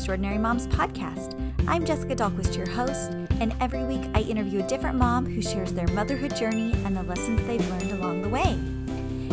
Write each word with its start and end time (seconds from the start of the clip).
Extraordinary 0.00 0.38
Moms 0.38 0.66
podcast. 0.68 1.38
I'm 1.68 1.84
Jessica 1.84 2.16
Dahlquist, 2.16 2.56
your 2.56 2.66
host, 2.70 3.10
and 3.38 3.54
every 3.60 3.84
week 3.84 4.00
I 4.14 4.22
interview 4.22 4.60
a 4.60 4.66
different 4.66 4.96
mom 4.96 5.26
who 5.26 5.42
shares 5.42 5.74
their 5.74 5.86
motherhood 5.88 6.34
journey 6.34 6.72
and 6.86 6.96
the 6.96 7.02
lessons 7.02 7.46
they've 7.46 7.68
learned 7.68 7.92
along 7.92 8.22
the 8.22 8.30
way. 8.30 8.58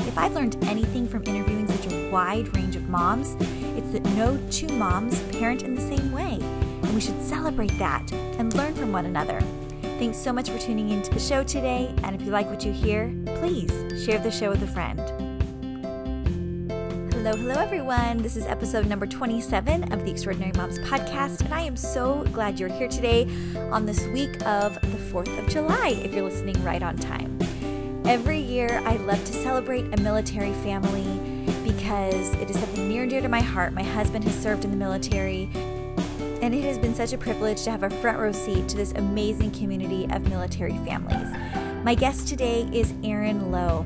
If 0.06 0.18
I've 0.18 0.34
learned 0.34 0.62
anything 0.66 1.08
from 1.08 1.24
interviewing 1.24 1.70
such 1.70 1.94
a 1.94 2.12
wide 2.12 2.54
range 2.54 2.76
of 2.76 2.90
moms, 2.90 3.38
it's 3.78 3.94
that 3.94 4.04
no 4.18 4.38
two 4.52 4.68
moms 4.76 5.18
parent 5.38 5.64
in 5.64 5.74
the 5.74 5.80
same 5.80 6.12
way, 6.12 6.38
and 6.42 6.94
we 6.94 7.00
should 7.00 7.24
celebrate 7.24 7.80
that 7.80 8.12
and 8.12 8.54
learn 8.54 8.74
from 8.76 8.92
one 8.92 9.06
another. 9.06 9.40
Thanks 10.00 10.18
so 10.18 10.34
much 10.34 10.50
for 10.50 10.60
tuning 10.60 10.90
into 10.90 11.12
the 11.12 11.20
show 11.22 11.46
today, 11.46 11.96
and 12.04 12.14
if 12.14 12.22
you 12.24 12.32
like 12.32 12.50
what 12.50 12.66
you 12.66 12.74
hear, 12.74 13.16
please 13.38 13.72
share 14.04 14.20
the 14.20 14.30
show 14.30 14.50
with 14.50 14.64
a 14.64 14.68
friend. 14.68 15.00
Hello, 17.28 17.40
hello, 17.40 17.62
everyone. 17.62 18.22
This 18.22 18.38
is 18.38 18.46
episode 18.46 18.86
number 18.86 19.06
27 19.06 19.92
of 19.92 20.06
the 20.06 20.10
Extraordinary 20.10 20.54
Moms 20.54 20.80
podcast, 20.80 21.42
and 21.42 21.54
I 21.54 21.60
am 21.60 21.76
so 21.76 22.24
glad 22.32 22.58
you're 22.58 22.70
here 22.70 22.88
today 22.88 23.28
on 23.70 23.86
this 23.86 24.06
week 24.08 24.36
of 24.46 24.76
the 24.76 24.98
4th 25.12 25.38
of 25.38 25.50
July, 25.50 25.90
if 26.06 26.14
you're 26.14 26.24
listening 26.24 26.56
right 26.64 26.82
on 26.82 26.96
time. 26.96 27.38
Every 28.06 28.40
year, 28.40 28.82
I 28.86 28.96
love 28.96 29.20
to 29.26 29.34
celebrate 29.34 29.94
a 29.94 30.02
military 30.02 30.54
family 30.64 31.04
because 31.66 32.34
it 32.36 32.50
is 32.50 32.58
something 32.58 32.88
near 32.88 33.02
and 33.02 33.12
dear 33.12 33.20
to 33.20 33.28
my 33.28 33.42
heart. 33.42 33.74
My 33.74 33.84
husband 33.84 34.24
has 34.24 34.42
served 34.42 34.64
in 34.64 34.72
the 34.72 34.78
military, 34.78 35.50
and 36.42 36.56
it 36.56 36.64
has 36.64 36.78
been 36.78 36.96
such 36.96 37.12
a 37.12 37.18
privilege 37.18 37.62
to 37.64 37.72
have 37.72 37.84
a 37.84 37.90
front 37.90 38.20
row 38.20 38.32
seat 38.32 38.70
to 38.70 38.78
this 38.78 38.94
amazing 38.94 39.52
community 39.52 40.06
of 40.12 40.30
military 40.30 40.78
families. 40.86 41.28
My 41.84 41.94
guest 41.94 42.30
today 42.30 42.70
is 42.72 42.94
Erin 43.04 43.52
Lowe. 43.52 43.86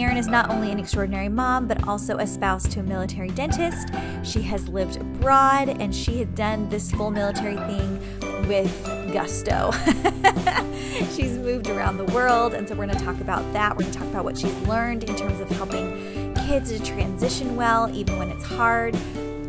Erin 0.00 0.16
is 0.16 0.28
not 0.28 0.50
only 0.50 0.72
an 0.72 0.78
extraordinary 0.78 1.28
mom, 1.28 1.66
but 1.66 1.86
also 1.86 2.16
a 2.16 2.26
spouse 2.26 2.66
to 2.68 2.80
a 2.80 2.82
military 2.82 3.28
dentist. 3.28 3.88
She 4.22 4.40
has 4.42 4.66
lived 4.68 4.96
abroad 4.96 5.68
and 5.68 5.94
she 5.94 6.18
had 6.18 6.34
done 6.34 6.68
this 6.70 6.90
full 6.90 7.10
military 7.10 7.56
thing 7.56 8.48
with 8.48 8.72
gusto. 9.12 9.70
she's 11.14 11.36
moved 11.36 11.68
around 11.68 11.98
the 11.98 12.10
world, 12.14 12.54
and 12.54 12.66
so 12.66 12.74
we're 12.74 12.86
going 12.86 12.98
to 12.98 13.04
talk 13.04 13.20
about 13.20 13.40
that. 13.52 13.76
We're 13.76 13.82
going 13.82 13.92
to 13.92 13.98
talk 13.98 14.08
about 14.08 14.24
what 14.24 14.38
she's 14.38 14.56
learned 14.62 15.04
in 15.04 15.16
terms 15.16 15.38
of 15.38 15.50
helping 15.50 16.34
kids 16.46 16.72
to 16.72 16.82
transition 16.82 17.54
well, 17.54 17.94
even 17.94 18.18
when 18.18 18.30
it's 18.30 18.44
hard. 18.44 18.96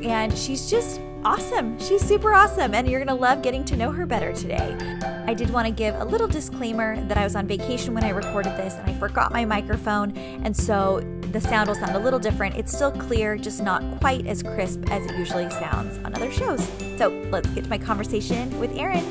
And 0.04 0.38
she's 0.38 0.70
just 0.70 1.00
awesome. 1.24 1.80
She's 1.80 2.02
super 2.02 2.34
awesome, 2.34 2.74
and 2.74 2.90
you're 2.90 3.00
going 3.00 3.16
to 3.16 3.22
love 3.22 3.42
getting 3.42 3.64
to 3.66 3.78
know 3.78 3.92
her 3.92 4.06
better 4.06 4.34
today. 4.34 4.76
I 5.32 5.34
did 5.34 5.50
want 5.50 5.66
to 5.66 5.72
give 5.72 5.96
a 5.96 6.04
little 6.04 6.28
disclaimer 6.28 7.02
that 7.06 7.18
I 7.18 7.24
was 7.24 7.38
on 7.38 7.48
vacation 7.48 7.94
when 7.94 8.04
I 8.04 8.10
recorded 8.10 8.52
this 8.58 8.74
and 8.74 8.90
I 8.90 8.94
forgot 8.96 9.32
my 9.32 9.46
microphone, 9.46 10.12
and 10.18 10.54
so 10.54 11.00
the 11.32 11.40
sound 11.40 11.70
will 11.70 11.76
sound 11.76 11.96
a 11.96 12.00
little 12.00 12.20
different. 12.20 12.58
It's 12.58 12.74
still 12.74 12.92
clear, 12.92 13.38
just 13.38 13.64
not 13.64 13.82
quite 14.02 14.28
as 14.28 14.44
crisp 14.44 14.92
as 14.92 15.10
it 15.10 15.18
usually 15.18 15.50
sounds 15.52 15.98
on 16.00 16.14
other 16.16 16.30
shows. 16.34 16.68
So 16.98 17.08
let's 17.32 17.48
get 17.52 17.64
to 17.64 17.70
my 17.70 17.78
conversation 17.78 18.60
with 18.60 18.78
Erin. 18.78 19.06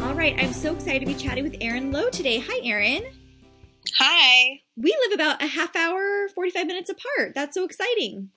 All 0.00 0.14
right, 0.14 0.34
I'm 0.38 0.54
so 0.54 0.74
excited 0.74 1.00
to 1.00 1.06
be 1.06 1.14
chatting 1.14 1.44
with 1.44 1.56
Erin 1.60 1.92
Lowe 1.92 2.08
today. 2.08 2.38
Hi, 2.38 2.66
Erin. 2.66 3.04
Hi. 3.98 4.62
We 4.78 4.96
live 5.02 5.12
about 5.12 5.42
a 5.42 5.46
half 5.46 5.76
hour, 5.76 6.30
45 6.34 6.66
minutes 6.66 6.88
apart. 6.88 7.34
That's 7.34 7.52
so 7.52 7.64
exciting. 7.64 8.30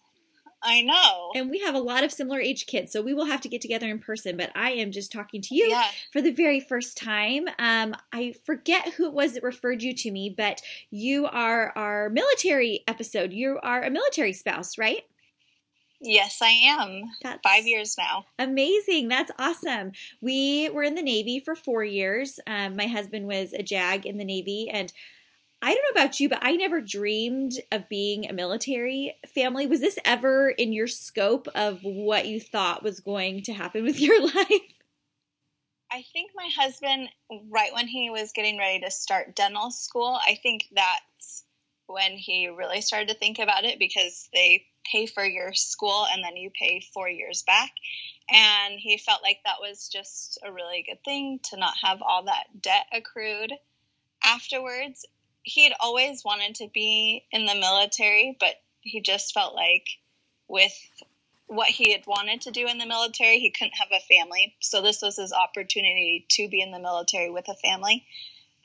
I 0.63 0.81
know. 0.81 1.31
And 1.35 1.49
we 1.49 1.59
have 1.59 1.75
a 1.75 1.79
lot 1.79 2.03
of 2.03 2.11
similar 2.11 2.39
age 2.39 2.65
kids, 2.65 2.91
so 2.91 3.01
we 3.01 3.13
will 3.13 3.25
have 3.25 3.41
to 3.41 3.49
get 3.49 3.61
together 3.61 3.87
in 3.89 3.99
person. 3.99 4.37
But 4.37 4.51
I 4.55 4.71
am 4.71 4.91
just 4.91 5.11
talking 5.11 5.41
to 5.41 5.55
you 5.55 5.67
Yeah. 5.67 5.85
for 6.11 6.21
the 6.21 6.31
very 6.31 6.59
first 6.59 6.95
time. 6.97 7.45
Um, 7.59 7.95
I 8.13 8.33
forget 8.45 8.93
who 8.93 9.05
it 9.05 9.13
was 9.13 9.33
that 9.33 9.43
referred 9.43 9.81
you 9.83 9.93
to 9.93 10.11
me, 10.11 10.33
but 10.35 10.61
you 10.89 11.25
are 11.25 11.73
our 11.75 12.09
military 12.09 12.83
episode. 12.87 13.33
You 13.33 13.59
are 13.61 13.83
a 13.83 13.89
military 13.91 14.33
spouse, 14.33 14.77
right? 14.77 15.03
Yes, 16.05 16.39
I 16.41 16.49
am. 16.49 17.03
That's 17.21 17.39
Five 17.43 17.65
years 17.65 17.95
now. 17.97 18.25
Amazing. 18.37 19.07
That's 19.07 19.31
awesome. 19.39 19.93
We 20.19 20.69
were 20.69 20.83
in 20.83 20.95
the 20.95 21.01
Navy 21.01 21.39
for 21.39 21.55
four 21.55 21.83
years. 21.85 22.41
Um, 22.45 22.75
my 22.75 22.87
husband 22.87 23.25
was 23.25 23.53
a 23.53 23.63
JAG 23.63 24.05
in 24.05 24.17
the 24.17 24.25
Navy, 24.25 24.69
and 24.69 24.91
I 25.63 25.73
don't 25.73 25.95
know 25.95 26.01
about 26.01 26.19
you, 26.19 26.27
but 26.27 26.39
I 26.41 26.57
never 26.57 26.81
dreamed 26.81 27.53
of 27.71 27.87
being 27.87 28.29
a 28.29 28.33
military 28.33 29.15
family. 29.33 29.65
Was 29.65 29.79
this 29.79 29.97
ever 30.03 30.49
in 30.49 30.73
your 30.73 30.87
scope 30.87 31.47
of 31.55 31.79
what 31.83 32.27
you 32.27 32.41
thought 32.41 32.83
was 32.83 32.99
going 32.99 33.43
to 33.43 33.53
happen 33.53 33.83
with 33.83 33.97
your 33.97 34.21
life? 34.35 34.81
I 35.89 36.03
think 36.11 36.31
my 36.35 36.49
husband, 36.53 37.07
right 37.49 37.73
when 37.73 37.87
he 37.87 38.09
was 38.09 38.33
getting 38.33 38.57
ready 38.57 38.81
to 38.81 38.91
start 38.91 39.37
dental 39.37 39.71
school, 39.71 40.19
I 40.27 40.37
think 40.43 40.65
that's 40.75 41.45
when 41.87 42.11
he 42.17 42.49
really 42.49 42.81
started 42.81 43.07
to 43.07 43.15
think 43.15 43.39
about 43.39 43.63
it 43.63 43.79
because 43.79 44.27
they 44.33 44.65
pay 44.91 45.05
for 45.05 45.23
your 45.23 45.53
school 45.53 46.05
and 46.11 46.21
then 46.21 46.35
you 46.35 46.49
pay 46.59 46.85
four 46.93 47.07
years 47.07 47.41
back. 47.43 47.71
And 48.29 48.73
he 48.77 48.97
felt 48.97 49.23
like 49.23 49.39
that 49.45 49.61
was 49.61 49.87
just 49.87 50.39
a 50.45 50.51
really 50.51 50.83
good 50.85 51.01
thing 51.05 51.39
to 51.51 51.57
not 51.57 51.75
have 51.81 52.01
all 52.01 52.23
that 52.23 52.47
debt 52.61 52.87
accrued 52.91 53.53
afterwards. 54.25 55.05
He 55.43 55.63
had 55.63 55.73
always 55.79 56.23
wanted 56.23 56.55
to 56.55 56.67
be 56.73 57.25
in 57.31 57.45
the 57.45 57.55
military, 57.55 58.37
but 58.39 58.55
he 58.81 59.01
just 59.01 59.33
felt 59.33 59.55
like 59.55 59.87
with 60.47 60.73
what 61.47 61.67
he 61.67 61.91
had 61.91 62.05
wanted 62.07 62.41
to 62.41 62.51
do 62.51 62.67
in 62.67 62.77
the 62.77 62.85
military, 62.85 63.39
he 63.39 63.51
couldn't 63.51 63.73
have 63.73 63.89
a 63.91 64.15
family. 64.15 64.55
So 64.61 64.81
this 64.81 65.01
was 65.01 65.17
his 65.17 65.33
opportunity 65.33 66.25
to 66.31 66.47
be 66.47 66.61
in 66.61 66.71
the 66.71 66.79
military 66.79 67.29
with 67.29 67.47
a 67.49 67.55
family. 67.55 68.05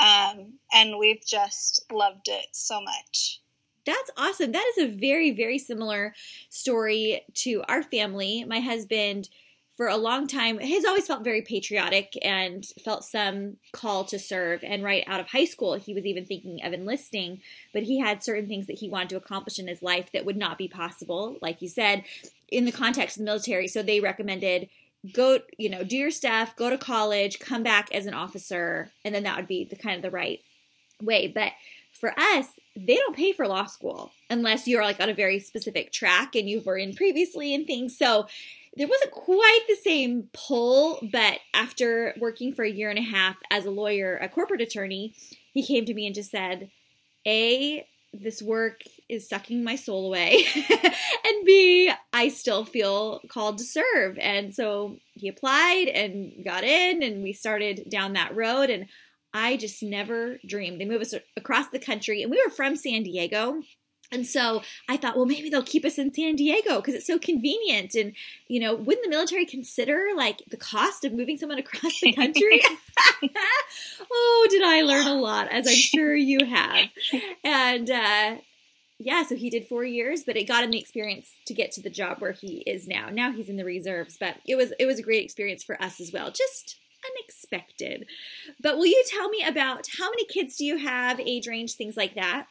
Um, 0.01 0.55
and 0.73 0.99
we've 0.99 1.25
just 1.25 1.85
loved 1.91 2.29
it 2.29 2.47
so 2.53 2.81
much. 2.81 3.41
That's 3.85 4.11
awesome. 4.17 4.53
That 4.53 4.73
is 4.77 4.85
a 4.85 4.97
very, 4.97 5.31
very 5.33 5.59
similar 5.59 6.15
story 6.51 7.23
to 7.35 7.63
our 7.69 7.83
family. 7.83 8.45
My 8.45 8.61
husband, 8.61 9.29
for 9.79 9.87
a 9.87 9.97
long 9.97 10.27
time, 10.27 10.59
has 10.59 10.85
always 10.85 11.07
felt 11.07 11.23
very 11.23 11.41
patriotic 11.41 12.19
and 12.21 12.67
felt 12.85 13.05
some 13.05 13.59
call 13.71 14.03
to 14.03 14.19
serve. 14.19 14.65
And 14.65 14.83
right 14.83 15.05
out 15.07 15.21
of 15.21 15.29
high 15.29 15.45
school, 15.45 15.75
he 15.75 15.95
was 15.95 16.05
even 16.05 16.27
thinking 16.27 16.59
of 16.65 16.73
enlisting, 16.73 17.43
but 17.73 17.85
he 17.85 18.01
had 18.01 18.25
certain 18.25 18.49
things 18.49 18.67
that 18.67 18.81
he 18.81 18.89
wanted 18.91 19.11
to 19.11 19.17
accomplish 19.17 19.57
in 19.61 19.69
his 19.69 19.81
life 19.81 20.11
that 20.13 20.27
would 20.27 20.37
not 20.37 20.59
be 20.59 20.67
possible, 20.67 21.37
like 21.41 21.63
you 21.63 21.69
said, 21.69 22.03
in 22.49 22.65
the 22.65 22.73
context 22.73 23.17
of 23.17 23.21
the 23.21 23.27
military. 23.27 23.69
So 23.69 23.85
they 23.85 24.01
recommended 24.01 24.69
go, 25.13 25.39
you 25.59 25.71
know, 25.71 25.85
do 25.85 25.97
your 25.97 26.11
stuff, 26.11 26.57
go 26.57 26.71
to 26.71 26.77
college, 26.77 27.39
come 27.39 27.63
back 27.63 27.89
as 27.95 28.07
an 28.07 28.15
officer, 28.15 28.91
and 29.05 29.15
then 29.15 29.23
that 29.23 29.37
would 29.37 29.47
be 29.47 29.63
the 29.63 29.77
kind 29.77 29.95
of 29.95 30.03
the 30.03 30.11
right 30.11 30.41
way. 31.01 31.29
But 31.29 31.53
for 31.93 32.19
us, 32.19 32.49
they 32.77 32.97
don't 32.97 33.17
pay 33.17 33.33
for 33.33 33.47
law 33.47 33.67
school 33.67 34.11
unless 34.29 34.67
you're 34.67 34.83
like 34.83 35.01
on 35.01 35.09
a 35.09 35.15
very 35.15 35.39
specific 35.39 35.93
track 35.93 36.35
and 36.35 36.49
you 36.49 36.63
were 36.63 36.77
in 36.77 36.95
previously 36.95 37.55
and 37.55 37.65
things. 37.65 37.97
So 37.97 38.27
there 38.77 38.89
wasn't 38.89 39.11
quite 39.11 39.61
the 39.69 39.77
same 39.77 40.29
pull, 40.33 41.01
but 41.13 41.39
after 41.55 42.15
working 42.21 42.53
for 42.53 42.65
a 42.65 42.71
year 42.71 42.91
and 42.91 42.99
a 42.99 43.03
half 43.03 43.37
as 43.51 43.67
a 43.67 43.71
lawyer, 43.71 44.17
a 44.19 44.29
corporate 44.29 44.61
attorney, 44.61 45.15
he 45.53 45.65
came 45.65 45.85
to 45.85 45.95
me 45.95 46.07
and 46.07 46.15
just 46.15 46.31
said, 46.31 46.71
A, 47.27 47.87
this 48.13 48.41
work 48.41 48.83
is 49.09 49.29
sucking 49.29 49.63
my 49.65 49.77
soul 49.77 50.07
away. 50.07 50.45
and 50.71 51.45
B, 51.45 51.91
I 52.13 52.29
still 52.29 52.65
feel 52.65 53.21
called 53.29 53.59
to 53.59 53.65
serve. 53.65 54.19
And 54.19 54.55
so 54.55 54.97
he 55.15 55.29
applied 55.29 55.89
and 55.89 56.45
got 56.45 56.65
in, 56.65 57.03
and 57.03 57.23
we 57.23 57.33
started 57.33 57.89
down 57.91 58.15
that 58.15 58.35
road. 58.35 58.71
And 58.71 58.87
I 59.35 59.57
just 59.57 59.83
never 59.83 60.39
dreamed. 60.47 60.81
They 60.81 60.85
moved 60.85 61.05
us 61.05 61.15
across 61.37 61.69
the 61.69 61.79
country, 61.79 62.23
and 62.23 62.31
we 62.31 62.43
were 62.45 62.53
from 62.53 62.77
San 62.77 63.03
Diego. 63.03 63.61
And 64.11 64.27
so 64.27 64.63
I 64.89 64.97
thought, 64.97 65.17
well, 65.17 65.27
maybe 65.27 65.51
they'll 65.51 65.63
keep 65.63 65.85
us 65.85 65.99
in 65.99 66.13
San 66.13 66.37
Diego 66.37 66.77
because 66.77 66.95
it's 66.95 67.07
so 67.07 67.19
convenient. 67.19 67.95
And, 67.95 68.15
you 68.47 68.59
know, 68.61 68.75
wouldn't 68.75 69.05
the 69.05 69.11
military 69.11 69.45
consider 69.45 70.09
like 70.17 70.43
the 70.49 70.57
cost 70.57 71.05
of 71.05 71.13
moving 71.13 71.37
someone 71.37 71.59
across 71.59 72.01
the 72.01 72.13
country? 72.13 72.63
oh, 74.11 74.47
did 74.51 74.63
I 74.63 74.83
learn 74.83 75.07
a 75.07 75.15
lot, 75.15 75.49
as 75.49 75.67
I'm 75.67 75.75
sure 75.75 76.15
you 76.15 76.47
have. 76.47 76.89
And, 77.45 77.91
uh, 77.91 78.37
yeah, 78.99 79.23
so 79.25 79.37
he 79.37 79.49
did 79.49 79.69
four 79.69 79.85
years, 79.85 80.25
but 80.25 80.37
it 80.37 80.49
got 80.49 80.65
him 80.65 80.73
the 80.73 80.81
experience 80.81 81.31
to 81.47 81.55
get 81.55 81.71
to 81.73 81.83
the 81.83 81.91
job 81.91 82.19
where 82.19 82.33
he 82.33 82.63
is 82.67 82.89
now. 82.89 83.11
Now 83.11 83.31
he's 83.31 83.49
in 83.49 83.57
the 83.57 83.65
reserves, 83.65 84.17
but 84.19 84.37
it 84.45 84.57
was 84.57 84.73
it 84.81 84.87
was 84.87 84.99
a 84.99 85.05
great 85.05 85.23
experience 85.23 85.63
for 85.63 85.81
us 85.81 86.01
as 86.01 86.13
well. 86.13 86.33
Just 86.33 86.81
unexpected. 87.17 88.07
But 88.61 88.77
will 88.77 88.87
you 88.87 89.03
tell 89.07 89.29
me 89.29 89.45
about 89.45 89.87
how 89.99 90.11
many 90.11 90.25
kids 90.27 90.57
do 90.57 90.65
you 90.65 90.79
have, 90.79 91.21
age 91.21 91.47
range, 91.47 91.75
things 91.75 91.97
like 91.97 92.17
that? 92.17 92.47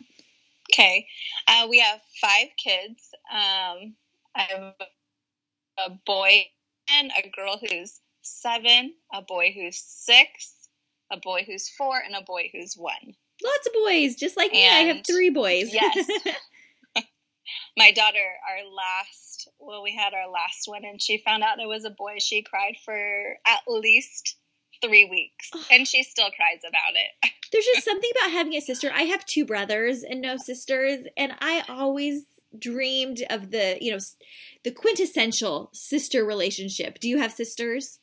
Okay. 0.74 1.08
Uh, 1.48 1.68
we 1.70 1.80
have 1.80 2.00
five 2.22 2.48
kids. 2.58 3.10
Um, 3.32 3.96
I 4.36 4.42
have 4.50 4.74
a 5.86 5.92
boy 6.06 6.46
and 6.90 7.12
a 7.18 7.30
girl 7.30 7.60
who's 7.60 8.00
seven, 8.22 8.94
a 9.14 9.22
boy 9.22 9.54
who's 9.56 9.80
six, 9.80 10.70
a 11.12 11.18
boy 11.18 11.44
who's 11.46 11.70
four, 11.70 11.98
and 11.98 12.16
a 12.16 12.22
boy 12.22 12.50
who's 12.54 12.76
one. 12.76 13.16
Lots 13.44 13.68
of 13.68 13.74
boys, 13.74 14.16
just 14.16 14.36
like 14.36 14.52
me. 14.52 14.68
I 14.68 14.82
have 14.82 15.06
three 15.06 15.30
boys. 15.30 15.74
Yes. 15.74 15.96
My 17.78 17.92
daughter, 17.92 18.18
our 18.18 18.66
last, 18.70 19.50
well, 19.60 19.84
we 19.84 19.96
had 19.96 20.14
our 20.14 20.30
last 20.30 20.68
one, 20.68 20.84
and 20.84 21.02
she 21.02 21.20
found 21.20 21.44
out 21.44 21.60
it 21.60 21.68
was 21.68 21.86
a 21.86 21.92
boy. 21.92 22.18
She 22.20 22.42
cried 22.42 22.76
for 22.84 23.38
at 23.46 23.62
least 23.68 24.36
three 24.82 25.06
weeks, 25.06 25.52
and 25.72 25.88
she 25.88 26.04
still 26.04 26.30
cries 26.32 26.62
about 26.68 26.96
it. 26.96 27.32
There's 27.52 27.66
just 27.66 27.86
something 27.86 28.10
about 28.20 28.32
having 28.32 28.54
a 28.56 28.62
sister. 28.62 28.92
I 28.94 29.04
have 29.04 29.26
two 29.26 29.46
brothers 29.46 30.04
and 30.04 30.22
no 30.22 30.38
sisters, 30.38 31.06
and 31.16 31.34
I 31.40 31.64
always 31.70 32.24
dreamed 32.58 33.24
of 33.30 33.52
the, 33.52 33.78
you 33.80 33.92
know, 33.92 34.00
the 34.64 34.72
quintessential 34.72 35.70
sister 35.74 36.26
relationship. 36.26 37.00
Do 37.00 37.08
you 37.08 37.20
have 37.20 37.32
sisters? 37.32 38.00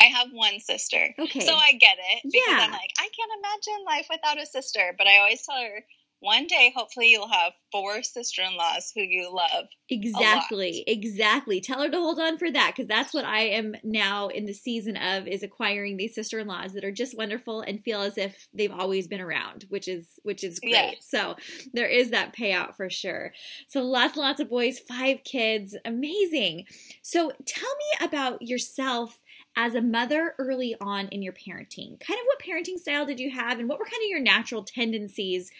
I 0.00 0.04
have 0.04 0.28
one 0.32 0.60
sister. 0.60 1.14
Okay. 1.18 1.40
So 1.40 1.54
I 1.54 1.72
get 1.72 1.96
it 1.98 2.22
because 2.24 2.42
Yeah. 2.48 2.64
I'm 2.64 2.70
like, 2.70 2.92
I 2.98 3.08
can't 3.16 3.32
imagine 3.38 3.84
life 3.84 4.06
without 4.10 4.40
a 4.40 4.46
sister. 4.46 4.94
But 4.96 5.08
I 5.08 5.18
always 5.18 5.44
tell 5.44 5.60
her, 5.60 5.84
one 6.20 6.46
day, 6.46 6.72
hopefully, 6.74 7.08
you'll 7.08 7.28
have 7.28 7.52
four 7.70 8.02
sister 8.02 8.42
in 8.42 8.56
laws 8.56 8.92
who 8.94 9.02
you 9.02 9.32
love. 9.32 9.66
Exactly, 9.88 10.82
exactly. 10.86 11.60
Tell 11.60 11.82
her 11.82 11.88
to 11.88 11.96
hold 11.96 12.18
on 12.18 12.38
for 12.38 12.50
that 12.50 12.72
because 12.74 12.88
that's 12.88 13.14
what 13.14 13.24
I 13.24 13.40
am 13.40 13.74
now 13.84 14.28
in 14.28 14.44
the 14.44 14.52
season 14.52 14.96
of 14.96 15.26
is 15.26 15.42
acquiring 15.42 15.96
these 15.96 16.14
sister-in-laws 16.14 16.72
that 16.72 16.84
are 16.84 16.92
just 16.92 17.16
wonderful 17.16 17.60
and 17.60 17.82
feel 17.82 18.02
as 18.02 18.18
if 18.18 18.48
they've 18.52 18.72
always 18.72 19.06
been 19.06 19.20
around, 19.20 19.66
which 19.68 19.86
is 19.86 20.18
which 20.22 20.42
is 20.42 20.58
great. 20.58 20.72
Yes. 20.72 21.06
So 21.08 21.36
there 21.72 21.88
is 21.88 22.10
that 22.10 22.34
payout 22.36 22.76
for 22.76 22.90
sure. 22.90 23.32
So 23.68 23.82
lots 23.82 24.16
and 24.16 24.22
lots 24.22 24.40
of 24.40 24.50
boys, 24.50 24.78
five 24.78 25.22
kids, 25.24 25.76
amazing. 25.84 26.64
So 27.02 27.32
tell 27.46 27.70
me 27.70 28.06
about 28.06 28.42
yourself 28.42 29.22
as 29.56 29.74
a 29.74 29.82
mother 29.82 30.34
early 30.38 30.76
on 30.80 31.08
in 31.08 31.22
your 31.22 31.32
parenting. 31.32 31.98
Kind 32.00 32.18
of 32.20 32.26
what 32.26 32.42
parenting 32.44 32.78
style 32.78 33.06
did 33.06 33.18
you 33.18 33.30
have 33.30 33.58
and 33.58 33.68
what 33.68 33.78
were 33.78 33.84
kind 33.84 34.02
of 34.02 34.08
your 34.08 34.20
natural 34.20 34.62
tendencies 34.62 35.50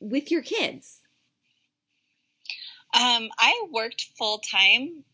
with 0.00 0.30
your 0.30 0.42
kids? 0.42 1.00
Um, 2.92 3.28
I 3.38 3.66
worked 3.70 4.10
full 4.18 4.38
time 4.38 5.04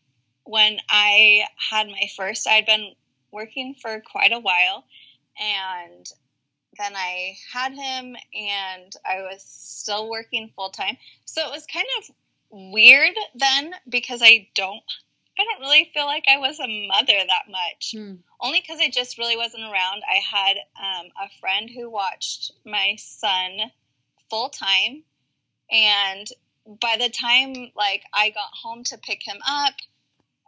when 0.45 0.79
I 0.89 1.43
had 1.69 1.87
my 1.87 2.09
first. 2.15 2.47
I'd 2.47 2.65
been 2.65 2.93
working 3.31 3.75
for 3.79 4.01
quite 4.01 4.31
a 4.31 4.39
while, 4.39 4.85
and 5.39 6.07
then 6.77 6.95
I 6.95 7.35
had 7.53 7.73
him, 7.73 8.15
and 8.33 8.93
I 9.05 9.21
was 9.21 9.43
still 9.43 10.09
working 10.09 10.51
full 10.55 10.69
time. 10.69 10.97
So 11.25 11.45
it 11.45 11.51
was 11.51 11.65
kind 11.67 11.85
of 11.99 12.15
weird 12.49 13.15
then 13.35 13.73
because 13.89 14.21
I 14.23 14.47
don't. 14.55 14.83
I 15.39 15.43
don't 15.43 15.61
really 15.61 15.91
feel 15.93 16.05
like 16.05 16.25
I 16.27 16.39
was 16.39 16.59
a 16.59 16.87
mother 16.87 17.13
that 17.27 17.51
much. 17.51 17.93
Only 18.41 18.59
because 18.59 18.79
I 18.81 18.89
just 18.89 19.19
really 19.19 19.37
wasn't 19.37 19.63
around. 19.63 20.01
I 20.09 20.19
had 20.27 20.57
um, 20.79 21.07
a 21.23 21.29
friend 21.39 21.69
who 21.69 21.91
watched 21.91 22.53
my 22.65 22.95
son 22.97 23.59
full 24.29 24.49
time, 24.49 25.03
and 25.71 26.27
by 26.81 26.97
the 26.99 27.09
time 27.09 27.71
like 27.75 28.03
I 28.13 28.29
got 28.29 28.49
home 28.63 28.83
to 28.85 28.97
pick 28.97 29.21
him 29.23 29.37
up, 29.47 29.73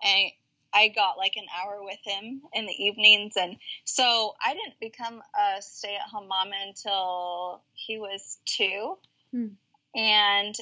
I 0.01 0.33
I 0.73 0.89
got 0.89 1.17
like 1.17 1.35
an 1.35 1.45
hour 1.57 1.83
with 1.83 1.99
him 2.03 2.41
in 2.53 2.65
the 2.65 2.83
evenings, 2.83 3.33
and 3.37 3.57
so 3.85 4.35
I 4.45 4.53
didn't 4.53 4.79
become 4.79 5.21
a 5.37 5.61
stay 5.61 5.95
at 5.95 6.09
home 6.09 6.27
mom 6.27 6.51
until 6.67 7.61
he 7.73 7.97
was 7.97 8.37
two, 8.45 8.97
Hmm. 9.31 9.47
and 9.95 10.55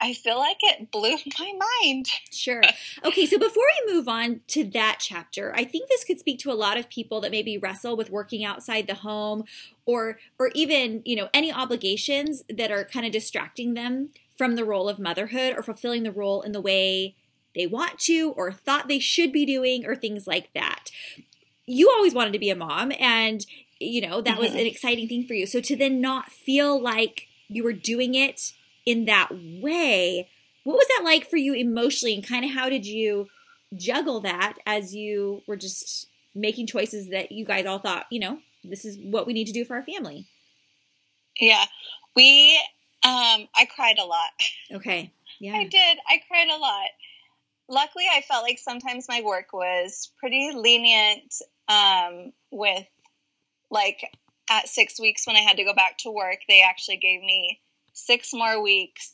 I 0.00 0.14
feel 0.14 0.38
like 0.38 0.58
it 0.62 0.90
blew 0.90 1.16
my 1.38 1.52
mind. 1.82 2.06
Sure. 2.30 2.62
Okay, 3.04 3.26
so 3.26 3.38
before 3.38 3.64
we 3.86 3.94
move 3.94 4.08
on 4.08 4.40
to 4.48 4.64
that 4.70 4.98
chapter, 5.00 5.52
I 5.54 5.64
think 5.64 5.88
this 5.88 6.04
could 6.04 6.18
speak 6.18 6.38
to 6.40 6.52
a 6.52 6.54
lot 6.54 6.76
of 6.76 6.88
people 6.88 7.20
that 7.22 7.30
maybe 7.30 7.58
wrestle 7.58 7.96
with 7.96 8.10
working 8.10 8.44
outside 8.44 8.86
the 8.86 8.94
home 8.94 9.44
or 9.86 10.18
or 10.38 10.50
even, 10.54 11.02
you 11.04 11.16
know, 11.16 11.28
any 11.34 11.52
obligations 11.52 12.42
that 12.48 12.70
are 12.70 12.84
kind 12.84 13.06
of 13.06 13.12
distracting 13.12 13.74
them 13.74 14.10
from 14.36 14.54
the 14.54 14.64
role 14.64 14.88
of 14.88 14.98
motherhood 14.98 15.54
or 15.56 15.62
fulfilling 15.62 16.04
the 16.04 16.12
role 16.12 16.42
in 16.42 16.52
the 16.52 16.60
way 16.60 17.16
they 17.54 17.66
want 17.66 17.98
to 17.98 18.30
or 18.36 18.52
thought 18.52 18.86
they 18.86 19.00
should 19.00 19.32
be 19.32 19.44
doing 19.44 19.84
or 19.84 19.96
things 19.96 20.26
like 20.28 20.52
that. 20.54 20.90
You 21.66 21.90
always 21.90 22.14
wanted 22.14 22.32
to 22.34 22.38
be 22.38 22.50
a 22.50 22.56
mom 22.56 22.92
and 22.98 23.44
you 23.80 24.00
know, 24.00 24.20
that 24.20 24.40
was 24.40 24.50
Mhm. 24.50 24.60
an 24.60 24.66
exciting 24.66 25.06
thing 25.08 25.24
for 25.24 25.34
you. 25.34 25.46
So 25.46 25.60
to 25.60 25.76
then 25.76 26.00
not 26.00 26.32
feel 26.32 26.80
like 26.80 27.28
you 27.48 27.62
were 27.62 27.72
doing 27.72 28.16
it 28.16 28.52
in 28.88 29.04
that 29.04 29.28
way, 29.30 30.26
what 30.64 30.78
was 30.78 30.86
that 30.88 31.04
like 31.04 31.28
for 31.28 31.36
you 31.36 31.52
emotionally 31.52 32.14
and 32.14 32.26
kind 32.26 32.42
of 32.42 32.50
how 32.50 32.70
did 32.70 32.86
you 32.86 33.28
juggle 33.76 34.20
that 34.20 34.54
as 34.64 34.94
you 34.94 35.42
were 35.46 35.56
just 35.56 36.06
making 36.34 36.66
choices 36.66 37.10
that 37.10 37.30
you 37.30 37.44
guys 37.44 37.66
all 37.66 37.78
thought, 37.78 38.06
you 38.10 38.18
know, 38.18 38.38
this 38.64 38.86
is 38.86 38.96
what 38.96 39.26
we 39.26 39.34
need 39.34 39.46
to 39.46 39.52
do 39.52 39.62
for 39.62 39.76
our 39.76 39.82
family? 39.82 40.26
Yeah, 41.38 41.66
we. 42.16 42.56
Um, 43.04 43.46
I 43.54 43.68
cried 43.72 43.98
a 43.98 44.04
lot. 44.04 44.30
Okay. 44.72 45.12
Yeah. 45.40 45.54
I 45.54 45.66
did. 45.66 45.98
I 46.08 46.20
cried 46.26 46.48
a 46.48 46.58
lot. 46.58 46.88
Luckily, 47.68 48.06
I 48.12 48.22
felt 48.22 48.42
like 48.42 48.58
sometimes 48.58 49.06
my 49.08 49.22
work 49.24 49.52
was 49.52 50.10
pretty 50.18 50.50
lenient 50.52 51.32
um, 51.68 52.32
with, 52.50 52.84
like, 53.70 54.00
at 54.50 54.66
six 54.66 54.98
weeks 54.98 55.28
when 55.28 55.36
I 55.36 55.42
had 55.42 55.58
to 55.58 55.64
go 55.64 55.74
back 55.74 55.96
to 55.98 56.10
work, 56.10 56.38
they 56.48 56.60
actually 56.60 56.96
gave 56.96 57.20
me 57.20 57.60
six 58.06 58.32
more 58.32 58.62
weeks 58.62 59.12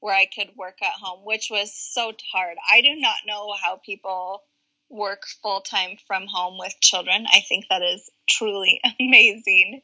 where 0.00 0.14
I 0.14 0.26
could 0.26 0.50
work 0.56 0.78
at 0.82 1.00
home, 1.00 1.24
which 1.24 1.48
was 1.50 1.72
so 1.74 2.12
hard. 2.32 2.56
I 2.70 2.80
do 2.80 2.96
not 2.96 3.16
know 3.26 3.54
how 3.62 3.76
people 3.76 4.42
work 4.90 5.22
full 5.42 5.60
time 5.60 5.96
from 6.06 6.26
home 6.26 6.58
with 6.58 6.74
children. 6.80 7.24
I 7.32 7.40
think 7.48 7.66
that 7.70 7.82
is 7.82 8.10
truly 8.28 8.80
amazing. 9.00 9.82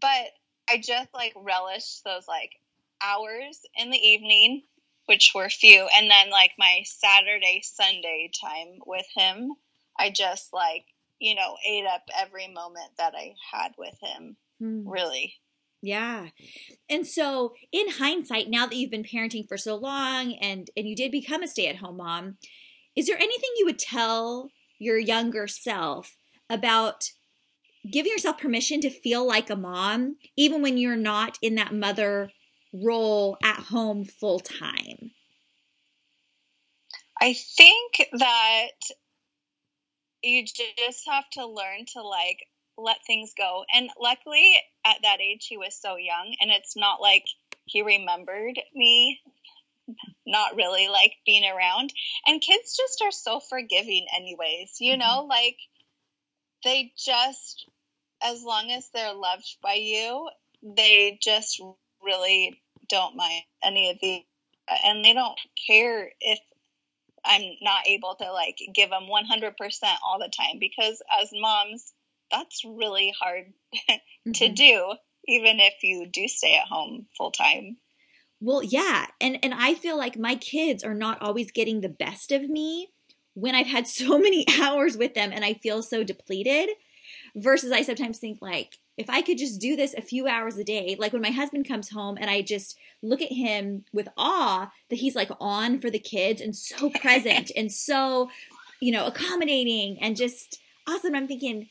But 0.00 0.26
I 0.70 0.78
just 0.78 1.12
like 1.12 1.34
relished 1.36 2.04
those 2.04 2.26
like 2.28 2.52
hours 3.02 3.60
in 3.76 3.90
the 3.90 3.98
evening, 3.98 4.62
which 5.06 5.32
were 5.34 5.48
few, 5.48 5.88
and 5.94 6.10
then 6.10 6.30
like 6.30 6.52
my 6.58 6.82
Saturday, 6.84 7.62
Sunday 7.64 8.30
time 8.40 8.78
with 8.86 9.06
him. 9.14 9.54
I 9.98 10.10
just 10.10 10.52
like, 10.52 10.84
you 11.18 11.34
know, 11.34 11.56
ate 11.68 11.84
up 11.84 12.02
every 12.16 12.48
moment 12.48 12.90
that 12.98 13.14
I 13.14 13.34
had 13.52 13.72
with 13.76 13.96
him, 14.00 14.36
Hmm. 14.58 14.88
really. 14.88 15.34
Yeah. 15.82 16.28
And 16.88 17.06
so 17.06 17.54
in 17.72 17.90
hindsight, 17.90 18.48
now 18.48 18.66
that 18.66 18.76
you've 18.76 18.90
been 18.90 19.02
parenting 19.02 19.48
for 19.48 19.58
so 19.58 19.74
long 19.74 20.34
and 20.34 20.70
and 20.76 20.88
you 20.88 20.94
did 20.94 21.10
become 21.10 21.42
a 21.42 21.48
stay-at-home 21.48 21.96
mom, 21.96 22.36
is 22.94 23.06
there 23.06 23.16
anything 23.16 23.50
you 23.56 23.66
would 23.66 23.80
tell 23.80 24.50
your 24.78 24.96
younger 24.96 25.48
self 25.48 26.16
about 26.48 27.10
giving 27.90 28.12
yourself 28.12 28.38
permission 28.38 28.80
to 28.80 28.90
feel 28.90 29.26
like 29.26 29.50
a 29.50 29.56
mom 29.56 30.16
even 30.36 30.62
when 30.62 30.78
you're 30.78 30.94
not 30.94 31.36
in 31.42 31.56
that 31.56 31.74
mother 31.74 32.30
role 32.72 33.36
at 33.42 33.56
home 33.56 34.04
full 34.04 34.38
time? 34.38 35.10
I 37.20 37.34
think 37.34 38.08
that 38.18 38.70
you 40.22 40.44
just 40.44 41.08
have 41.08 41.28
to 41.32 41.46
learn 41.46 41.86
to 41.94 42.02
like 42.02 42.38
let 42.78 42.98
things 43.06 43.32
go. 43.36 43.64
And 43.74 43.90
luckily, 44.00 44.54
at 44.84 44.98
that 45.02 45.20
age, 45.20 45.46
he 45.48 45.56
was 45.56 45.78
so 45.80 45.96
young, 45.96 46.34
and 46.40 46.50
it's 46.50 46.76
not 46.76 47.00
like 47.00 47.24
he 47.64 47.82
remembered 47.82 48.58
me 48.74 49.20
not 50.26 50.56
really 50.56 50.88
like 50.88 51.12
being 51.26 51.44
around. 51.44 51.92
And 52.26 52.40
kids 52.40 52.76
just 52.76 53.02
are 53.02 53.10
so 53.10 53.40
forgiving, 53.40 54.06
anyways, 54.16 54.76
you 54.80 54.96
know, 54.96 55.20
mm-hmm. 55.20 55.30
like 55.30 55.56
they 56.64 56.92
just, 56.96 57.66
as 58.22 58.42
long 58.42 58.70
as 58.70 58.88
they're 58.94 59.14
loved 59.14 59.56
by 59.62 59.74
you, 59.74 60.28
they 60.62 61.18
just 61.20 61.60
really 62.04 62.60
don't 62.88 63.16
mind 63.16 63.42
any 63.64 63.90
of 63.90 63.98
the, 64.00 64.22
and 64.84 65.04
they 65.04 65.12
don't 65.12 65.38
care 65.66 66.10
if 66.20 66.38
I'm 67.24 67.42
not 67.60 67.86
able 67.86 68.16
to 68.16 68.32
like 68.32 68.58
give 68.74 68.90
them 68.90 69.04
100% 69.04 69.54
all 70.04 70.18
the 70.18 70.32
time 70.36 70.58
because 70.58 71.02
as 71.20 71.30
moms, 71.32 71.92
that's 72.32 72.64
really 72.64 73.14
hard 73.20 73.54
to 74.34 74.48
Mhm. 74.48 74.54
do, 74.54 74.96
even 75.26 75.60
if 75.60 75.84
you 75.84 76.08
do 76.08 76.28
stay 76.28 76.56
at 76.56 76.66
home 76.68 77.08
full 77.16 77.32
time. 77.32 77.78
Well, 78.40 78.62
yeah, 78.62 79.06
and 79.20 79.38
and 79.42 79.54
I 79.54 79.74
feel 79.74 79.96
like 79.96 80.16
my 80.18 80.34
kids 80.34 80.82
are 80.82 80.94
not 80.94 81.22
always 81.22 81.52
getting 81.52 81.80
the 81.80 81.88
best 81.88 82.32
of 82.32 82.48
me 82.48 82.88
when 83.34 83.54
I've 83.54 83.66
had 83.66 83.86
so 83.86 84.18
many 84.18 84.44
hours 84.60 84.96
with 84.96 85.14
them 85.14 85.30
and 85.32 85.44
I 85.44 85.54
feel 85.54 85.82
so 85.82 86.02
depleted 86.04 86.70
versus 87.36 87.72
I 87.72 87.82
sometimes 87.82 88.18
think 88.18 88.40
like 88.42 88.78
if 88.98 89.10
I 89.10 89.22
could 89.22 89.38
just 89.38 89.60
do 89.60 89.76
this 89.76 89.94
a 89.94 90.02
few 90.02 90.28
hours 90.28 90.58
a 90.58 90.64
day, 90.64 90.96
like 90.98 91.12
when 91.12 91.22
my 91.22 91.30
husband 91.30 91.68
comes 91.68 91.90
home 91.90 92.18
and 92.20 92.30
I 92.30 92.42
just 92.42 92.78
look 93.02 93.22
at 93.22 93.32
him 93.32 93.84
with 93.92 94.08
awe 94.16 94.72
that 94.90 94.96
he's 94.96 95.16
like 95.16 95.30
on 95.40 95.80
for 95.80 95.90
the 95.90 95.98
kids 96.00 96.40
and 96.40 96.56
so 96.56 96.90
present 96.90 97.52
and 97.56 97.72
so, 97.72 98.30
you 98.80 98.92
know, 98.92 99.06
accommodating 99.06 99.98
and 100.02 100.16
just 100.16 100.60
awesome. 100.88 101.14
I'm 101.14 101.28
thinking, 101.28 101.68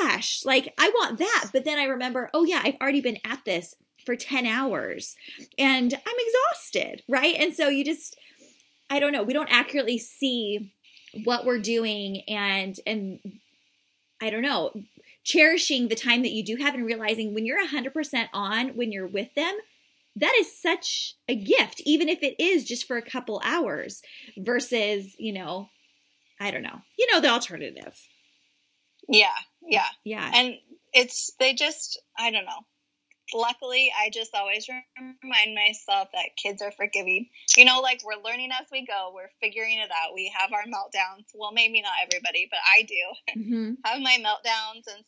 gosh, 0.00 0.42
like 0.44 0.74
I 0.78 0.88
want 0.90 1.18
that. 1.18 1.50
But 1.52 1.64
then 1.64 1.78
I 1.78 1.84
remember, 1.84 2.30
oh 2.34 2.44
yeah, 2.44 2.60
I've 2.64 2.76
already 2.80 3.00
been 3.00 3.18
at 3.24 3.44
this 3.44 3.74
for 4.04 4.16
10 4.16 4.46
hours 4.46 5.16
and 5.58 5.92
I'm 5.92 6.16
exhausted, 6.18 7.02
right? 7.08 7.34
And 7.38 7.54
so 7.54 7.68
you 7.68 7.84
just 7.84 8.16
I 8.90 9.00
don't 9.00 9.12
know, 9.12 9.22
we 9.22 9.34
don't 9.34 9.52
accurately 9.52 9.98
see 9.98 10.72
what 11.24 11.44
we're 11.44 11.58
doing 11.58 12.22
and 12.28 12.78
and 12.86 13.18
I 14.20 14.30
don't 14.30 14.42
know, 14.42 14.72
cherishing 15.24 15.88
the 15.88 15.94
time 15.94 16.22
that 16.22 16.32
you 16.32 16.44
do 16.44 16.56
have 16.56 16.74
and 16.74 16.84
realizing 16.84 17.34
when 17.34 17.46
you're 17.46 17.64
100% 17.64 18.28
on 18.32 18.70
when 18.70 18.90
you're 18.90 19.06
with 19.06 19.34
them, 19.34 19.56
that 20.16 20.34
is 20.40 20.60
such 20.60 21.14
a 21.28 21.36
gift 21.36 21.82
even 21.84 22.08
if 22.08 22.22
it 22.22 22.34
is 22.38 22.64
just 22.64 22.86
for 22.86 22.96
a 22.96 23.02
couple 23.02 23.40
hours 23.44 24.02
versus, 24.38 25.14
you 25.18 25.32
know, 25.32 25.68
I 26.40 26.50
don't 26.50 26.62
know. 26.62 26.80
You 26.98 27.12
know 27.12 27.20
the 27.20 27.28
alternative. 27.28 27.94
Yeah, 29.08 29.36
yeah. 29.68 29.86
Yeah. 30.04 30.30
And 30.34 30.54
it's, 30.92 31.32
they 31.38 31.54
just, 31.54 32.00
I 32.18 32.30
don't 32.30 32.44
know. 32.44 32.62
luckily, 33.34 33.92
I 33.98 34.10
just 34.10 34.34
always 34.34 34.66
remind 34.68 35.54
myself 35.54 36.08
that 36.12 36.36
kids 36.42 36.62
are 36.62 36.72
forgiving. 36.72 37.28
You 37.56 37.64
know, 37.64 37.80
like 37.80 38.00
we're 38.04 38.22
learning 38.24 38.50
as 38.58 38.66
we 38.72 38.86
go, 38.86 39.12
we're 39.14 39.30
figuring 39.40 39.78
it 39.78 39.90
out. 39.90 40.14
We 40.14 40.32
have 40.38 40.52
our 40.52 40.64
meltdowns. 40.64 41.26
Well, 41.34 41.52
maybe 41.52 41.82
not 41.82 41.92
everybody, 42.02 42.48
but 42.50 42.60
I 42.76 42.82
do 42.82 43.40
mm-hmm. 43.40 43.72
have 43.84 44.00
my 44.00 44.18
meltdowns 44.18 44.92
and 44.94 45.04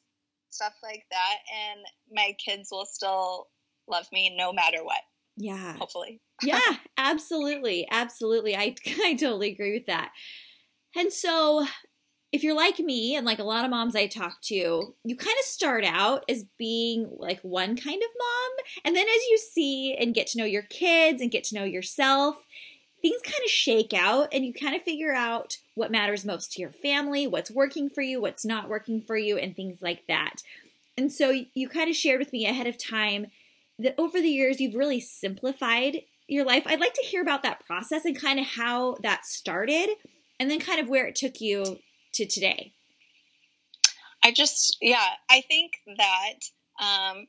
stuff 0.50 0.74
like 0.82 1.04
that. 1.10 1.36
And 1.72 1.80
my 2.12 2.36
kids 2.44 2.68
will 2.70 2.86
still 2.86 3.48
love 3.88 4.06
me 4.12 4.34
no 4.36 4.52
matter 4.52 4.84
what. 4.84 5.00
Yeah. 5.36 5.76
Hopefully. 5.76 6.20
yeah, 6.42 6.60
absolutely. 6.98 7.88
Absolutely. 7.90 8.56
I, 8.56 8.74
I 9.04 9.14
totally 9.14 9.52
agree 9.52 9.72
with 9.72 9.86
that. 9.86 10.10
And 10.96 11.12
so 11.12 11.66
if 12.32 12.44
you're 12.44 12.56
like 12.56 12.78
me 12.78 13.16
and 13.16 13.26
like 13.26 13.40
a 13.40 13.44
lot 13.44 13.64
of 13.64 13.70
moms 13.70 13.96
I 13.96 14.06
talk 14.06 14.40
to, 14.42 14.94
you 15.04 15.16
kind 15.16 15.36
of 15.38 15.44
start 15.44 15.84
out 15.84 16.24
as 16.28 16.44
being 16.58 17.10
like 17.18 17.40
one 17.40 17.76
kind 17.76 18.02
of 18.02 18.08
mom. 18.18 18.66
And 18.84 18.94
then 18.94 19.06
as 19.06 19.26
you 19.28 19.38
see 19.38 19.96
and 19.98 20.14
get 20.14 20.28
to 20.28 20.38
know 20.38 20.44
your 20.44 20.62
kids 20.62 21.20
and 21.20 21.30
get 21.30 21.44
to 21.44 21.56
know 21.56 21.64
yourself, 21.64 22.36
things 23.02 23.20
kind 23.24 23.42
of 23.44 23.50
shake 23.50 23.92
out 23.92 24.28
and 24.32 24.44
you 24.44 24.52
kind 24.52 24.76
of 24.76 24.82
figure 24.82 25.12
out 25.12 25.56
what 25.74 25.90
matters 25.90 26.24
most 26.24 26.52
to 26.52 26.60
your 26.60 26.72
family, 26.72 27.26
what's 27.26 27.50
working 27.50 27.90
for 27.90 28.02
you, 28.02 28.20
what's 28.20 28.44
not 28.44 28.68
working 28.68 29.02
for 29.02 29.16
you, 29.16 29.36
and 29.36 29.56
things 29.56 29.82
like 29.82 30.06
that. 30.06 30.42
And 30.96 31.10
so 31.10 31.34
you 31.54 31.68
kind 31.68 31.90
of 31.90 31.96
shared 31.96 32.20
with 32.20 32.32
me 32.32 32.46
ahead 32.46 32.66
of 32.66 32.78
time 32.78 33.26
that 33.78 33.94
over 33.98 34.20
the 34.20 34.28
years 34.28 34.60
you've 34.60 34.74
really 34.74 35.00
simplified 35.00 36.02
your 36.28 36.44
life. 36.44 36.62
I'd 36.66 36.80
like 36.80 36.94
to 36.94 37.02
hear 37.02 37.22
about 37.22 37.42
that 37.42 37.66
process 37.66 38.04
and 38.04 38.16
kind 38.20 38.38
of 38.38 38.46
how 38.46 38.96
that 39.02 39.24
started 39.26 39.88
and 40.38 40.50
then 40.50 40.60
kind 40.60 40.80
of 40.80 40.88
where 40.88 41.06
it 41.06 41.16
took 41.16 41.40
you 41.40 41.78
to 42.14 42.26
today? 42.26 42.72
I 44.22 44.32
just, 44.32 44.76
yeah, 44.80 45.08
I 45.30 45.40
think 45.42 45.72
that 45.96 46.34
um, 46.80 47.26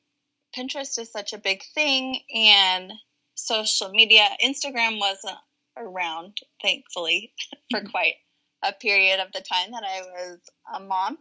Pinterest 0.56 1.00
is 1.00 1.12
such 1.12 1.34
a 1.34 1.38
big 1.38 1.64
thing, 1.74 2.20
and 2.34 2.92
social 3.36 3.90
media, 3.90 4.28
Instagram 4.44 5.00
wasn't 5.00 5.38
around, 5.78 6.40
thankfully, 6.62 7.34
for 7.72 7.80
mm-hmm. 7.80 7.90
quite 7.90 8.16
a 8.64 8.74
period 8.74 9.20
of 9.20 9.32
the 9.32 9.42
time 9.42 9.72
that 9.72 9.84
I 9.84 10.02
was 10.02 10.40
a 10.76 10.80
mom. 10.80 11.18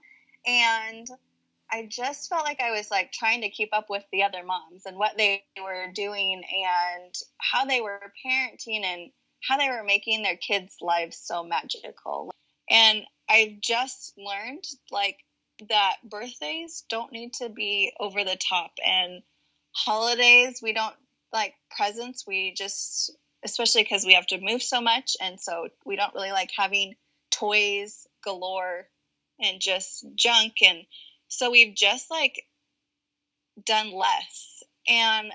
And 0.46 1.06
I 1.72 1.86
just 1.88 2.28
felt 2.28 2.44
like 2.44 2.60
I 2.60 2.72
was 2.72 2.90
like 2.90 3.12
trying 3.12 3.42
to 3.42 3.50
keep 3.50 3.70
up 3.72 3.88
with 3.88 4.04
the 4.12 4.24
other 4.24 4.42
moms 4.44 4.86
and 4.86 4.96
what 4.96 5.16
they 5.16 5.44
were 5.62 5.86
doing 5.94 6.34
and 6.34 7.14
how 7.38 7.64
they 7.64 7.80
were 7.80 8.12
parenting 8.26 8.84
and 8.84 9.10
how 9.48 9.56
they 9.56 9.68
were 9.68 9.84
making 9.84 10.22
their 10.22 10.36
kids' 10.36 10.76
lives 10.80 11.16
so 11.16 11.44
magical. 11.44 12.32
And 12.68 13.04
I've 13.30 13.60
just 13.60 14.14
learned 14.18 14.64
like 14.90 15.18
that 15.68 15.96
birthdays 16.04 16.84
don't 16.88 17.12
need 17.12 17.34
to 17.34 17.48
be 17.48 17.92
over 18.00 18.24
the 18.24 18.36
top 18.36 18.72
and 18.84 19.22
holidays 19.72 20.60
we 20.62 20.72
don't 20.72 20.94
like 21.32 21.54
presents 21.76 22.26
we 22.26 22.52
just 22.56 23.12
especially 23.44 23.82
because 23.82 24.04
we 24.04 24.14
have 24.14 24.26
to 24.26 24.40
move 24.40 24.62
so 24.62 24.80
much 24.80 25.16
and 25.20 25.38
so 25.38 25.68
we 25.84 25.96
don't 25.96 26.14
really 26.14 26.32
like 26.32 26.50
having 26.56 26.94
toys 27.30 28.06
galore 28.24 28.88
and 29.38 29.60
just 29.60 30.04
junk 30.16 30.54
and 30.66 30.84
so 31.30 31.50
we've 31.50 31.74
just 31.74 32.10
like 32.10 32.44
done 33.64 33.92
less. 33.92 34.62
And 34.88 35.32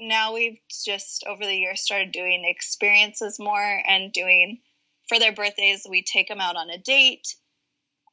now 0.00 0.34
we've 0.34 0.58
just 0.84 1.24
over 1.26 1.44
the 1.44 1.56
years 1.56 1.80
started 1.80 2.12
doing 2.12 2.44
experiences 2.44 3.38
more 3.38 3.82
and 3.86 4.12
doing 4.12 4.60
for 5.08 5.18
their 5.18 5.32
birthdays, 5.32 5.86
we 5.88 6.02
take 6.02 6.28
them 6.28 6.40
out 6.40 6.56
on 6.56 6.70
a 6.70 6.78
date 6.78 7.34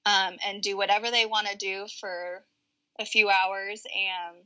um, 0.06 0.38
and 0.46 0.62
do 0.62 0.78
whatever 0.78 1.12
they 1.12 1.26
want 1.26 1.48
to 1.48 1.58
do 1.58 1.88
for 2.00 2.46
a 3.00 3.06
few 3.06 3.30
hours 3.30 3.84
and 3.86 4.38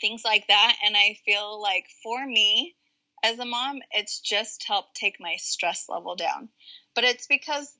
things 0.00 0.22
like 0.24 0.46
that. 0.48 0.76
And 0.84 0.96
I 0.96 1.18
feel 1.24 1.60
like 1.60 1.86
for 2.02 2.24
me 2.24 2.74
as 3.22 3.38
a 3.38 3.44
mom, 3.44 3.80
it's 3.92 4.20
just 4.20 4.64
helped 4.66 4.94
take 4.94 5.16
my 5.20 5.36
stress 5.36 5.86
level 5.88 6.16
down. 6.16 6.48
But 6.94 7.04
it's 7.04 7.26
because 7.26 7.72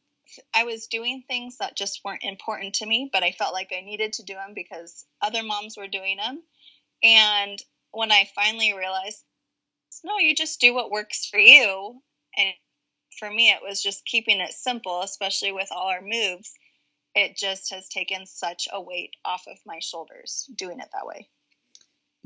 I 0.55 0.65
was 0.65 0.89
doing 0.89 1.23
things 1.27 1.59
that 1.59 1.77
just 1.77 2.01
weren't 2.05 2.25
important 2.25 2.75
to 2.77 2.87
me, 2.87 3.09
but 3.13 3.23
I 3.23 3.31
felt 3.31 3.55
like 3.55 3.73
I 3.77 3.81
needed 3.81 4.15
to 4.15 4.25
do 4.25 4.35
them 4.35 4.53
because 4.55 5.05
other 5.23 5.43
moms 5.43 5.77
were 5.77 5.87
doing 5.87 6.17
them. 6.17 6.43
And 7.03 7.63
when 7.93 8.11
I 8.11 8.29
finally 8.35 8.75
realized, 8.75 9.23
no, 10.05 10.19
you 10.19 10.35
just 10.35 10.61
do 10.61 10.75
what 10.75 10.91
works 10.91 11.27
for 11.27 11.39
you 11.39 12.03
and 12.37 12.49
for 13.19 13.31
me, 13.31 13.51
it 13.51 13.63
was 13.63 13.83
just 13.83 14.05
keeping 14.05 14.41
it 14.41 14.53
simple, 14.53 15.03
especially 15.03 15.53
with 15.53 15.69
all 15.71 15.89
our 15.89 16.03
moves. 16.03 16.53
It 17.15 17.37
just 17.37 17.73
has 17.73 17.89
taken 17.89 18.27
such 18.27 18.69
a 18.73 18.81
weight 18.81 19.15
off 19.25 19.45
of 19.47 19.59
my 19.65 19.79
shoulders 19.81 20.49
doing 20.55 20.81
it 20.81 20.89
that 20.93 21.07
way. 21.07 21.29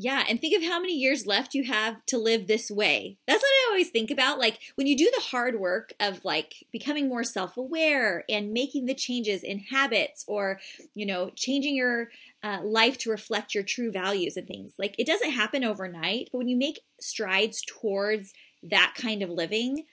Yeah, 0.02 0.25
and 0.26 0.40
think 0.40 0.56
of 0.56 0.66
how 0.66 0.80
many 0.80 0.94
years 0.94 1.26
left 1.26 1.52
you 1.52 1.64
have 1.64 2.06
to 2.06 2.16
live 2.16 2.47
this 2.47 2.70
way. 2.70 3.18
That's 3.26 3.42
what 3.42 3.49
I 3.49 3.66
always 3.68 3.90
think 3.90 4.11
about. 4.11 4.38
Like 4.38 4.59
when 4.76 4.87
you 4.87 4.97
do 4.97 5.12
the 5.14 5.25
hard 5.25 5.61
work 5.61 5.92
of 6.00 6.25
like 6.25 6.64
becoming 6.73 7.06
more 7.06 7.23
self 7.23 7.59
aware 7.59 8.25
and 8.26 8.54
making 8.54 8.87
the 8.87 8.94
changes 8.94 9.42
in 9.42 9.59
habits 9.59 10.25
or, 10.26 10.59
you 10.94 11.04
know, 11.04 11.30
changing 11.37 11.76
your 11.76 12.09
uh, 12.42 12.61
life 12.62 12.97
to 12.99 13.11
reflect 13.11 13.54
your 13.54 13.62
true 13.62 13.92
values 13.92 14.38
and 14.38 14.47
things. 14.47 14.73
Like 14.78 14.94
it 14.99 15.06
doesn't 15.06 15.32
happen 15.32 15.64
overnight, 15.64 16.30
but 16.32 16.38
when 16.38 16.49
you 16.49 16.56
make 16.56 16.80
strides 16.99 17.62
towards 17.62 18.32
that 18.62 18.94
kind 18.97 19.20
of 19.20 19.28
living, 19.28 19.85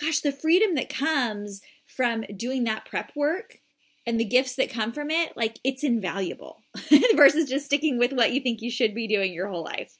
gosh, 0.00 0.20
the 0.20 0.32
freedom 0.32 0.74
that 0.74 0.88
comes 0.88 1.60
from 1.86 2.24
doing 2.36 2.64
that 2.64 2.84
prep 2.84 3.12
work 3.16 3.58
and 4.06 4.18
the 4.18 4.24
gifts 4.24 4.56
that 4.56 4.70
come 4.70 4.92
from 4.92 5.10
it, 5.10 5.36
like 5.36 5.58
it's 5.64 5.84
invaluable 5.84 6.62
versus 7.16 7.48
just 7.48 7.66
sticking 7.66 7.98
with 7.98 8.12
what 8.12 8.32
you 8.32 8.40
think 8.40 8.62
you 8.62 8.70
should 8.70 8.94
be 8.94 9.06
doing 9.06 9.32
your 9.32 9.48
whole 9.48 9.64
life. 9.64 9.96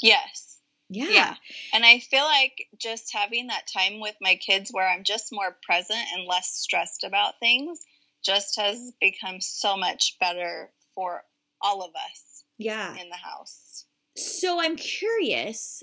Yes. 0.00 0.58
Yeah. 0.88 1.08
Yeah. 1.10 1.34
And 1.72 1.84
I 1.84 2.00
feel 2.00 2.24
like 2.24 2.66
just 2.78 3.12
having 3.12 3.48
that 3.48 3.68
time 3.72 4.00
with 4.00 4.16
my 4.20 4.36
kids 4.36 4.70
where 4.72 4.88
I'm 4.88 5.04
just 5.04 5.32
more 5.32 5.56
present 5.62 6.00
and 6.14 6.26
less 6.26 6.48
stressed 6.48 7.04
about 7.04 7.38
things 7.38 7.80
just 8.24 8.58
has 8.60 8.92
become 9.00 9.40
so 9.40 9.76
much 9.76 10.16
better 10.20 10.70
for 10.94 11.22
all 11.60 11.82
of 11.82 11.90
us. 11.90 12.44
Yeah. 12.58 12.90
In 12.96 13.08
the 13.08 13.16
house. 13.16 13.84
So 14.16 14.60
I'm 14.60 14.76
curious 14.76 15.82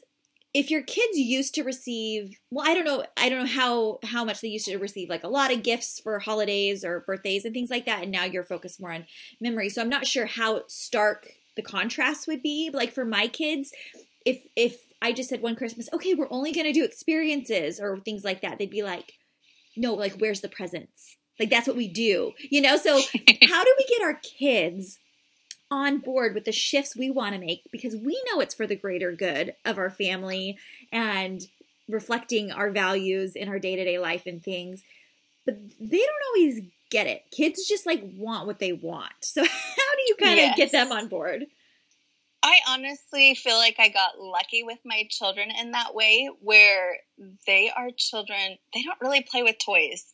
if 0.58 0.72
your 0.72 0.82
kids 0.82 1.16
used 1.20 1.54
to 1.54 1.62
receive 1.62 2.40
well 2.50 2.68
i 2.68 2.74
don't 2.74 2.84
know 2.84 3.06
i 3.16 3.30
don't 3.30 3.40
know 3.40 3.46
how 3.46 4.00
how 4.04 4.26
much 4.26 4.42
they 4.42 4.48
used 4.48 4.66
to 4.66 4.78
receive 4.78 5.08
like 5.08 5.24
a 5.24 5.28
lot 5.28 5.54
of 5.54 5.62
gifts 5.62 6.00
for 6.00 6.18
holidays 6.18 6.84
or 6.84 7.02
birthdays 7.02 7.46
and 7.46 7.54
things 7.54 7.70
like 7.70 7.86
that 7.86 8.02
and 8.02 8.12
now 8.12 8.24
you're 8.24 8.44
focused 8.44 8.82
more 8.82 8.92
on 8.92 9.06
memory. 9.40 9.70
So 9.70 9.84
i'm 9.84 9.90
not 9.90 10.08
sure 10.08 10.26
how 10.26 10.64
stark 10.68 11.28
the 11.56 11.62
contrast 11.62 12.28
would 12.28 12.42
be 12.42 12.70
but 12.72 12.80
like 12.80 12.92
for 12.92 13.06
my 13.06 13.28
kids 13.28 13.72
if 14.26 14.40
if 14.56 14.78
i 15.00 15.12
just 15.12 15.30
said 15.30 15.44
one 15.44 15.56
christmas 15.56 15.90
okay 15.94 16.16
we're 16.16 16.32
only 16.32 16.52
going 16.52 16.66
to 16.66 16.74
do 16.74 16.84
experiences 16.84 17.80
or 17.80 18.00
things 18.00 18.24
like 18.24 18.42
that 18.42 18.58
they'd 18.58 18.72
be 18.72 18.84
like 18.84 19.14
no 19.76 19.94
like 19.94 20.16
where's 20.18 20.42
the 20.42 20.50
presents? 20.50 21.18
Like 21.40 21.52
that's 21.52 21.68
what 21.68 21.78
we 21.78 21.88
do 21.88 22.32
you 22.50 22.62
know? 22.62 22.78
So 22.78 22.96
how 23.48 23.64
do 23.64 23.76
we 23.78 23.86
get 23.86 24.02
our 24.02 24.16
kids 24.16 24.98
on 25.70 26.00
board 26.00 26.34
with 26.34 26.46
the 26.46 26.52
shifts 26.52 26.96
we 26.96 27.10
want 27.10 27.34
to 27.34 27.42
make 27.42 27.62
because 27.72 27.96
we 27.96 28.22
know 28.32 28.40
it's 28.40 28.56
for 28.56 28.68
the 28.68 28.76
greater 28.76 29.12
good 29.12 29.54
of 29.66 29.78
our 29.78 29.90
family 29.90 30.58
and 30.92 31.42
reflecting 31.90 32.52
our 32.52 32.70
values 32.70 33.36
in 33.36 33.50
our 33.50 33.60
day-to-day 33.60 34.00
life 34.00 34.26
and 34.26 34.44
things 34.44 34.84
but 35.46 35.56
they 35.80 35.98
don't 35.98 36.24
always 36.30 36.62
get 36.90 37.08
it 37.08 37.24
kids 37.32 37.68
just 37.68 37.86
like 37.86 38.02
want 38.16 38.48
what 38.48 38.60
they 38.60 38.72
want 38.72 39.12
so 39.22 39.42
how 39.44 39.48
do 39.48 40.04
you 40.08 40.16
kind 40.20 40.38
yes. 40.38 40.52
of 40.52 40.58
get 40.58 40.72
them 40.72 40.92
on 40.92 41.08
board 41.08 41.46
I 42.44 42.60
honestly 42.70 43.36
feel 43.36 43.58
like 43.58 43.76
I 43.80 43.90
got 43.90 44.20
lucky 44.20 44.64
with 44.64 44.78
my 44.86 45.06
children 45.10 45.50
in 45.60 45.72
that 45.72 45.94
way 45.94 46.30
where 46.40 46.98
they 47.46 47.72
are 47.76 47.90
children, 47.98 48.58
they 48.74 48.84
don't 48.84 49.02
really 49.02 49.22
play 49.30 49.44
with 49.44 49.58
toys. 49.58 50.14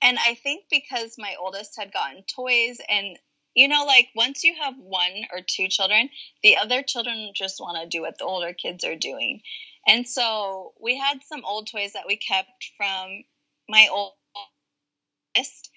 And 0.00 0.18
I 0.18 0.34
think 0.34 0.64
because 0.70 1.16
my 1.18 1.34
oldest 1.38 1.76
had 1.76 1.92
gotten 1.92 2.22
toys 2.22 2.78
and 2.88 3.18
you 3.54 3.68
know, 3.68 3.84
like 3.84 4.08
once 4.14 4.44
you 4.44 4.54
have 4.60 4.74
one 4.78 5.26
or 5.32 5.40
two 5.46 5.68
children, 5.68 6.08
the 6.42 6.56
other 6.56 6.82
children 6.82 7.30
just 7.34 7.60
want 7.60 7.80
to 7.80 7.88
do 7.88 8.02
what 8.02 8.18
the 8.18 8.24
older 8.24 8.52
kids 8.52 8.84
are 8.84 8.96
doing. 8.96 9.40
And 9.86 10.06
so 10.08 10.72
we 10.80 10.98
had 10.98 11.22
some 11.22 11.44
old 11.44 11.68
toys 11.70 11.92
that 11.92 12.06
we 12.06 12.16
kept 12.16 12.70
from 12.76 13.22
my 13.68 13.88
oldest. 13.92 15.70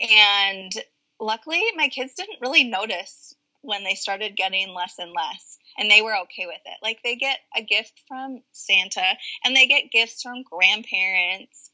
And 0.00 0.72
luckily, 1.20 1.62
my 1.76 1.88
kids 1.88 2.14
didn't 2.14 2.40
really 2.40 2.64
notice 2.64 3.34
when 3.60 3.84
they 3.84 3.94
started 3.94 4.36
getting 4.36 4.74
less 4.74 4.94
and 4.98 5.12
less. 5.12 5.58
And 5.78 5.90
they 5.90 6.02
were 6.02 6.16
okay 6.22 6.46
with 6.46 6.60
it. 6.64 6.78
Like 6.82 6.98
they 7.02 7.16
get 7.16 7.38
a 7.56 7.62
gift 7.62 8.00
from 8.08 8.42
Santa 8.52 9.16
and 9.44 9.56
they 9.56 9.66
get 9.66 9.90
gifts 9.90 10.22
from 10.22 10.42
grandparents 10.42 11.70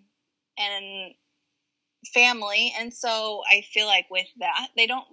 and 0.58 1.14
family. 2.14 2.72
And 2.78 2.92
so 2.92 3.42
I 3.50 3.62
feel 3.72 3.86
like 3.86 4.06
with 4.10 4.26
that, 4.38 4.68
they 4.76 4.86
don't 4.86 5.06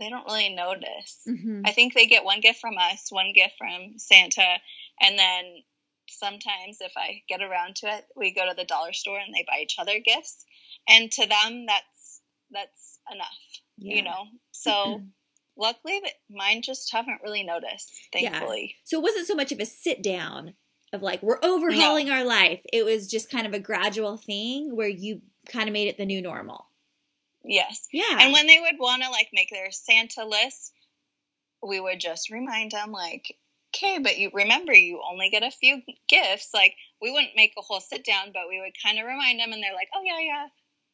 they 0.00 0.08
don't 0.08 0.26
really 0.26 0.54
notice. 0.54 1.20
Mm-hmm. 1.28 1.62
I 1.64 1.72
think 1.72 1.94
they 1.94 2.06
get 2.06 2.24
one 2.24 2.40
gift 2.40 2.60
from 2.60 2.78
us, 2.78 3.06
one 3.10 3.32
gift 3.34 3.54
from 3.58 3.98
Santa, 3.98 4.56
and 5.00 5.18
then 5.18 5.44
sometimes 6.08 6.78
if 6.80 6.92
I 6.96 7.22
get 7.28 7.42
around 7.42 7.76
to 7.76 7.86
it, 7.86 8.04
we 8.16 8.34
go 8.34 8.48
to 8.48 8.54
the 8.56 8.64
dollar 8.64 8.92
store 8.92 9.18
and 9.18 9.32
they 9.32 9.44
buy 9.46 9.60
each 9.62 9.76
other 9.78 9.98
gifts. 10.04 10.44
And 10.88 11.10
to 11.12 11.26
them 11.26 11.66
that's 11.66 12.20
that's 12.50 12.98
enough. 13.12 13.28
Yeah. 13.78 13.96
You 13.96 14.02
know? 14.02 14.24
So 14.50 15.02
luckily, 15.56 16.00
mine 16.30 16.62
just 16.62 16.92
haven't 16.92 17.20
really 17.22 17.44
noticed. 17.44 17.92
Thankfully. 18.12 18.74
Yeah. 18.74 18.80
So 18.84 18.98
it 18.98 19.02
wasn't 19.02 19.26
so 19.26 19.34
much 19.34 19.52
of 19.52 19.60
a 19.60 19.66
sit 19.66 20.02
down 20.02 20.54
of 20.92 21.02
like 21.02 21.22
we're 21.22 21.38
overhauling 21.42 22.08
no. 22.08 22.14
our 22.14 22.24
life. 22.24 22.60
It 22.72 22.84
was 22.84 23.06
just 23.06 23.30
kind 23.30 23.46
of 23.46 23.54
a 23.54 23.60
gradual 23.60 24.16
thing 24.16 24.74
where 24.74 24.88
you 24.88 25.22
kind 25.48 25.68
of 25.68 25.72
made 25.72 25.88
it 25.88 25.96
the 25.96 26.06
new 26.06 26.20
normal. 26.20 26.66
Yes. 27.44 27.86
Yeah. 27.92 28.18
And 28.20 28.32
when 28.32 28.46
they 28.46 28.60
would 28.60 28.78
want 28.78 29.02
to 29.02 29.10
like 29.10 29.28
make 29.32 29.50
their 29.50 29.70
Santa 29.70 30.24
list, 30.24 30.72
we 31.62 31.80
would 31.80 32.00
just 32.00 32.30
remind 32.30 32.72
them 32.72 32.92
like, 32.92 33.36
okay, 33.74 33.98
but 33.98 34.18
you 34.18 34.30
remember 34.32 34.72
you 34.72 35.00
only 35.08 35.30
get 35.30 35.42
a 35.42 35.50
few 35.50 35.80
gifts. 36.08 36.50
Like 36.52 36.74
we 37.00 37.10
wouldn't 37.10 37.36
make 37.36 37.54
a 37.58 37.62
whole 37.62 37.80
sit 37.80 38.04
down, 38.04 38.32
but 38.32 38.48
we 38.48 38.60
would 38.60 38.74
kind 38.82 38.98
of 38.98 39.06
remind 39.06 39.40
them, 39.40 39.52
and 39.52 39.62
they're 39.62 39.74
like, 39.74 39.88
oh 39.94 40.02
yeah, 40.04 40.20
yeah. 40.20 40.46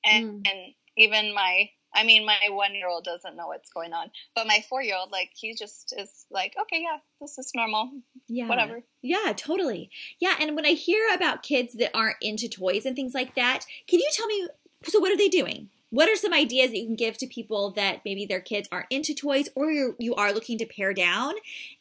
And 0.05 0.45
mm. 0.45 0.51
and 0.51 0.75
even 0.97 1.35
my 1.35 1.71
I 1.97 2.05
mean, 2.05 2.27
my 2.27 2.37
one 2.51 2.75
year 2.75 2.89
old 2.89 3.05
doesn't 3.05 3.37
know 3.37 3.47
what's 3.47 3.71
going 3.71 3.95
on, 3.95 4.11
but 4.35 4.47
my 4.47 4.63
four 4.69 4.83
year 4.83 4.97
old, 4.99 5.11
like, 5.13 5.31
he 5.35 5.55
just 5.55 5.95
is 5.97 6.27
like, 6.31 6.55
okay, 6.61 6.83
yeah, 6.83 6.99
this 7.23 7.39
is 7.39 7.53
normal. 7.55 7.91
Yeah. 8.29 8.49
Whatever. 8.49 8.83
Yeah, 9.01 9.33
totally. 9.35 9.91
Yeah. 10.21 10.35
And 10.39 10.55
when 10.55 10.67
I 10.67 10.73
hear 10.73 11.03
about 11.15 11.43
kids 11.43 11.75
that 11.75 11.97
aren't 11.97 12.17
into 12.21 12.49
toys 12.49 12.85
and 12.85 12.95
things 12.95 13.15
like 13.15 13.35
that, 13.37 13.65
can 13.89 13.99
you 13.99 14.09
tell 14.13 14.27
me? 14.27 14.49
So, 14.85 15.01
what 15.01 15.11
are 15.11 15.17
they 15.17 15.29
doing? 15.29 15.71
What 15.97 16.11
are 16.11 16.17
some 16.17 16.35
ideas 16.35 16.73
that 16.73 16.77
you 16.77 16.85
can 16.85 16.95
give 16.95 17.17
to 17.17 17.27
people 17.27 17.71
that 17.71 18.03
maybe 18.05 18.27
their 18.27 18.43
kids 18.43 18.69
aren't 18.71 18.89
into 18.91 19.15
toys 19.15 19.49
or 19.55 19.71
you're, 19.71 19.95
you 19.99 20.15
are 20.15 20.31
looking 20.31 20.59
to 20.59 20.67
pare 20.67 20.93
down 20.93 21.33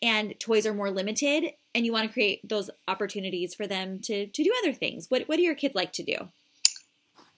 and 0.02 0.40
toys 0.40 0.66
are 0.66 0.74
more 0.74 0.90
limited 0.90 1.52
and 1.74 1.86
you 1.86 1.92
want 1.92 2.08
to 2.08 2.14
create 2.14 2.40
those 2.48 2.70
opportunities 2.88 3.54
for 3.54 3.68
them 3.68 4.00
to, 4.04 4.28
to 4.28 4.42
do 4.42 4.54
other 4.64 4.72
things? 4.72 5.08
What, 5.10 5.24
what 5.28 5.36
do 5.36 5.42
your 5.42 5.54
kids 5.54 5.76
like 5.76 5.92
to 5.92 6.04
do? 6.04 6.16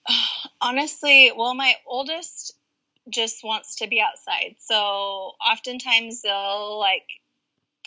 Honestly, 0.60 1.32
well, 1.36 1.52
my 1.52 1.74
oldest 1.84 2.54
just 3.10 3.42
wants 3.42 3.74
to 3.78 3.88
be 3.88 4.00
outside. 4.00 4.54
So 4.60 4.76
oftentimes 5.44 6.22
they'll 6.22 6.78
like 6.78 7.08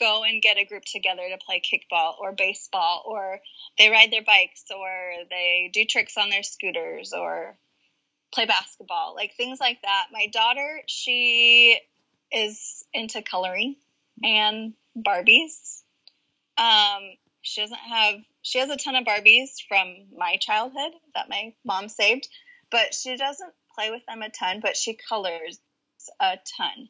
go 0.01 0.25
and 0.25 0.41
get 0.41 0.57
a 0.57 0.65
group 0.65 0.83
together 0.83 1.29
to 1.29 1.37
play 1.37 1.61
kickball 1.61 2.19
or 2.19 2.33
baseball 2.33 3.03
or 3.05 3.39
they 3.77 3.89
ride 3.89 4.11
their 4.11 4.21
bikes 4.21 4.65
or 4.69 4.89
they 5.29 5.69
do 5.71 5.85
tricks 5.85 6.17
on 6.17 6.29
their 6.29 6.43
scooters 6.43 7.13
or 7.13 7.55
play 8.31 8.45
basketball, 8.45 9.13
like 9.15 9.35
things 9.35 9.59
like 9.59 9.81
that. 9.83 10.07
My 10.11 10.27
daughter, 10.27 10.81
she 10.87 11.79
is 12.31 12.85
into 12.93 13.21
coloring 13.21 13.75
and 14.23 14.73
Barbies. 14.97 15.81
Um, 16.57 17.01
she 17.41 17.61
doesn't 17.61 17.77
have 17.77 18.15
she 18.41 18.59
has 18.59 18.69
a 18.69 18.77
ton 18.77 18.95
of 18.95 19.05
Barbies 19.05 19.49
from 19.67 20.07
my 20.17 20.37
childhood 20.37 20.93
that 21.13 21.29
my 21.29 21.53
mom 21.63 21.89
saved, 21.89 22.27
but 22.71 22.93
she 22.93 23.15
doesn't 23.15 23.53
play 23.75 23.91
with 23.91 24.05
them 24.07 24.21
a 24.21 24.29
ton, 24.29 24.59
but 24.61 24.75
she 24.75 24.93
colors 24.93 25.59
a 26.19 26.37
ton. 26.57 26.89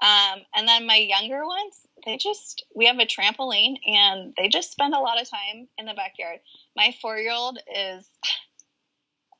Um, 0.00 0.40
and 0.54 0.66
then 0.66 0.86
my 0.86 0.96
younger 0.96 1.44
ones, 1.44 1.86
they 2.04 2.16
just, 2.16 2.64
we 2.74 2.86
have 2.86 2.98
a 2.98 3.06
trampoline 3.06 3.76
and 3.86 4.32
they 4.36 4.48
just 4.48 4.70
spend 4.70 4.94
a 4.94 5.00
lot 5.00 5.20
of 5.20 5.28
time 5.28 5.68
in 5.76 5.86
the 5.86 5.94
backyard. 5.94 6.38
My 6.76 6.94
four 7.00 7.16
year 7.16 7.32
old 7.32 7.58
is, 7.74 8.08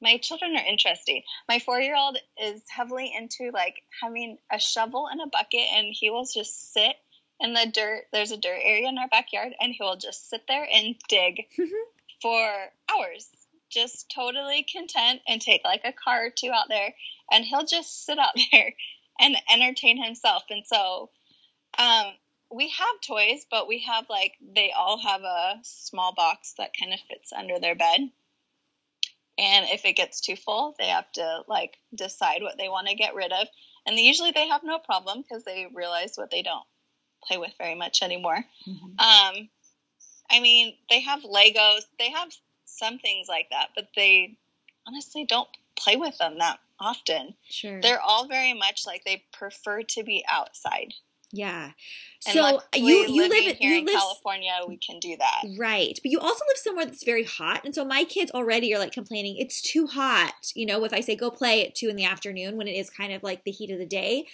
my 0.00 0.19
children 0.19 0.57
are 0.57 0.64
interesting. 0.67 1.23
My 1.49 1.59
four 1.59 1.81
year 1.81 1.97
old 1.97 2.19
is 2.40 2.62
heavily 2.69 3.12
into 3.17 3.50
like 3.52 3.83
having 4.02 4.38
a 4.52 4.59
shovel 4.59 5.09
and 5.11 5.21
a 5.21 5.26
bucket 5.26 5.67
and 5.75 5.87
he 5.90 6.11
will 6.11 6.25
just 6.25 6.73
sit 6.73 6.97
in 7.40 7.55
the 7.55 7.71
dirt. 7.73 8.05
There's 8.12 8.31
a 8.31 8.37
dirt 8.37 8.61
area 8.62 8.88
in 8.88 8.99
our 8.99 9.09
backyard 9.09 9.55
and 9.61 9.73
he 9.73 9.83
will 9.83 9.97
just 9.97 10.31
sit 10.31 10.43
there 10.49 10.67
and 10.73 10.97
dig 11.09 11.47
for 12.23 12.50
hours 12.90 13.28
just 13.71 14.11
totally 14.14 14.64
content 14.64 15.21
and 15.28 15.40
take 15.40 15.62
like 15.64 15.83
a 15.85 15.93
car 15.93 16.26
or 16.26 16.31
two 16.31 16.50
out 16.50 16.69
there 16.69 16.95
and 17.31 17.45
he'll 17.45 17.67
just 17.67 18.05
sit 18.07 18.19
out 18.19 18.35
there 18.52 18.75
and 19.21 19.37
entertain 19.52 20.02
himself. 20.02 20.45
And 20.50 20.64
so 20.67 21.11
um, 21.78 22.07
we 22.50 22.71
have 22.71 23.00
toys, 23.07 23.47
but 23.50 23.69
we 23.69 23.81
have 23.81 24.07
like 24.09 24.33
they 24.55 24.73
all 24.73 24.99
have 24.99 25.23
a 25.23 25.57
small 25.62 26.14
box 26.14 26.55
that 26.59 26.73
kind 26.79 26.92
of 26.92 27.01
fits 27.09 27.33
under 27.33 27.59
their 27.59 27.75
bed. 27.75 28.11
And 29.38 29.66
if 29.70 29.85
it 29.85 29.96
gets 29.96 30.20
too 30.20 30.37
full, 30.37 30.74
they 30.79 30.88
have 30.88 31.11
to 31.12 31.42
like 31.46 31.79
decide 31.94 32.42
what 32.42 32.59
they 32.59 32.68
want 32.68 32.88
to 32.88 32.94
get 32.94 33.14
rid 33.14 33.33
of. 33.33 33.46
And 33.87 33.96
they, 33.96 34.03
usually 34.03 34.33
they 34.33 34.48
have 34.48 34.64
no 34.64 34.79
problem 34.79 35.22
because 35.22 35.44
they 35.44 35.68
realize 35.72 36.16
what 36.16 36.31
they 36.31 36.42
don't 36.42 36.64
play 37.24 37.38
with 37.38 37.53
very 37.59 37.77
much 37.77 38.03
anymore. 38.03 38.44
Mm-hmm. 38.66 38.87
Um, 38.98 39.48
I 40.31 40.40
mean, 40.40 40.74
they 40.90 41.01
have 41.01 41.22
Legos. 41.22 41.83
They 41.98 42.11
have 42.11 42.31
some 42.64 42.98
things 42.98 43.29
like 43.29 43.48
that, 43.51 43.68
but 43.74 43.88
they 43.96 44.37
honestly 44.87 45.24
don't 45.24 45.48
play 45.77 45.96
with 45.96 46.18
them 46.18 46.38
that 46.38 46.59
often. 46.81 47.35
Sure. 47.48 47.81
They're 47.81 48.01
all 48.01 48.27
very 48.27 48.55
much 48.55 48.87
like 48.87 49.05
they 49.05 49.24
prefer 49.33 49.83
to 49.83 50.03
be 50.03 50.24
outside. 50.31 50.94
Yeah. 51.33 51.73
And 52.27 52.35
so 52.35 52.61
you 52.75 53.07
you 53.07 53.29
live 53.29 53.33
here 53.33 53.71
you 53.73 53.79
in 53.81 53.85
live, 53.85 53.95
California, 53.95 54.53
we 54.67 54.79
can 54.79 54.99
do 54.99 55.17
that. 55.19 55.43
Right. 55.59 55.99
But 56.03 56.11
you 56.11 56.19
also 56.19 56.45
live 56.49 56.57
somewhere 56.57 56.87
that's 56.87 57.05
very 57.05 57.25
hot. 57.25 57.64
And 57.64 57.75
so 57.75 57.85
my 57.85 58.05
kids 58.05 58.31
already 58.31 58.75
are 58.75 58.79
like 58.79 58.93
complaining, 58.93 59.37
it's 59.38 59.61
too 59.61 59.87
hot. 59.87 60.53
You 60.55 60.67
know, 60.67 60.85
if 60.85 60.93
I 60.93 61.01
say 61.01 61.17
go 61.17 61.31
play 61.31 61.67
at 61.67 61.75
two 61.75 61.88
in 61.88 61.97
the 61.97 62.05
afternoon 62.05 62.57
when 62.57 62.69
it 62.69 62.77
is 62.77 62.91
kind 62.91 63.12
of 63.12 63.23
like 63.23 63.45
the 63.45 63.51
heat 63.51 63.71
of 63.71 63.79
the 63.79 63.87
day. 63.87 64.27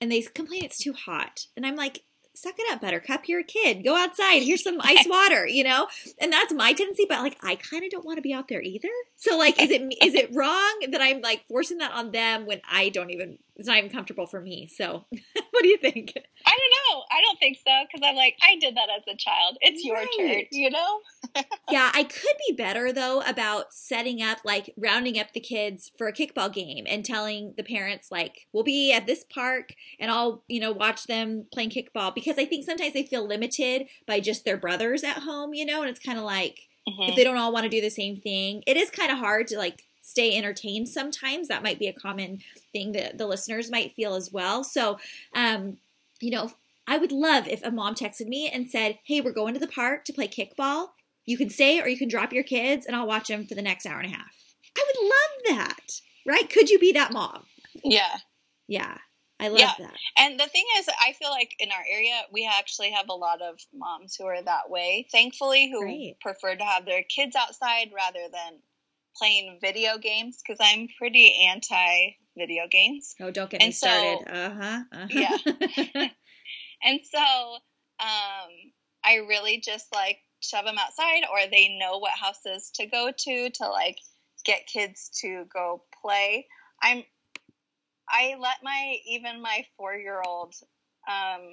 And 0.00 0.10
they 0.10 0.22
complain 0.22 0.64
it's 0.64 0.78
too 0.78 0.94
hot. 0.94 1.46
And 1.56 1.64
I'm 1.64 1.76
like, 1.76 2.02
suck 2.34 2.54
it 2.58 2.72
up, 2.72 2.80
Buttercup. 2.80 3.28
You're 3.28 3.40
a 3.40 3.44
kid. 3.44 3.84
Go 3.84 3.94
outside. 3.96 4.42
Here's 4.42 4.64
some 4.64 4.80
ice 4.82 5.06
water, 5.08 5.46
you 5.46 5.62
know? 5.62 5.86
And 6.20 6.32
that's 6.32 6.52
my 6.52 6.72
tendency, 6.72 7.06
but 7.08 7.20
like 7.20 7.36
I 7.42 7.56
kind 7.56 7.84
of 7.84 7.90
don't 7.90 8.04
want 8.04 8.16
to 8.16 8.22
be 8.22 8.32
out 8.32 8.48
there 8.48 8.62
either. 8.62 8.88
So 9.22 9.38
like 9.38 9.62
is 9.62 9.70
it 9.70 9.82
is 10.02 10.14
it 10.16 10.34
wrong 10.34 10.80
that 10.90 11.00
I'm 11.00 11.20
like 11.20 11.46
forcing 11.46 11.78
that 11.78 11.92
on 11.92 12.10
them 12.10 12.44
when 12.44 12.60
I 12.68 12.88
don't 12.88 13.10
even 13.10 13.38
it's 13.54 13.68
not 13.68 13.78
even 13.78 13.88
comfortable 13.88 14.26
for 14.26 14.40
me. 14.40 14.66
So 14.66 15.04
what 15.10 15.62
do 15.62 15.68
you 15.68 15.76
think? 15.76 16.12
I 16.44 16.50
don't 16.50 16.96
know. 16.96 17.04
I 17.08 17.20
don't 17.20 17.38
think 17.38 17.56
so 17.64 17.70
because 17.86 18.04
I'm 18.04 18.16
like 18.16 18.34
I 18.42 18.56
did 18.58 18.74
that 18.74 18.88
as 18.96 19.04
a 19.06 19.16
child. 19.16 19.58
It's 19.60 19.84
your 19.84 19.98
turn, 20.18 20.46
you 20.50 20.70
know? 20.70 21.00
yeah, 21.70 21.92
I 21.94 22.02
could 22.02 22.34
be 22.48 22.56
better 22.56 22.92
though 22.92 23.20
about 23.20 23.72
setting 23.72 24.20
up 24.20 24.38
like 24.44 24.74
rounding 24.76 25.20
up 25.20 25.32
the 25.34 25.40
kids 25.40 25.92
for 25.96 26.08
a 26.08 26.12
kickball 26.12 26.52
game 26.52 26.84
and 26.88 27.04
telling 27.04 27.54
the 27.56 27.62
parents 27.62 28.10
like 28.10 28.48
we'll 28.52 28.64
be 28.64 28.92
at 28.92 29.06
this 29.06 29.24
park 29.32 29.74
and 30.00 30.10
I'll, 30.10 30.42
you 30.48 30.58
know, 30.58 30.72
watch 30.72 31.04
them 31.04 31.46
playing 31.52 31.70
kickball 31.70 32.12
because 32.12 32.38
I 32.40 32.44
think 32.44 32.64
sometimes 32.64 32.92
they 32.92 33.04
feel 33.04 33.24
limited 33.24 33.86
by 34.04 34.18
just 34.18 34.44
their 34.44 34.56
brothers 34.56 35.04
at 35.04 35.18
home, 35.18 35.54
you 35.54 35.64
know, 35.64 35.80
and 35.80 35.88
it's 35.88 36.04
kind 36.04 36.18
of 36.18 36.24
like 36.24 36.58
mm-hmm. 36.88 37.10
if 37.10 37.16
they 37.16 37.24
don't 37.24 37.36
all 37.36 37.52
want 37.52 37.64
to 37.64 37.70
do 37.70 37.80
the 37.80 37.90
same 37.90 38.16
thing. 38.16 38.62
It 38.66 38.76
is 38.76 38.90
kind 38.90 39.10
of 39.10 39.18
hard 39.18 39.46
to 39.48 39.58
like 39.58 39.84
stay 40.00 40.36
entertained 40.36 40.88
sometimes. 40.88 41.48
That 41.48 41.62
might 41.62 41.78
be 41.78 41.88
a 41.88 41.92
common 41.92 42.40
thing 42.72 42.92
that 42.92 43.18
the 43.18 43.26
listeners 43.26 43.70
might 43.70 43.94
feel 43.94 44.14
as 44.14 44.32
well. 44.32 44.64
So, 44.64 44.98
um, 45.34 45.78
you 46.20 46.30
know, 46.30 46.52
I 46.86 46.98
would 46.98 47.12
love 47.12 47.46
if 47.46 47.62
a 47.64 47.70
mom 47.70 47.94
texted 47.94 48.26
me 48.26 48.48
and 48.48 48.70
said, 48.70 48.98
Hey, 49.04 49.20
we're 49.20 49.32
going 49.32 49.54
to 49.54 49.60
the 49.60 49.68
park 49.68 50.04
to 50.04 50.12
play 50.12 50.28
kickball. 50.28 50.88
You 51.24 51.38
can 51.38 51.50
stay 51.50 51.80
or 51.80 51.88
you 51.88 51.96
can 51.96 52.08
drop 52.08 52.32
your 52.32 52.42
kids 52.42 52.84
and 52.84 52.96
I'll 52.96 53.06
watch 53.06 53.28
them 53.28 53.46
for 53.46 53.54
the 53.54 53.62
next 53.62 53.86
hour 53.86 54.00
and 54.00 54.12
a 54.12 54.16
half. 54.16 54.34
I 54.76 54.84
would 54.86 55.08
love 55.08 55.58
that. 55.58 56.00
Right? 56.26 56.48
Could 56.50 56.70
you 56.70 56.78
be 56.78 56.92
that 56.92 57.12
mom? 57.12 57.44
Yeah. 57.84 58.16
Yeah. 58.68 58.98
I 59.42 59.48
love 59.48 59.58
yeah. 59.58 59.72
that. 59.80 59.94
And 60.16 60.38
the 60.38 60.46
thing 60.46 60.64
is, 60.78 60.86
I 61.00 61.14
feel 61.14 61.30
like 61.30 61.56
in 61.58 61.70
our 61.72 61.84
area, 61.90 62.22
we 62.32 62.46
actually 62.46 62.92
have 62.92 63.08
a 63.08 63.14
lot 63.14 63.42
of 63.42 63.58
moms 63.74 64.14
who 64.14 64.24
are 64.26 64.40
that 64.40 64.70
way, 64.70 65.08
thankfully, 65.10 65.68
who 65.68 65.80
Great. 65.80 66.16
prefer 66.20 66.54
to 66.54 66.64
have 66.64 66.86
their 66.86 67.02
kids 67.02 67.34
outside 67.34 67.90
rather 67.92 68.28
than 68.32 68.60
playing 69.16 69.58
video 69.60 69.98
games 69.98 70.38
because 70.46 70.58
I'm 70.60 70.86
pretty 70.96 71.34
anti 71.48 72.16
video 72.38 72.68
games. 72.70 73.16
Oh, 73.20 73.32
don't 73.32 73.50
get 73.50 73.60
and 73.62 73.68
me 73.68 73.72
so, 73.72 73.88
started. 73.88 74.18
Uh-huh. 74.28 74.82
uh-huh. 74.92 75.06
Yeah. 75.10 75.36
and 76.84 77.00
so 77.02 77.18
um, 77.98 78.50
I 79.04 79.16
really 79.28 79.60
just 79.60 79.86
like 79.92 80.18
shove 80.38 80.66
them 80.66 80.78
outside 80.78 81.22
or 81.32 81.50
they 81.50 81.76
know 81.80 81.98
what 81.98 82.12
houses 82.12 82.70
to 82.76 82.86
go 82.86 83.10
to 83.16 83.50
to 83.50 83.68
like 83.68 83.98
get 84.44 84.68
kids 84.72 85.10
to 85.22 85.46
go 85.52 85.82
play. 86.00 86.46
I'm 86.80 87.02
I 88.08 88.36
let 88.38 88.56
my 88.62 88.96
even 89.06 89.42
my 89.42 89.64
4-year-old 89.80 90.54
um 91.08 91.52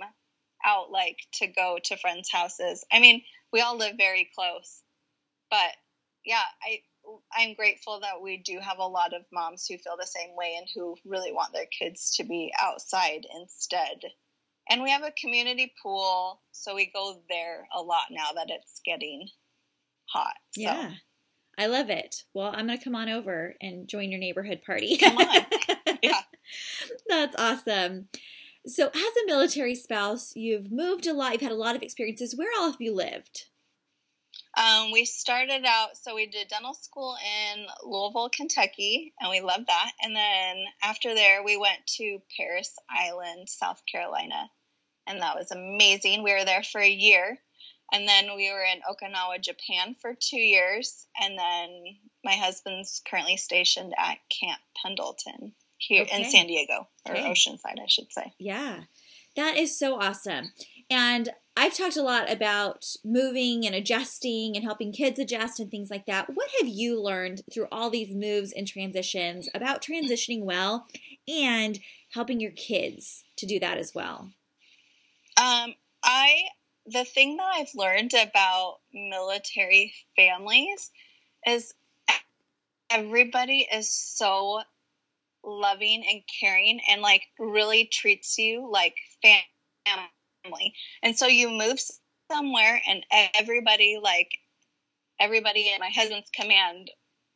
out 0.66 0.92
like 0.92 1.18
to 1.34 1.48
go 1.48 1.80
to 1.86 1.98
friends' 1.98 2.30
houses. 2.32 2.84
I 2.92 3.00
mean, 3.00 3.24
we 3.54 3.62
all 3.62 3.78
live 3.78 3.96
very 3.98 4.30
close. 4.36 4.82
But 5.50 5.72
yeah, 6.26 6.44
I 6.64 6.82
I'm 7.36 7.56
grateful 7.56 8.02
that 8.02 8.22
we 8.22 8.38
do 8.38 8.60
have 8.60 8.78
a 8.78 8.84
lot 8.84 9.14
of 9.14 9.24
moms 9.32 9.66
who 9.68 9.78
feel 9.78 9.96
the 10.00 10.06
same 10.06 10.36
way 10.36 10.56
and 10.58 10.68
who 10.76 10.96
really 11.06 11.32
want 11.32 11.54
their 11.54 11.66
kids 11.66 12.16
to 12.18 12.24
be 12.24 12.52
outside 12.60 13.26
instead. 13.40 14.00
And 14.70 14.84
we 14.84 14.92
have 14.92 15.04
a 15.04 15.14
community 15.20 15.74
pool, 15.82 16.42
so 16.52 16.76
we 16.76 16.92
go 16.94 17.22
there 17.30 17.68
a 17.74 17.82
lot 17.82 18.06
now 18.12 18.28
that 18.36 18.50
it's 18.50 18.82
getting 18.86 19.28
hot. 20.06 20.36
So. 20.52 20.62
Yeah. 20.62 20.92
I 21.58 21.66
love 21.66 21.90
it. 21.90 22.24
Well, 22.34 22.54
I'm 22.56 22.68
going 22.68 22.78
to 22.78 22.84
come 22.84 22.96
on 22.96 23.10
over 23.10 23.56
and 23.60 23.88
join 23.88 24.12
your 24.12 24.20
neighborhood 24.20 24.62
party. 24.66 24.98
Come 24.98 25.18
on. 25.18 25.46
yeah. 26.02 26.22
That's 27.08 27.36
awesome. 27.38 28.08
So, 28.66 28.88
as 28.88 28.96
a 28.96 29.26
military 29.26 29.76
spouse, 29.76 30.36
you've 30.36 30.72
moved 30.72 31.08
a 31.08 31.14
lot, 31.14 31.34
you've 31.34 31.42
had 31.42 31.52
a 31.52 31.56
lot 31.56 31.76
of 31.76 31.82
experiences. 31.82 32.36
Where 32.36 32.50
all 32.58 32.72
have 32.72 32.82
you 32.82 32.94
lived? 32.94 33.46
Um, 34.58 34.92
we 34.92 35.06
started 35.06 35.64
out, 35.66 35.96
so 35.96 36.16
we 36.16 36.26
did 36.26 36.50
dental 36.50 36.74
school 36.74 37.16
in 37.54 37.66
Louisville, 37.84 38.30
Kentucky, 38.30 39.14
and 39.20 39.30
we 39.30 39.42
loved 39.42 39.68
that. 39.68 39.92
And 40.02 40.16
then 40.16 40.66
after 40.84 41.14
there, 41.14 41.44
we 41.44 41.56
went 41.56 41.86
to 41.98 42.22
Parris 42.36 42.76
Island, 42.90 43.48
South 43.48 43.82
Carolina, 43.90 44.50
and 45.08 45.22
that 45.22 45.36
was 45.36 45.52
amazing. 45.52 46.24
We 46.24 46.34
were 46.34 46.46
there 46.46 46.64
for 46.64 46.82
a 46.82 46.90
year. 46.90 47.40
And 47.92 48.08
then 48.08 48.36
we 48.36 48.52
were 48.52 48.64
in 48.64 48.82
Okinawa, 48.82 49.42
Japan 49.42 49.96
for 50.00 50.14
two 50.14 50.40
years. 50.40 51.08
And 51.20 51.38
then 51.38 51.98
my 52.24 52.34
husband's 52.34 53.02
currently 53.10 53.38
stationed 53.38 53.96
at 53.98 54.20
Camp 54.30 54.62
Pendleton 54.80 55.54
here 55.80 56.04
okay. 56.04 56.24
in 56.24 56.30
San 56.30 56.48
Diego, 56.48 56.88
or 57.06 57.16
okay. 57.16 57.30
Oceanside, 57.30 57.82
I 57.82 57.88
should 57.88 58.12
say. 58.12 58.34
Yeah, 58.38 58.82
that 59.36 59.58
is 59.58 59.78
so 59.78 60.00
awesome. 60.00 60.52
And 60.90 61.30
I've 61.56 61.76
talked 61.76 61.98
a 61.98 62.02
lot 62.04 62.32
about 62.32 62.86
moving 63.04 63.66
and 63.66 63.76
adjusting 63.76 64.56
and 64.56 64.64
helping 64.64 64.92
kids 64.92 65.20
adjust 65.20 65.60
and 65.60 65.70
things 65.70 65.90
like 65.90 66.06
that. 66.06 66.30
What 66.34 66.50
have 66.60 66.68
you 66.68 67.02
learned 67.02 67.42
through 67.52 67.68
all 67.72 67.90
these 67.90 68.14
moves 68.14 68.52
and 68.52 68.68
transitions 68.68 69.50
about 69.54 69.82
transitioning 69.82 70.44
well 70.44 70.88
and 71.28 71.80
helping 72.14 72.40
your 72.40 72.52
kids 72.52 73.24
to 73.38 73.46
do 73.46 73.60
that 73.60 73.78
as 73.78 73.94
well? 73.94 74.32
Um, 75.38 75.76
I 76.04 76.44
the 76.86 77.06
thing 77.06 77.38
that 77.38 77.52
I've 77.56 77.76
learned 77.76 78.14
about 78.14 78.80
military 78.94 79.94
families 80.16 80.92
is 81.46 81.74
everybody 82.90 83.68
is 83.72 83.90
so 83.90 84.62
loving 85.44 86.04
and 86.10 86.22
caring 86.40 86.80
and 86.90 87.02
like 87.02 87.24
really 87.38 87.86
treats 87.86 88.38
you 88.38 88.70
like 88.72 88.96
family. 89.22 90.74
And 91.04 91.18
so 91.18 91.28
you 91.28 91.50
move 91.50 91.80
somewhere 92.32 92.82
and 92.88 93.06
everybody 93.38 94.00
like 94.02 94.38
everybody 95.20 95.70
in 95.74 95.80
my 95.80 95.90
husband's 95.90 96.30
command 96.34 96.92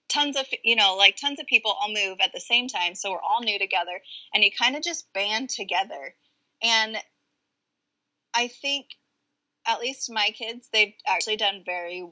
tons 0.08 0.38
of 0.38 0.46
you 0.64 0.76
know 0.76 0.96
like 0.96 1.18
tons 1.18 1.40
of 1.40 1.48
people 1.48 1.72
all 1.72 1.92
move 1.92 2.20
at 2.22 2.32
the 2.32 2.40
same 2.40 2.68
time 2.68 2.94
so 2.94 3.10
we're 3.12 3.20
all 3.20 3.42
new 3.42 3.58
together 3.58 4.00
and 4.34 4.44
you 4.44 4.52
kind 4.52 4.76
of 4.76 4.84
just 4.84 5.12
band 5.14 5.50
together 5.50 6.14
and 6.62 6.98
i 8.36 8.48
think 8.48 8.86
at 9.66 9.80
least 9.80 10.12
my 10.12 10.30
kids, 10.32 10.70
they've 10.72 10.94
actually 11.08 11.38
done 11.38 11.64
very 11.66 12.06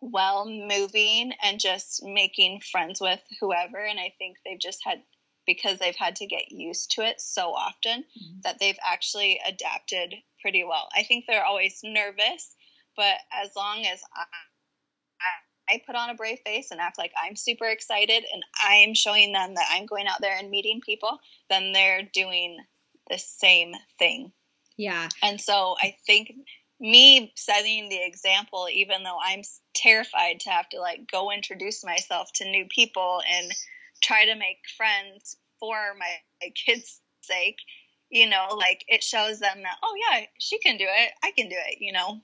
well 0.00 0.46
moving 0.46 1.32
and 1.42 1.60
just 1.60 2.02
making 2.04 2.60
friends 2.72 3.00
with 3.00 3.20
whoever. 3.40 3.78
And 3.78 4.00
I 4.00 4.14
think 4.18 4.36
they've 4.44 4.58
just 4.58 4.80
had, 4.84 5.02
because 5.46 5.78
they've 5.78 5.96
had 5.96 6.16
to 6.16 6.26
get 6.26 6.50
used 6.50 6.92
to 6.92 7.02
it 7.02 7.20
so 7.20 7.50
often, 7.50 8.00
mm-hmm. 8.00 8.40
that 8.44 8.58
they've 8.60 8.78
actually 8.84 9.40
adapted 9.46 10.14
pretty 10.40 10.64
well. 10.64 10.88
I 10.96 11.02
think 11.02 11.24
they're 11.26 11.44
always 11.44 11.80
nervous, 11.82 12.54
but 12.96 13.16
as 13.32 13.50
long 13.56 13.84
as 13.84 14.00
I, 14.14 14.24
I 15.74 15.82
put 15.86 15.94
on 15.94 16.10
a 16.10 16.14
brave 16.14 16.38
face 16.44 16.70
and 16.70 16.80
act 16.80 16.98
like 16.98 17.12
I'm 17.22 17.36
super 17.36 17.66
excited 17.66 18.24
and 18.32 18.42
I'm 18.64 18.94
showing 18.94 19.32
them 19.32 19.54
that 19.54 19.68
I'm 19.70 19.86
going 19.86 20.06
out 20.08 20.20
there 20.20 20.36
and 20.36 20.50
meeting 20.50 20.80
people, 20.84 21.18
then 21.48 21.72
they're 21.72 22.08
doing 22.12 22.58
the 23.08 23.18
same 23.18 23.74
thing. 23.98 24.32
Yeah. 24.76 25.08
And 25.22 25.40
so 25.40 25.76
I 25.80 25.94
think 26.06 26.32
me 26.80 27.32
setting 27.36 27.88
the 27.88 28.02
example, 28.02 28.68
even 28.72 29.02
though 29.02 29.18
I'm 29.22 29.42
terrified 29.74 30.40
to 30.40 30.50
have 30.50 30.68
to 30.70 30.80
like 30.80 31.10
go 31.10 31.30
introduce 31.30 31.84
myself 31.84 32.30
to 32.36 32.50
new 32.50 32.66
people 32.74 33.20
and 33.30 33.52
try 34.02 34.24
to 34.24 34.34
make 34.34 34.58
friends 34.76 35.36
for 35.58 35.76
my, 35.98 36.10
my 36.42 36.50
kids' 36.66 37.00
sake, 37.20 37.58
you 38.08 38.28
know, 38.28 38.48
like 38.56 38.84
it 38.88 39.04
shows 39.04 39.38
them 39.38 39.62
that, 39.62 39.76
oh, 39.82 39.94
yeah, 40.10 40.24
she 40.38 40.58
can 40.58 40.78
do 40.78 40.86
it. 40.88 41.12
I 41.22 41.32
can 41.32 41.48
do 41.48 41.56
it, 41.68 41.76
you 41.80 41.92
know. 41.92 42.20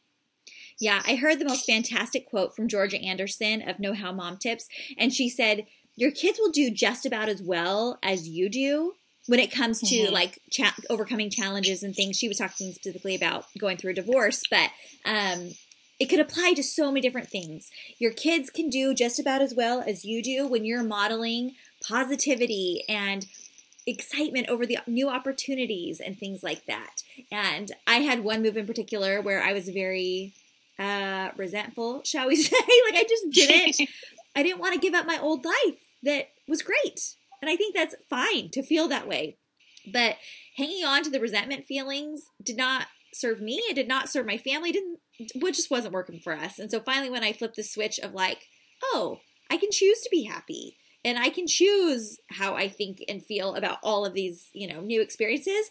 Yeah, 0.81 1.03
I 1.07 1.17
heard 1.17 1.39
the 1.39 1.45
most 1.45 1.67
fantastic 1.67 2.27
quote 2.27 2.55
from 2.55 2.69
Georgia 2.69 2.99
Anderson 2.99 3.63
of 3.63 3.79
Know 3.79 3.95
How 3.95 4.13
Mom 4.13 4.37
Tips. 4.37 4.69
And 4.99 5.13
she 5.13 5.29
said, 5.29 5.67
Your 5.97 6.11
kids 6.11 6.39
will 6.39 6.51
do 6.51 6.71
just 6.71 7.07
about 7.07 7.29
as 7.29 7.43
well 7.43 7.99
as 8.03 8.29
you 8.29 8.49
do 8.49 8.95
when 9.27 9.41
it 9.41 9.53
comes 9.53 9.81
to 9.81 9.97
mm-hmm. 9.97 10.15
like 10.15 10.39
cha- 10.51 10.75
overcoming 10.89 11.31
challenges 11.31 11.83
and 11.83 11.95
things 11.95 12.17
she 12.17 12.29
was 12.29 12.39
talking 12.39 12.73
specifically 12.73 13.15
about 13.15 13.45
going 13.59 13.77
through 13.77 13.91
a 13.91 13.95
divorce 13.95 14.43
but 14.51 14.71
um, 15.05 15.51
it 15.99 16.07
could 16.07 16.21
apply 16.21 16.53
to 16.55 16.63
so 16.63 16.91
many 16.91 17.01
different 17.01 17.29
things. 17.29 17.71
Your 17.99 18.13
kids 18.13 18.51
can 18.51 18.69
do 18.69 18.95
just 18.95 19.19
about 19.19 19.41
as 19.41 19.55
well 19.55 19.83
as 19.87 20.05
you 20.05 20.23
do 20.23 20.47
when 20.47 20.65
you're 20.65 20.83
modeling 20.83 21.53
positivity 21.87 22.85
and 22.89 23.27
excitement 23.87 24.49
over 24.49 24.67
the 24.67 24.79
new 24.87 25.09
opportunities 25.09 26.01
and 26.01 26.19
things 26.19 26.43
like 26.43 26.67
that. 26.67 27.03
And 27.31 27.73
i 27.87 27.97
had 27.97 28.25
one 28.25 28.43
move 28.43 28.57
in 28.57 28.67
particular 28.67 29.21
where 29.21 29.43
i 29.43 29.53
was 29.53 29.69
very 29.69 30.35
uh, 30.79 31.31
resentful 31.37 32.03
shall 32.05 32.29
we 32.29 32.37
say? 32.37 32.57
Like 32.91 33.01
i 33.01 33.05
just 33.09 33.31
didn't. 33.31 33.89
I 34.37 34.43
didn't 34.43 34.61
want 34.61 34.75
to 34.75 34.81
give 34.81 34.93
up 34.93 35.07
my 35.07 35.19
old 35.19 35.47
life 35.47 35.79
that 36.03 36.29
was 36.47 36.61
great 36.61 37.15
and 37.47 37.53
I 37.53 37.57
think 37.57 37.77
that's 37.77 37.95
fine 38.11 38.51
to 38.51 38.63
feel 38.63 38.89
that 38.89 39.07
way. 39.07 39.37
But 39.91 40.17
hanging 40.57 40.85
on 40.85 41.05
to 41.05 41.11
the 41.11 41.21
resentment 41.21 41.65
feelings 41.65 42.25
did 42.43 42.57
not 42.57 42.89
serve 43.15 43.41
me. 43.41 43.63
It 43.71 43.75
did 43.75 43.87
not 43.87 44.09
serve 44.09 44.27
my 44.27 44.37
family. 44.37 44.71
It 44.71 44.73
didn't 44.73 44.99
what 45.37 45.55
just 45.55 45.71
wasn't 45.71 45.95
working 45.95 46.19
for 46.19 46.35
us. 46.35 46.59
And 46.59 46.71
so 46.71 46.81
finally 46.81 47.09
when 47.09 47.23
I 47.23 47.33
flipped 47.33 47.55
the 47.55 47.63
switch 47.63 48.01
of 48.01 48.15
like, 48.15 48.49
oh, 48.83 49.21
I 49.49 49.59
can 49.59 49.71
choose 49.71 50.01
to 50.01 50.11
be 50.11 50.25
happy 50.25 50.77
and 51.05 51.19
I 51.21 51.29
can 51.29 51.47
choose 51.47 52.19
how 52.31 52.55
I 52.55 52.69
think 52.69 53.05
and 53.09 53.25
feel 53.25 53.55
about 53.55 53.79
all 53.81 54.05
of 54.05 54.13
these, 54.13 54.49
you 54.53 54.67
know, 54.67 54.81
new 54.81 55.01
experiences, 55.01 55.71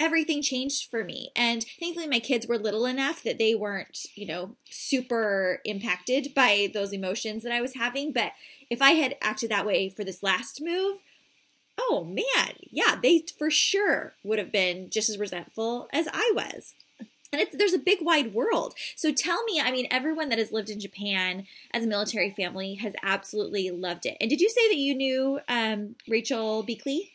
everything 0.00 0.42
changed 0.42 0.90
for 0.90 1.04
me. 1.04 1.30
And 1.36 1.64
thankfully, 1.78 2.08
my 2.08 2.18
kids 2.18 2.46
were 2.46 2.58
little 2.58 2.86
enough 2.86 3.22
that 3.22 3.38
they 3.38 3.54
weren't, 3.54 4.06
you 4.14 4.26
know, 4.26 4.56
super 4.68 5.60
impacted 5.64 6.34
by 6.34 6.70
those 6.72 6.92
emotions 6.92 7.42
that 7.44 7.52
I 7.52 7.60
was 7.60 7.74
having. 7.74 8.12
But 8.12 8.32
if 8.70 8.80
I 8.80 8.92
had 8.92 9.16
acted 9.20 9.50
that 9.50 9.66
way 9.66 9.90
for 9.90 10.02
this 10.02 10.22
last 10.22 10.62
move, 10.62 10.98
oh 11.78 12.04
man, 12.04 12.54
yeah, 12.70 12.96
they 13.00 13.24
for 13.38 13.50
sure 13.50 14.14
would 14.24 14.38
have 14.38 14.50
been 14.50 14.88
just 14.90 15.10
as 15.10 15.18
resentful 15.18 15.88
as 15.92 16.08
I 16.12 16.32
was. 16.34 16.74
And 17.32 17.46
there's 17.52 17.74
a 17.74 17.78
big 17.78 17.98
wide 18.02 18.34
world. 18.34 18.74
So 18.96 19.12
tell 19.12 19.44
me, 19.44 19.60
I 19.60 19.70
mean, 19.70 19.86
everyone 19.90 20.30
that 20.30 20.38
has 20.38 20.50
lived 20.50 20.68
in 20.68 20.80
Japan 20.80 21.46
as 21.72 21.84
a 21.84 21.86
military 21.86 22.30
family 22.30 22.74
has 22.74 22.92
absolutely 23.04 23.70
loved 23.70 24.04
it. 24.04 24.16
And 24.20 24.28
did 24.28 24.40
you 24.40 24.50
say 24.50 24.68
that 24.68 24.76
you 24.76 24.96
knew 24.96 25.38
um, 25.48 25.94
Rachel 26.08 26.64
Beakley? 26.66 27.10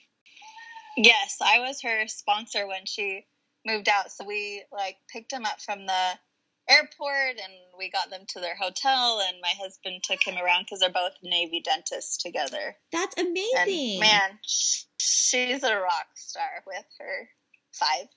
Yes, 0.98 1.38
I 1.42 1.60
was 1.60 1.82
her 1.82 2.08
sponsor 2.08 2.68
when 2.68 2.86
she 2.86 3.26
moved 3.66 3.90
out. 3.90 4.12
So 4.12 4.26
we 4.26 4.64
like 4.72 4.98
picked 5.12 5.32
them 5.32 5.46
up 5.46 5.62
from 5.62 5.86
the 5.86 6.12
airport 6.70 7.40
and 7.44 7.54
we 7.78 7.90
got 7.90 8.10
them 8.10 8.22
to 8.28 8.40
their 8.40 8.56
hotel 8.56 9.22
and 9.28 9.38
my 9.42 9.54
husband 9.60 10.02
took 10.04 10.24
him 10.24 10.36
around 10.36 10.64
because 10.64 10.80
they're 10.80 10.90
both 10.90 11.14
navy 11.24 11.62
dentists 11.64 12.18
together. 12.18 12.76
That's 12.92 13.20
amazing. 13.20 13.92
and 13.92 14.00
man 14.00 14.40
she's 14.42 15.64
a 15.64 15.76
rock 15.76 16.08
star 16.16 16.64
with 16.66 16.86
her 17.00 17.30
five. 17.72 18.08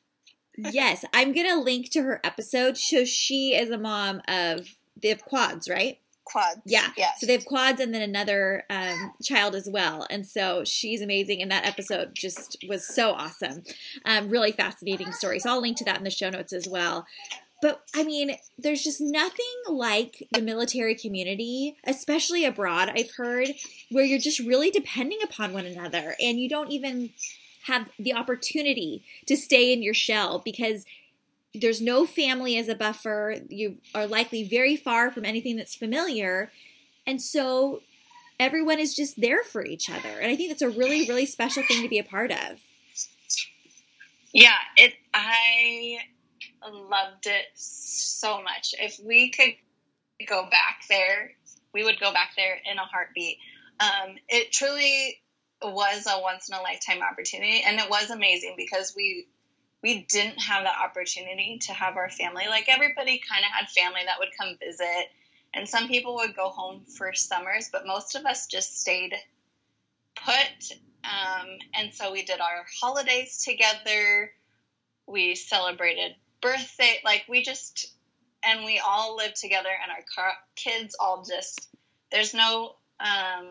Yes 0.56 1.04
i'm 1.12 1.32
gonna 1.32 1.60
link 1.60 1.90
to 1.92 2.02
her 2.02 2.20
episode. 2.24 2.78
So 2.78 3.04
she 3.04 3.54
is 3.54 3.70
a 3.70 3.78
mom 3.78 4.22
of 4.28 4.66
they 5.00 5.08
have 5.08 5.24
quads 5.24 5.68
right 5.68 5.98
quads. 6.30 6.60
Yeah. 6.64 6.88
So 7.18 7.26
they 7.26 7.32
have 7.32 7.44
quads 7.44 7.80
and 7.80 7.94
then 7.94 8.02
another 8.02 8.64
um, 8.70 9.12
child 9.22 9.54
as 9.54 9.68
well. 9.68 10.06
And 10.10 10.26
so 10.26 10.64
she's 10.64 11.00
amazing. 11.00 11.42
And 11.42 11.50
that 11.50 11.66
episode 11.66 12.14
just 12.14 12.56
was 12.68 12.86
so 12.86 13.12
awesome. 13.12 13.62
Um, 14.04 14.28
really 14.28 14.52
fascinating 14.52 15.12
story. 15.12 15.38
So 15.38 15.50
i'll 15.50 15.60
link 15.60 15.76
to 15.78 15.84
that 15.84 15.98
in 15.98 16.04
the 16.04 16.10
show 16.10 16.30
notes 16.30 16.52
as 16.52 16.68
well. 16.68 17.06
But 17.60 17.82
I 17.94 18.04
mean, 18.04 18.36
there's 18.56 18.82
just 18.82 19.00
nothing 19.00 19.46
like 19.68 20.28
the 20.32 20.40
military 20.40 20.94
community, 20.94 21.76
especially 21.84 22.44
abroad, 22.44 22.90
I've 22.94 23.10
heard, 23.16 23.48
where 23.90 24.04
you're 24.04 24.20
just 24.20 24.38
really 24.38 24.70
depending 24.70 25.18
upon 25.24 25.52
one 25.52 25.66
another 25.66 26.14
and 26.20 26.38
you 26.38 26.48
don't 26.48 26.70
even 26.70 27.10
have 27.64 27.90
the 27.98 28.14
opportunity 28.14 29.02
to 29.26 29.36
stay 29.36 29.72
in 29.72 29.82
your 29.82 29.94
shell 29.94 30.40
because 30.44 30.86
there's 31.54 31.80
no 31.80 32.06
family 32.06 32.56
as 32.58 32.68
a 32.68 32.74
buffer. 32.74 33.36
You 33.48 33.78
are 33.94 34.06
likely 34.06 34.44
very 34.44 34.76
far 34.76 35.10
from 35.10 35.24
anything 35.24 35.56
that's 35.56 35.74
familiar. 35.74 36.50
And 37.06 37.20
so 37.22 37.80
everyone 38.38 38.78
is 38.78 38.94
just 38.94 39.20
there 39.20 39.42
for 39.42 39.64
each 39.64 39.90
other. 39.90 40.20
And 40.20 40.30
I 40.30 40.36
think 40.36 40.50
that's 40.50 40.62
a 40.62 40.68
really, 40.68 41.08
really 41.08 41.26
special 41.26 41.62
thing 41.62 41.82
to 41.82 41.88
be 41.88 41.98
a 41.98 42.04
part 42.04 42.30
of. 42.30 42.60
Yeah, 44.32 44.56
it 44.76 44.94
I 45.14 45.98
loved 46.70 47.26
it 47.26 47.46
so 47.54 48.42
much. 48.42 48.74
If 48.78 49.00
we 49.02 49.30
could 49.30 49.54
go 50.26 50.42
back 50.50 50.82
there, 50.88 51.32
we 51.72 51.84
would 51.84 51.98
go 51.98 52.12
back 52.12 52.32
there 52.36 52.58
in 52.70 52.78
a 52.78 52.84
heartbeat. 52.84 53.38
Um, 53.80 54.16
it 54.28 54.52
truly 54.52 55.20
was 55.62 56.06
a 56.08 56.20
once 56.20 56.48
in 56.48 56.54
a 56.54 56.60
lifetime 56.60 57.00
opportunity, 57.02 57.62
and 57.66 57.78
it 57.78 57.88
was 57.88 58.10
amazing 58.10 58.54
because 58.56 58.92
we 58.94 59.26
we 59.82 60.06
didn't 60.10 60.40
have 60.40 60.64
the 60.64 60.82
opportunity 60.82 61.58
to 61.62 61.72
have 61.72 61.96
our 61.96 62.10
family. 62.10 62.44
Like 62.48 62.68
everybody 62.68 63.20
kind 63.28 63.44
of 63.44 63.52
had 63.52 63.68
family 63.68 64.00
that 64.06 64.18
would 64.18 64.30
come 64.38 64.56
visit, 64.58 65.10
and 65.54 65.68
some 65.68 65.88
people 65.88 66.16
would 66.16 66.34
go 66.34 66.48
home 66.48 66.84
for 66.84 67.12
summers, 67.14 67.68
but 67.72 67.86
most 67.86 68.14
of 68.14 68.26
us 68.26 68.46
just 68.46 68.80
stayed 68.80 69.14
put. 70.16 70.78
Um, 71.04 71.46
and 71.74 71.94
so 71.94 72.12
we 72.12 72.22
did 72.24 72.40
our 72.40 72.64
holidays 72.80 73.42
together. 73.44 74.32
We 75.06 75.34
celebrated 75.34 76.14
birthday 76.40 76.98
like 77.04 77.24
we 77.28 77.42
just 77.42 77.94
and 78.44 78.64
we 78.64 78.78
all 78.78 79.16
lived 79.16 79.36
together, 79.36 79.70
and 79.82 79.90
our 79.90 80.04
car- 80.14 80.38
kids 80.54 80.96
all 81.00 81.24
just 81.24 81.68
there's 82.10 82.34
no 82.34 82.76
um, 83.00 83.48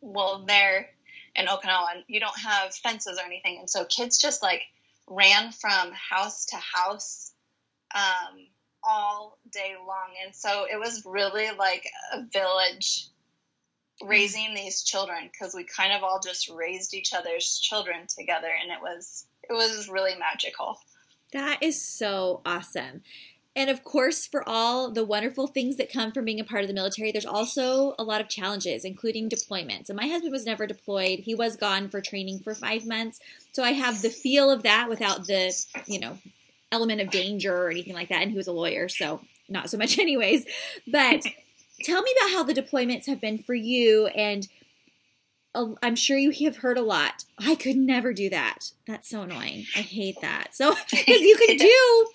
well 0.00 0.44
there 0.46 0.90
in 1.36 1.46
Okinawa, 1.46 2.04
you 2.06 2.20
don't 2.20 2.38
have 2.38 2.74
fences 2.74 3.18
or 3.18 3.26
anything, 3.26 3.58
and 3.58 3.68
so 3.68 3.84
kids 3.86 4.18
just 4.18 4.42
like 4.42 4.62
ran 5.08 5.52
from 5.52 5.92
house 5.92 6.46
to 6.46 6.56
house 6.56 7.32
um, 7.94 8.46
all 8.82 9.38
day 9.50 9.74
long, 9.86 10.10
and 10.24 10.34
so 10.34 10.66
it 10.70 10.78
was 10.78 11.04
really 11.04 11.48
like 11.58 11.86
a 12.12 12.22
village 12.32 13.08
raising 14.02 14.54
these 14.54 14.82
children 14.82 15.30
because 15.30 15.54
we 15.54 15.64
kind 15.64 15.92
of 15.92 16.02
all 16.02 16.20
just 16.22 16.48
raised 16.48 16.94
each 16.94 17.14
other's 17.14 17.58
children 17.58 18.06
together, 18.08 18.50
and 18.60 18.70
it 18.72 18.80
was 18.80 19.26
it 19.48 19.52
was 19.52 19.88
really 19.88 20.14
magical. 20.18 20.78
That 21.32 21.62
is 21.62 21.82
so 21.82 22.42
awesome. 22.46 23.02
And 23.56 23.70
of 23.70 23.84
course, 23.84 24.26
for 24.26 24.46
all 24.48 24.90
the 24.90 25.04
wonderful 25.04 25.46
things 25.46 25.76
that 25.76 25.92
come 25.92 26.10
from 26.10 26.24
being 26.24 26.40
a 26.40 26.44
part 26.44 26.62
of 26.62 26.68
the 26.68 26.74
military, 26.74 27.12
there's 27.12 27.24
also 27.24 27.94
a 27.98 28.02
lot 28.02 28.20
of 28.20 28.28
challenges, 28.28 28.84
including 28.84 29.28
deployments. 29.28 29.88
And 29.88 29.96
my 29.96 30.08
husband 30.08 30.32
was 30.32 30.44
never 30.44 30.66
deployed. 30.66 31.20
He 31.20 31.36
was 31.36 31.56
gone 31.56 31.88
for 31.88 32.00
training 32.00 32.40
for 32.40 32.54
five 32.54 32.84
months. 32.84 33.20
So 33.52 33.62
I 33.62 33.72
have 33.72 34.02
the 34.02 34.10
feel 34.10 34.50
of 34.50 34.64
that 34.64 34.88
without 34.88 35.26
the, 35.28 35.54
you 35.86 36.00
know, 36.00 36.18
element 36.72 37.00
of 37.00 37.10
danger 37.10 37.56
or 37.56 37.70
anything 37.70 37.94
like 37.94 38.08
that. 38.08 38.22
And 38.22 38.32
he 38.32 38.36
was 38.36 38.48
a 38.48 38.52
lawyer, 38.52 38.88
so 38.88 39.20
not 39.48 39.70
so 39.70 39.78
much, 39.78 39.98
anyways. 40.00 40.44
But 40.88 41.24
tell 41.84 42.02
me 42.02 42.12
about 42.20 42.32
how 42.32 42.42
the 42.42 42.54
deployments 42.54 43.06
have 43.06 43.20
been 43.20 43.38
for 43.38 43.54
you. 43.54 44.06
And 44.08 44.48
I'm 45.54 45.96
sure 45.96 46.16
you 46.16 46.32
have 46.46 46.58
heard 46.58 46.78
a 46.78 46.82
lot. 46.82 47.24
I 47.38 47.54
could 47.54 47.76
never 47.76 48.12
do 48.12 48.30
that. 48.30 48.72
That's 48.86 49.08
so 49.08 49.22
annoying. 49.22 49.66
I 49.76 49.80
hate 49.80 50.20
that. 50.20 50.54
So, 50.54 50.74
because 50.90 51.20
you 51.20 51.36
can 51.36 51.56
do 51.56 52.06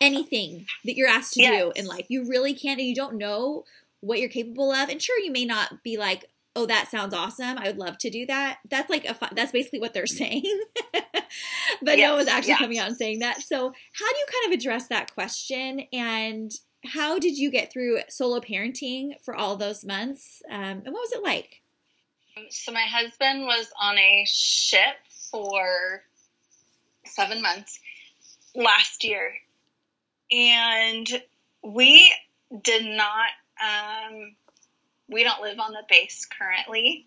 anything 0.00 0.66
that 0.84 0.96
you're 0.96 1.08
asked 1.08 1.34
to 1.34 1.42
yes. 1.42 1.62
do 1.62 1.72
in 1.74 1.86
life. 1.86 2.06
You 2.08 2.28
really 2.28 2.54
can't, 2.54 2.78
and 2.78 2.88
you 2.88 2.94
don't 2.94 3.16
know 3.16 3.64
what 4.00 4.20
you're 4.20 4.28
capable 4.28 4.72
of. 4.72 4.88
And 4.88 5.00
sure, 5.00 5.18
you 5.18 5.32
may 5.32 5.44
not 5.44 5.82
be 5.82 5.96
like, 5.96 6.26
oh, 6.54 6.66
that 6.66 6.88
sounds 6.90 7.14
awesome. 7.14 7.58
I 7.58 7.66
would 7.66 7.78
love 7.78 7.98
to 7.98 8.10
do 8.10 8.26
that. 8.26 8.58
That's 8.68 8.90
like 8.90 9.04
a 9.04 9.14
fun, 9.14 9.30
that's 9.34 9.52
basically 9.52 9.80
what 9.80 9.94
they're 9.94 10.06
saying. 10.06 10.64
but 11.82 11.98
yes, 11.98 12.08
no 12.08 12.16
one's 12.16 12.28
actually 12.28 12.56
coming 12.56 12.78
out 12.78 12.88
and 12.88 12.96
saying 12.96 13.20
that. 13.20 13.42
So, 13.42 13.58
how 13.58 14.12
do 14.12 14.18
you 14.18 14.26
kind 14.32 14.52
of 14.52 14.58
address 14.58 14.88
that 14.88 15.14
question? 15.14 15.82
And 15.92 16.52
how 16.84 17.18
did 17.18 17.36
you 17.36 17.50
get 17.50 17.72
through 17.72 18.00
solo 18.08 18.40
parenting 18.40 19.12
for 19.22 19.34
all 19.34 19.56
those 19.56 19.84
months? 19.84 20.42
Um, 20.50 20.82
and 20.84 20.92
what 20.92 21.02
was 21.02 21.12
it 21.12 21.22
like? 21.22 21.62
So, 22.50 22.70
my 22.72 22.82
husband 22.82 23.42
was 23.42 23.70
on 23.80 23.98
a 23.98 24.24
ship 24.26 24.96
for 25.30 26.02
seven 27.06 27.40
months 27.40 27.80
last 28.54 29.04
year. 29.04 29.32
And 30.30 31.08
we 31.62 32.12
did 32.62 32.84
not 32.84 33.28
um, 33.62 34.36
we 35.08 35.22
don't 35.22 35.40
live 35.40 35.58
on 35.58 35.72
the 35.72 35.84
base 35.88 36.26
currently. 36.26 37.06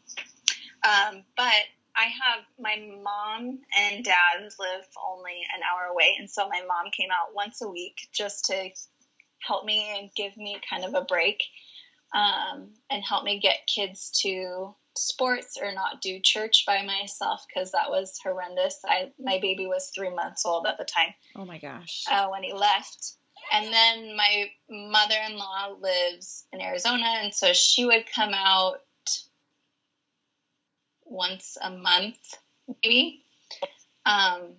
Um, 0.84 1.24
but 1.36 1.54
i 1.96 2.04
have 2.04 2.46
my 2.58 2.78
mom 3.04 3.60
and 3.78 4.06
dad 4.06 4.42
live 4.42 4.88
only 5.12 5.42
an 5.56 5.62
hour 5.70 5.92
away. 5.92 6.16
And 6.18 6.30
so 6.30 6.48
my 6.48 6.62
mom 6.68 6.92
came 6.92 7.10
out 7.12 7.36
once 7.36 7.62
a 7.62 7.70
week 7.70 8.08
just 8.14 8.46
to 8.46 8.70
help 9.46 9.66
me 9.66 9.96
and 9.98 10.10
give 10.16 10.36
me 10.38 10.60
kind 10.68 10.86
of 10.86 10.94
a 10.94 11.06
break 11.06 11.44
um, 12.14 12.70
and 12.90 13.04
help 13.04 13.24
me 13.24 13.40
get 13.40 13.68
kids 13.68 14.12
to 14.22 14.74
sports 15.00 15.58
or 15.62 15.74
not 15.74 16.02
do 16.02 16.20
church 16.20 16.64
by 16.66 16.84
myself 16.84 17.46
because 17.48 17.72
that 17.72 17.90
was 17.90 18.20
horrendous. 18.24 18.80
I 18.86 19.12
my 19.20 19.40
baby 19.40 19.66
was 19.66 19.92
three 19.96 20.14
months 20.14 20.46
old 20.46 20.68
at 20.68 20.78
the 20.78 20.86
time. 20.86 21.14
Oh 21.36 21.46
my 21.46 21.60
gosh! 21.60 22.04
Uh, 22.10 22.28
when 22.30 22.44
he 22.44 22.54
left, 22.54 23.14
and 23.52 23.74
then 23.74 24.16
my 24.16 24.50
mother-in-law 24.70 25.78
lives 25.80 26.46
in 26.54 26.62
Arizona, 26.62 27.20
and 27.24 27.34
so 27.34 27.54
she 27.54 27.86
would 27.86 28.06
come 28.14 28.34
out 28.34 28.80
once 31.06 31.58
a 31.62 31.72
month, 31.72 32.20
maybe, 32.84 33.24
um, 34.06 34.54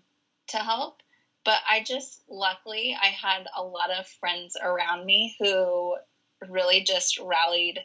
to 0.49 0.59
help. 0.59 0.97
But 1.45 1.61
I 1.69 1.83
just 1.83 2.23
luckily 2.29 2.97
I 3.01 3.07
had 3.07 3.47
a 3.57 3.63
lot 3.63 3.91
of 3.91 4.07
friends 4.07 4.57
around 4.63 5.07
me 5.07 5.37
who 5.39 5.97
really 6.49 6.83
just 6.83 7.19
rallied 7.19 7.81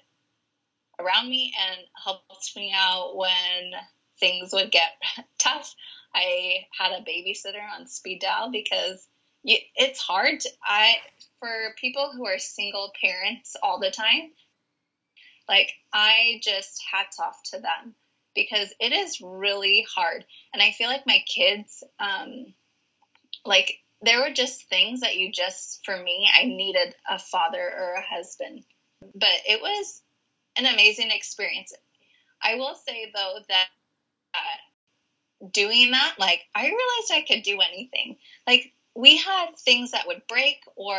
around 1.00 1.30
me 1.30 1.54
and 1.70 1.80
helped 2.04 2.56
me 2.56 2.74
out 2.76 3.16
when 3.16 3.72
things 4.20 4.52
would 4.54 4.72
get 4.72 4.92
tough. 5.40 5.74
I 6.14 6.66
had 6.78 6.92
a 6.92 7.04
babysitter 7.04 7.62
on 7.78 7.88
speed 7.88 8.22
dial 8.22 8.52
because 8.52 9.08
you, 9.44 9.58
it's 9.76 10.00
hard. 10.00 10.40
To, 10.40 10.50
I 10.64 10.96
for 11.40 11.76
people 11.80 12.12
who 12.14 12.26
are 12.26 12.40
single 12.40 12.92
parents 13.00 13.56
all 13.62 13.80
the 13.80 13.92
time, 13.92 14.32
like 15.48 15.74
I 15.94 16.40
just 16.42 16.82
hats 16.92 17.20
off 17.20 17.42
to 17.52 17.60
them 17.60 17.96
because 18.34 18.74
it 18.80 18.92
is 18.92 19.22
really 19.22 19.86
hard. 19.94 20.26
And 20.54 20.62
I 20.62 20.72
feel 20.72 20.90
like 20.90 21.06
my 21.06 21.24
kids, 21.28 21.84
um, 22.00 22.54
like 23.46 23.80
there 24.02 24.22
were 24.22 24.34
just 24.34 24.68
things 24.70 25.02
that 25.02 25.18
you 25.18 25.32
just 25.32 25.86
for 25.86 25.98
me, 25.98 26.28
I 26.34 26.46
needed 26.46 26.96
a 27.10 27.20
father 27.20 27.62
or 27.62 27.94
a 27.94 28.02
husband. 28.02 28.64
But 29.14 29.30
it 29.48 29.62
was 29.62 30.02
an 30.58 30.66
amazing 30.66 31.12
experience. 31.12 31.74
I 32.42 32.56
will 32.56 32.76
say 32.76 33.12
though 33.14 33.40
that 33.50 33.68
uh, 34.34 35.48
doing 35.52 35.92
that, 35.92 36.16
like 36.20 36.42
I 36.54 36.66
realized 36.66 37.12
I 37.12 37.26
could 37.28 37.44
do 37.44 37.60
anything. 37.62 38.18
Like 38.48 38.74
we 38.96 39.18
had 39.18 39.58
things 39.58 39.92
that 39.92 40.08
would 40.08 40.28
break 40.28 40.58
or 40.76 40.98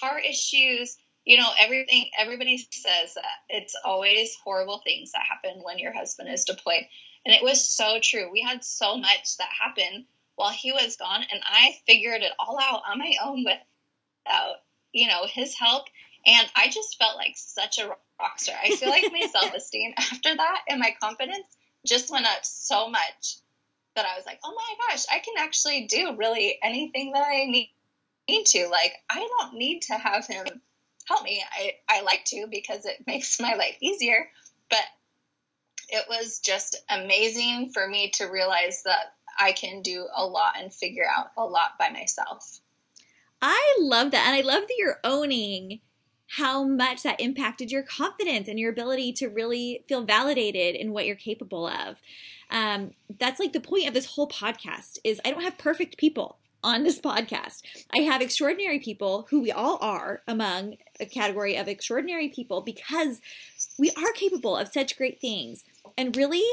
car 0.00 0.18
issues. 0.18 0.96
You 1.24 1.38
know, 1.38 1.50
everything. 1.58 2.10
Everybody 2.18 2.58
says 2.58 3.14
that 3.14 3.24
it's 3.48 3.74
always 3.84 4.36
horrible 4.44 4.80
things 4.84 5.10
that 5.12 5.22
happen 5.28 5.60
when 5.62 5.78
your 5.78 5.92
husband 5.92 6.28
is 6.32 6.44
deployed, 6.44 6.84
and 7.24 7.34
it 7.34 7.42
was 7.42 7.68
so 7.68 7.98
true. 8.00 8.30
We 8.30 8.42
had 8.42 8.62
so 8.62 8.96
much 8.96 9.36
that 9.38 9.48
happened 9.60 10.04
while 10.36 10.52
he 10.52 10.70
was 10.70 10.96
gone, 10.96 11.24
and 11.32 11.40
I 11.44 11.78
figured 11.86 12.22
it 12.22 12.32
all 12.38 12.60
out 12.60 12.82
on 12.88 12.98
my 12.98 13.14
own 13.24 13.44
without 13.44 14.56
you 14.92 15.08
know 15.08 15.26
his 15.26 15.58
help 15.58 15.86
and 16.26 16.48
I 16.56 16.68
just 16.68 16.98
felt 16.98 17.16
like 17.16 17.34
such 17.36 17.78
a 17.78 17.88
rock 17.88 18.38
star. 18.38 18.56
I 18.62 18.74
feel 18.74 18.90
like 18.90 19.10
my 19.12 19.26
self 19.32 19.54
esteem 19.54 19.94
after 19.96 20.34
that 20.34 20.62
and 20.68 20.80
my 20.80 20.94
confidence 21.00 21.46
just 21.86 22.10
went 22.10 22.26
up 22.26 22.44
so 22.44 22.88
much 22.88 23.36
that 23.94 24.06
I 24.06 24.16
was 24.16 24.26
like, 24.26 24.40
oh 24.44 24.54
my 24.54 24.88
gosh, 24.88 25.04
I 25.10 25.20
can 25.20 25.34
actually 25.38 25.86
do 25.86 26.16
really 26.16 26.58
anything 26.62 27.12
that 27.12 27.26
I 27.26 27.46
need, 27.46 27.70
need 28.28 28.44
to. 28.46 28.68
Like, 28.68 28.92
I 29.08 29.26
don't 29.38 29.54
need 29.54 29.82
to 29.82 29.94
have 29.94 30.26
him 30.26 30.46
help 31.06 31.22
me. 31.22 31.42
I, 31.52 31.74
I 31.88 32.02
like 32.02 32.24
to 32.26 32.46
because 32.50 32.84
it 32.84 33.02
makes 33.06 33.40
my 33.40 33.54
life 33.54 33.76
easier. 33.80 34.28
But 34.68 34.82
it 35.88 36.04
was 36.08 36.40
just 36.40 36.76
amazing 36.90 37.70
for 37.72 37.86
me 37.86 38.10
to 38.14 38.26
realize 38.26 38.82
that 38.84 39.14
I 39.38 39.52
can 39.52 39.82
do 39.82 40.06
a 40.14 40.26
lot 40.26 40.54
and 40.58 40.72
figure 40.72 41.06
out 41.08 41.30
a 41.36 41.44
lot 41.44 41.78
by 41.78 41.90
myself. 41.90 42.60
I 43.40 43.76
love 43.78 44.10
that. 44.10 44.26
And 44.26 44.36
I 44.36 44.40
love 44.40 44.66
that 44.66 44.76
you're 44.76 44.98
owning 45.04 45.80
how 46.28 46.64
much 46.64 47.02
that 47.02 47.20
impacted 47.20 47.70
your 47.70 47.82
confidence 47.82 48.48
and 48.48 48.58
your 48.58 48.70
ability 48.70 49.12
to 49.12 49.28
really 49.28 49.84
feel 49.88 50.04
validated 50.04 50.74
in 50.74 50.92
what 50.92 51.06
you're 51.06 51.16
capable 51.16 51.66
of. 51.66 52.00
Um, 52.50 52.92
that's 53.18 53.40
like 53.40 53.52
the 53.52 53.60
point 53.60 53.88
of 53.88 53.94
this 53.94 54.06
whole 54.06 54.28
podcast 54.28 54.98
is 55.04 55.20
I 55.24 55.30
don't 55.30 55.42
have 55.42 55.58
perfect 55.58 55.98
people 55.98 56.38
on 56.62 56.82
this 56.82 57.00
podcast. 57.00 57.62
I 57.96 58.02
have 58.02 58.20
extraordinary 58.20 58.80
people 58.80 59.28
who 59.30 59.40
we 59.40 59.52
all 59.52 59.78
are 59.80 60.22
among 60.26 60.76
a 60.98 61.06
category 61.06 61.56
of 61.56 61.68
extraordinary 61.68 62.28
people 62.28 62.60
because 62.60 63.20
we 63.78 63.90
are 63.90 64.12
capable 64.12 64.56
of 64.56 64.68
such 64.68 64.96
great 64.96 65.20
things. 65.20 65.64
And 65.96 66.16
really, 66.16 66.44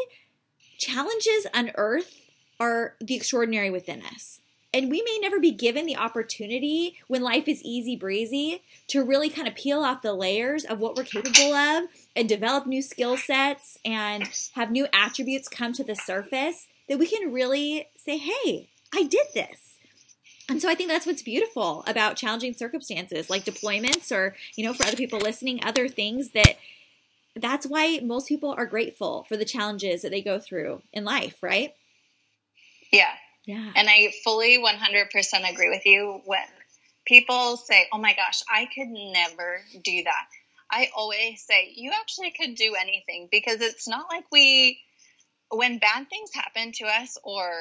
challenges 0.77 1.47
unearthed 1.53 2.13
are 2.59 2.95
the 3.01 3.15
extraordinary 3.15 3.71
within 3.71 4.03
us 4.03 4.39
and 4.73 4.89
we 4.89 5.03
may 5.03 5.19
never 5.21 5.39
be 5.39 5.51
given 5.51 5.85
the 5.85 5.95
opportunity 5.95 6.97
when 7.07 7.21
life 7.21 7.47
is 7.47 7.61
easy 7.61 7.95
breezy 7.95 8.63
to 8.87 9.03
really 9.03 9.29
kind 9.29 9.47
of 9.47 9.55
peel 9.55 9.83
off 9.83 10.01
the 10.01 10.13
layers 10.13 10.65
of 10.65 10.79
what 10.79 10.95
we're 10.95 11.03
capable 11.03 11.53
of 11.53 11.89
and 12.15 12.27
develop 12.27 12.65
new 12.65 12.81
skill 12.81 13.15
sets 13.15 13.77
and 13.85 14.27
have 14.55 14.71
new 14.71 14.87
attributes 14.91 15.47
come 15.47 15.73
to 15.73 15.83
the 15.83 15.95
surface 15.95 16.67
that 16.89 16.97
we 16.97 17.07
can 17.07 17.31
really 17.31 17.87
say, 17.95 18.17
hey, 18.17 18.67
I 18.93 19.03
did 19.03 19.27
this. 19.33 19.77
And 20.49 20.61
so 20.61 20.69
I 20.69 20.75
think 20.75 20.89
that's 20.89 21.05
what's 21.05 21.21
beautiful 21.21 21.83
about 21.87 22.17
challenging 22.17 22.53
circumstances 22.53 23.29
like 23.29 23.45
deployments 23.45 24.11
or, 24.11 24.35
you 24.55 24.65
know, 24.65 24.73
for 24.73 24.85
other 24.85 24.97
people 24.97 25.19
listening, 25.19 25.63
other 25.63 25.87
things 25.87 26.31
that 26.31 26.57
that's 27.35 27.65
why 27.65 27.99
most 28.03 28.27
people 28.27 28.53
are 28.57 28.65
grateful 28.65 29.25
for 29.29 29.37
the 29.37 29.45
challenges 29.45 30.01
that 30.01 30.11
they 30.11 30.21
go 30.21 30.39
through 30.39 30.81
in 30.91 31.05
life, 31.05 31.41
right? 31.41 31.73
Yeah, 32.91 33.13
yeah. 33.45 33.71
And 33.75 33.89
I 33.89 34.11
fully 34.23 34.57
100% 34.57 35.51
agree 35.51 35.69
with 35.69 35.85
you 35.85 36.21
when 36.25 36.39
people 37.05 37.57
say, 37.57 37.87
oh 37.91 37.97
my 37.97 38.13
gosh, 38.13 38.41
I 38.49 38.67
could 38.73 38.87
never 38.87 39.61
do 39.83 40.03
that. 40.03 40.25
I 40.71 40.89
always 40.95 41.43
say, 41.45 41.71
you 41.75 41.91
actually 41.99 42.31
could 42.31 42.55
do 42.55 42.75
anything 42.79 43.27
because 43.31 43.61
it's 43.61 43.87
not 43.87 44.05
like 44.09 44.25
we, 44.31 44.79
when 45.49 45.77
bad 45.77 46.09
things 46.09 46.31
happen 46.33 46.71
to 46.73 46.85
us 46.85 47.17
or 47.23 47.51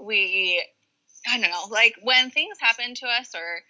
we, 0.00 0.64
I 1.28 1.38
don't 1.38 1.50
know, 1.50 1.64
like 1.70 1.96
when 2.02 2.30
things 2.30 2.56
happen 2.60 2.94
to 2.94 3.06
us 3.06 3.34
or 3.34 3.60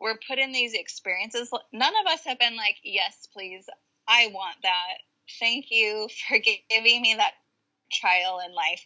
we're 0.00 0.18
put 0.26 0.38
in 0.38 0.52
these 0.52 0.74
experiences. 0.74 1.50
None 1.72 1.92
of 2.00 2.12
us 2.12 2.20
have 2.24 2.38
been 2.38 2.56
like, 2.56 2.76
yes, 2.82 3.28
please, 3.32 3.66
I 4.08 4.28
want 4.32 4.56
that. 4.62 4.96
Thank 5.38 5.66
you 5.70 6.08
for 6.26 6.38
giving 6.70 7.02
me 7.02 7.14
that 7.16 7.32
trial 7.92 8.40
in 8.44 8.54
life. 8.54 8.84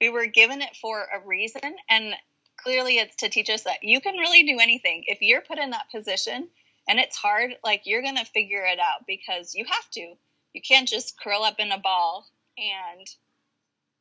We 0.00 0.08
were 0.10 0.26
given 0.26 0.60
it 0.62 0.76
for 0.80 1.06
a 1.14 1.26
reason, 1.26 1.76
and 1.88 2.14
clearly 2.56 2.98
it's 2.98 3.16
to 3.16 3.28
teach 3.28 3.50
us 3.50 3.62
that 3.62 3.82
you 3.82 4.00
can 4.00 4.16
really 4.16 4.42
do 4.42 4.58
anything. 4.60 5.04
If 5.06 5.18
you're 5.20 5.40
put 5.40 5.58
in 5.58 5.70
that 5.70 5.90
position 5.90 6.48
and 6.88 6.98
it's 6.98 7.16
hard, 7.16 7.56
like 7.64 7.82
you're 7.84 8.02
going 8.02 8.16
to 8.16 8.24
figure 8.24 8.64
it 8.64 8.78
out 8.78 9.06
because 9.06 9.54
you 9.54 9.64
have 9.64 9.90
to. 9.92 10.14
You 10.52 10.62
can't 10.66 10.88
just 10.88 11.20
curl 11.20 11.42
up 11.42 11.56
in 11.58 11.70
a 11.70 11.78
ball 11.78 12.26
and 12.56 13.06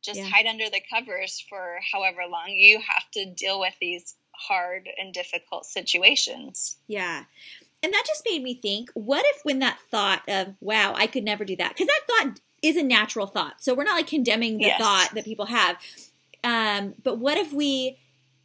just 0.03 0.19
yeah. 0.19 0.25
hide 0.25 0.45
under 0.45 0.69
the 0.69 0.81
covers 0.93 1.43
for 1.49 1.79
however 1.91 2.21
long. 2.29 2.49
You 2.49 2.79
have 2.79 3.09
to 3.13 3.25
deal 3.25 3.59
with 3.59 3.73
these 3.81 4.15
hard 4.31 4.87
and 4.97 5.13
difficult 5.13 5.65
situations. 5.65 6.77
Yeah. 6.87 7.23
And 7.85 7.93
that 7.93 8.03
just 8.07 8.23
made 8.27 8.41
me 8.41 8.55
think 8.55 8.89
what 8.95 9.23
if, 9.27 9.45
when 9.45 9.59
that 9.59 9.77
thought 9.91 10.23
of, 10.27 10.55
wow, 10.59 10.95
I 10.95 11.05
could 11.05 11.23
never 11.23 11.45
do 11.45 11.55
that, 11.57 11.69
because 11.69 11.85
that 11.85 12.01
thought 12.07 12.39
is 12.63 12.77
a 12.77 12.81
natural 12.81 13.27
thought. 13.27 13.61
So 13.63 13.75
we're 13.75 13.83
not 13.83 13.93
like 13.93 14.07
condemning 14.07 14.57
the 14.57 14.65
yes. 14.65 14.81
thought 14.81 15.11
that 15.13 15.23
people 15.23 15.45
have. 15.45 15.77
Um, 16.43 16.95
but 17.03 17.19
what 17.19 17.37
if 17.37 17.53
we, 17.53 17.99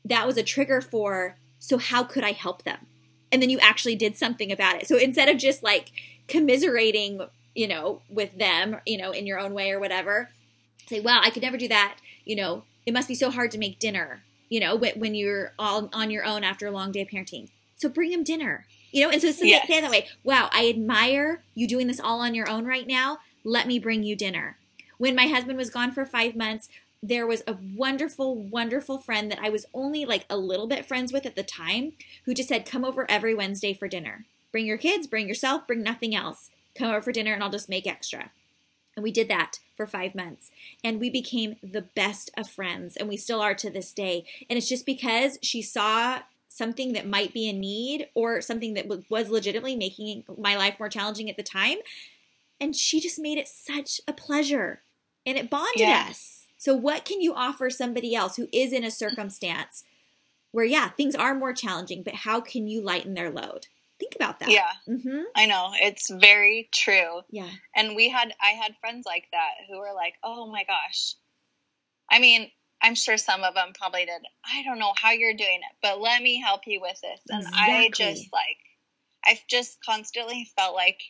that 0.04 0.26
was 0.26 0.36
a 0.36 0.42
trigger 0.42 0.82
for, 0.82 1.36
so 1.58 1.78
how 1.78 2.04
could 2.04 2.22
I 2.22 2.32
help 2.32 2.64
them? 2.64 2.86
And 3.32 3.40
then 3.40 3.48
you 3.48 3.58
actually 3.60 3.96
did 3.96 4.14
something 4.14 4.52
about 4.52 4.76
it. 4.76 4.86
So 4.86 4.98
instead 4.98 5.30
of 5.30 5.38
just 5.38 5.62
like 5.62 5.90
commiserating, 6.28 7.22
you 7.54 7.66
know, 7.66 8.02
with 8.10 8.36
them, 8.36 8.76
you 8.84 8.98
know, 8.98 9.10
in 9.10 9.26
your 9.26 9.38
own 9.38 9.54
way 9.54 9.70
or 9.70 9.80
whatever, 9.80 10.28
say, 10.86 11.00
wow, 11.00 11.22
I 11.24 11.30
could 11.30 11.42
never 11.42 11.56
do 11.56 11.68
that. 11.68 11.96
You 12.26 12.36
know, 12.36 12.64
it 12.84 12.92
must 12.92 13.08
be 13.08 13.14
so 13.14 13.30
hard 13.30 13.52
to 13.52 13.58
make 13.58 13.78
dinner, 13.78 14.20
you 14.50 14.60
know, 14.60 14.76
when 14.76 15.14
you're 15.14 15.54
all 15.58 15.88
on 15.94 16.10
your 16.10 16.26
own 16.26 16.44
after 16.44 16.66
a 16.66 16.70
long 16.70 16.92
day 16.92 17.00
of 17.00 17.08
parenting. 17.08 17.48
So 17.76 17.88
bring 17.88 18.10
them 18.10 18.22
dinner, 18.22 18.66
you 18.92 19.04
know, 19.04 19.10
and 19.10 19.20
so 19.20 19.28
yes. 19.44 19.66
say 19.66 19.80
that 19.80 19.90
way, 19.90 20.08
wow, 20.24 20.48
I 20.52 20.68
admire 20.68 21.42
you 21.54 21.66
doing 21.66 21.86
this 21.86 22.00
all 22.00 22.20
on 22.20 22.34
your 22.34 22.48
own 22.48 22.66
right 22.66 22.86
now. 22.86 23.18
Let 23.44 23.66
me 23.66 23.78
bring 23.78 24.02
you 24.02 24.16
dinner. 24.16 24.58
When 24.98 25.14
my 25.14 25.26
husband 25.26 25.56
was 25.56 25.70
gone 25.70 25.92
for 25.92 26.04
five 26.04 26.36
months, 26.36 26.68
there 27.02 27.26
was 27.26 27.42
a 27.46 27.56
wonderful, 27.74 28.36
wonderful 28.36 28.98
friend 28.98 29.30
that 29.30 29.38
I 29.42 29.48
was 29.48 29.64
only 29.72 30.04
like 30.04 30.26
a 30.28 30.36
little 30.36 30.66
bit 30.66 30.86
friends 30.86 31.12
with 31.12 31.24
at 31.24 31.36
the 31.36 31.42
time 31.42 31.92
who 32.24 32.34
just 32.34 32.48
said, 32.48 32.66
Come 32.66 32.84
over 32.84 33.10
every 33.10 33.34
Wednesday 33.34 33.72
for 33.72 33.88
dinner. 33.88 34.26
Bring 34.52 34.66
your 34.66 34.76
kids, 34.76 35.06
bring 35.06 35.28
yourself, 35.28 35.66
bring 35.66 35.82
nothing 35.82 36.14
else. 36.14 36.50
Come 36.74 36.88
over 36.88 37.00
for 37.00 37.12
dinner 37.12 37.32
and 37.32 37.42
I'll 37.42 37.50
just 37.50 37.68
make 37.68 37.86
extra. 37.86 38.30
And 38.96 39.02
we 39.02 39.12
did 39.12 39.28
that 39.28 39.60
for 39.76 39.86
five 39.86 40.14
months. 40.14 40.50
And 40.84 41.00
we 41.00 41.08
became 41.08 41.56
the 41.62 41.82
best 41.82 42.30
of 42.36 42.50
friends. 42.50 42.96
And 42.96 43.08
we 43.08 43.16
still 43.16 43.40
are 43.40 43.54
to 43.54 43.70
this 43.70 43.92
day. 43.92 44.26
And 44.48 44.58
it's 44.58 44.68
just 44.68 44.84
because 44.84 45.38
she 45.42 45.62
saw 45.62 46.20
something 46.50 46.92
that 46.92 47.06
might 47.06 47.32
be 47.32 47.48
a 47.48 47.52
need 47.52 48.08
or 48.12 48.40
something 48.40 48.74
that 48.74 48.86
was 49.08 49.30
legitimately 49.30 49.76
making 49.76 50.24
my 50.36 50.56
life 50.56 50.78
more 50.78 50.88
challenging 50.88 51.30
at 51.30 51.36
the 51.36 51.42
time. 51.42 51.78
And 52.60 52.74
she 52.76 53.00
just 53.00 53.18
made 53.18 53.38
it 53.38 53.48
such 53.48 54.00
a 54.06 54.12
pleasure. 54.12 54.82
And 55.24 55.38
it 55.38 55.48
bonded 55.48 55.80
yeah. 55.80 56.08
us. 56.10 56.46
So, 56.58 56.74
what 56.74 57.04
can 57.04 57.20
you 57.20 57.34
offer 57.34 57.70
somebody 57.70 58.14
else 58.14 58.36
who 58.36 58.48
is 58.52 58.72
in 58.72 58.84
a 58.84 58.90
circumstance 58.90 59.84
where, 60.50 60.64
yeah, 60.64 60.88
things 60.88 61.14
are 61.14 61.34
more 61.34 61.54
challenging, 61.54 62.02
but 62.02 62.14
how 62.14 62.40
can 62.40 62.66
you 62.66 62.82
lighten 62.82 63.14
their 63.14 63.30
load? 63.30 63.68
Think 64.00 64.16
about 64.16 64.40
that. 64.40 64.50
Yeah. 64.50 64.70
Mm-hmm. 64.88 65.22
I 65.36 65.46
know. 65.46 65.70
It's 65.74 66.10
very 66.10 66.68
true. 66.74 67.20
Yeah. 67.30 67.48
And 67.76 67.94
we 67.94 68.08
had, 68.08 68.34
I 68.42 68.50
had 68.50 68.74
friends 68.80 69.06
like 69.06 69.28
that 69.32 69.52
who 69.68 69.78
were 69.78 69.92
like, 69.94 70.14
oh 70.24 70.50
my 70.50 70.64
gosh. 70.64 71.14
I 72.10 72.18
mean, 72.18 72.50
I'm 72.82 72.94
sure 72.94 73.16
some 73.16 73.44
of 73.44 73.54
them 73.54 73.72
probably 73.74 74.06
did. 74.06 74.22
I 74.44 74.62
don't 74.62 74.78
know 74.78 74.92
how 74.96 75.10
you're 75.10 75.34
doing 75.34 75.60
it, 75.60 75.76
but 75.82 76.00
let 76.00 76.22
me 76.22 76.40
help 76.40 76.62
you 76.66 76.80
with 76.80 77.00
this. 77.00 77.20
And 77.28 77.42
exactly. 77.42 77.74
I 77.74 77.90
just 77.90 78.32
like, 78.32 78.58
I've 79.24 79.46
just 79.48 79.78
constantly 79.84 80.50
felt 80.56 80.74
like 80.74 81.00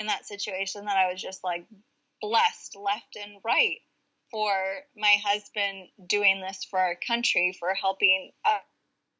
in 0.00 0.06
that 0.08 0.26
situation 0.26 0.84
that 0.84 0.96
I 0.96 1.10
was 1.10 1.22
just 1.22 1.42
like 1.42 1.66
blessed 2.20 2.76
left 2.76 3.16
and 3.22 3.40
right 3.44 3.78
for 4.30 4.52
my 4.96 5.16
husband 5.24 5.88
doing 6.08 6.40
this 6.40 6.66
for 6.68 6.78
our 6.78 6.96
country, 7.06 7.56
for 7.58 7.72
helping 7.72 8.32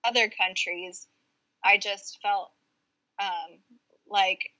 other 0.04 0.28
countries. 0.28 1.06
I 1.64 1.78
just 1.78 2.18
felt 2.20 2.50
um, 3.18 3.58
like 4.08 4.50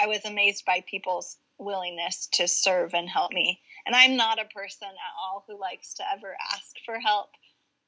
I 0.00 0.06
was 0.06 0.24
amazed 0.24 0.64
by 0.64 0.84
people's 0.88 1.36
willingness 1.58 2.28
to 2.34 2.48
serve 2.48 2.94
and 2.94 3.08
help 3.08 3.32
me. 3.32 3.60
And 3.88 3.96
I'm 3.96 4.16
not 4.16 4.38
a 4.38 4.44
person 4.44 4.86
at 4.86 5.14
all 5.18 5.44
who 5.48 5.58
likes 5.58 5.94
to 5.94 6.04
ever 6.14 6.36
ask 6.52 6.76
for 6.84 7.00
help 7.00 7.30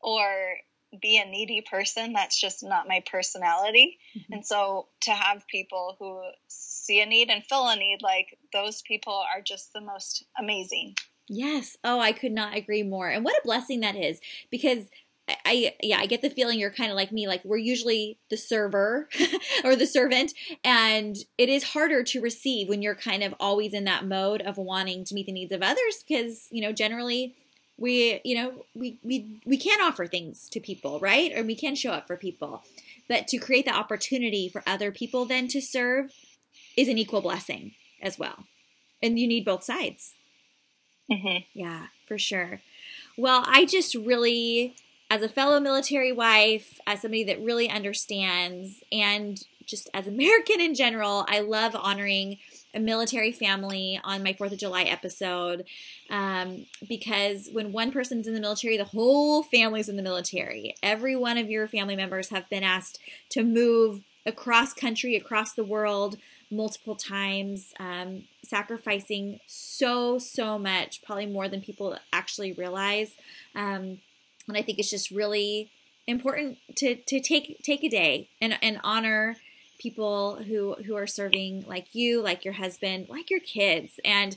or 0.01 0.57
be 1.01 1.19
a 1.19 1.27
needy 1.27 1.61
person. 1.61 2.15
That's 2.15 2.41
just 2.41 2.63
not 2.63 2.89
my 2.89 3.05
personality. 3.05 3.99
Mm-hmm. 4.17 4.33
And 4.33 4.47
so 4.47 4.89
to 5.03 5.11
have 5.11 5.47
people 5.47 5.97
who 5.99 6.23
see 6.49 7.03
a 7.03 7.07
need 7.07 7.29
and 7.29 7.45
fill 7.45 7.69
a 7.69 7.77
need, 7.77 7.99
like 8.01 8.39
those 8.51 8.81
people 8.81 9.13
are 9.13 9.43
just 9.43 9.75
the 9.75 9.83
most 9.83 10.25
amazing. 10.39 10.95
Yes. 11.29 11.77
Oh, 11.85 12.01
I 12.01 12.13
could 12.13 12.33
not 12.33 12.57
agree 12.57 12.83
more. 12.83 13.11
And 13.11 13.23
what 13.23 13.37
a 13.37 13.43
blessing 13.45 13.81
that 13.81 13.95
is 13.95 14.21
because 14.51 14.87
I 15.45 15.75
yeah, 15.83 15.99
I 15.99 16.07
get 16.07 16.23
the 16.23 16.31
feeling 16.31 16.59
you're 16.59 16.71
kind 16.71 16.91
of 16.91 16.97
like 16.97 17.13
me. 17.13 17.27
Like 17.27 17.45
we're 17.45 17.57
usually 17.57 18.19
the 18.31 18.37
server 18.37 19.09
or 19.65 19.77
the 19.77 19.87
servant, 19.87 20.33
and 20.65 21.17
it 21.39 21.49
is 21.49 21.65
harder 21.65 22.03
to 22.05 22.21
receive 22.21 22.69
when 22.69 22.83
you're 22.83 22.95
kind 22.95 23.23
of 23.23 23.35
always 23.41 23.75
in 23.75 23.85
that 23.85 24.07
mode 24.07 24.43
of 24.43 24.57
wanting 24.57 25.05
to 25.05 25.15
meet 25.15 25.27
the 25.27 25.33
needs 25.33 25.53
of 25.53 25.63
others 25.63 26.05
because 26.07 26.49
you 26.51 26.63
know 26.63 26.73
generally 26.73 27.35
we 27.81 28.21
you 28.25 28.37
know 28.37 28.65
we 28.75 28.99
we 29.03 29.41
we 29.45 29.57
can 29.57 29.81
offer 29.81 30.07
things 30.07 30.49
to 30.51 30.61
people 30.61 31.01
right 31.01 31.37
or 31.37 31.43
we 31.43 31.57
can 31.57 31.75
show 31.75 31.91
up 31.91 32.07
for 32.07 32.17
people 32.17 32.63
but 33.09 33.27
to 33.27 33.39
create 33.39 33.65
the 33.65 33.75
opportunity 33.75 34.49
for 34.49 34.63
other 34.67 34.93
people 34.93 35.25
then 35.25 35.49
to 35.49 35.61
serve 35.61 36.13
is 36.77 36.87
an 36.87 36.99
equal 36.99 37.23
blessing 37.23 37.73
as 38.03 38.19
well 38.19 38.45
and 39.03 39.19
you 39.19 39.27
need 39.27 39.45
both 39.45 39.65
sides 39.65 40.15
mm-hmm. 41.11 41.39
yeah 41.55 41.87
for 42.07 42.19
sure 42.19 42.61
well 43.17 43.43
i 43.47 43.65
just 43.65 43.95
really 43.95 44.77
as 45.11 45.23
a 45.23 45.29
fellow 45.29 45.59
military 45.59 46.13
wife, 46.13 46.81
as 46.87 47.03
somebody 47.03 47.25
that 47.25 47.43
really 47.43 47.69
understands, 47.69 48.83
and 48.93 49.45
just 49.67 49.91
as 49.93 50.07
American 50.07 50.61
in 50.61 50.75
general, 50.75 51.27
I 51.29 51.41
love 51.41 51.77
honoring 51.77 52.39
a 52.75 52.79
military 52.79 53.33
family 53.33 54.01
on 54.05 54.23
my 54.23 54.33
4th 54.33 54.53
of 54.53 54.59
July 54.59 54.83
episode 54.83 55.65
um, 56.09 56.67
because 56.89 57.49
when 57.53 57.73
one 57.73 57.91
person's 57.91 58.29
in 58.29 58.35
the 58.35 58.41
military, 58.41 58.77
the 58.77 58.85
whole 58.85 59.43
family's 59.43 59.89
in 59.89 59.97
the 59.97 60.03
military. 60.03 60.77
Every 60.83 61.17
one 61.17 61.39
of 61.39 61.51
your 61.51 61.67
family 61.67 61.97
members 61.97 62.29
have 62.29 62.49
been 62.49 62.63
asked 62.63 63.01
to 63.31 63.43
move 63.43 64.03
across 64.25 64.73
country, 64.73 65.17
across 65.17 65.55
the 65.55 65.65
world 65.65 66.17
multiple 66.51 66.97
times, 66.97 67.73
um, 67.79 68.25
sacrificing 68.45 69.41
so, 69.47 70.19
so 70.19 70.59
much, 70.59 71.03
probably 71.03 71.27
more 71.27 71.49
than 71.49 71.61
people 71.61 71.97
actually 72.13 72.53
realize. 72.53 73.13
Um, 73.55 73.99
and 74.51 74.59
I 74.59 74.63
think 74.63 74.79
it's 74.79 74.91
just 74.91 75.11
really 75.11 75.71
important 76.07 76.59
to 76.77 76.97
to 76.97 77.21
take 77.21 77.63
take 77.63 77.85
a 77.85 77.89
day 77.89 78.29
and 78.41 78.59
and 78.63 78.81
honor 78.85 79.37
people 79.79 80.37
who 80.37 80.75
who 80.87 80.95
are 80.95 81.07
serving 81.07 81.65
like 81.67 81.95
you, 81.95 82.21
like 82.23 82.45
your 82.45 82.55
husband, 82.55 83.07
like 83.09 83.31
your 83.31 83.41
kids. 83.41 83.99
And 84.05 84.37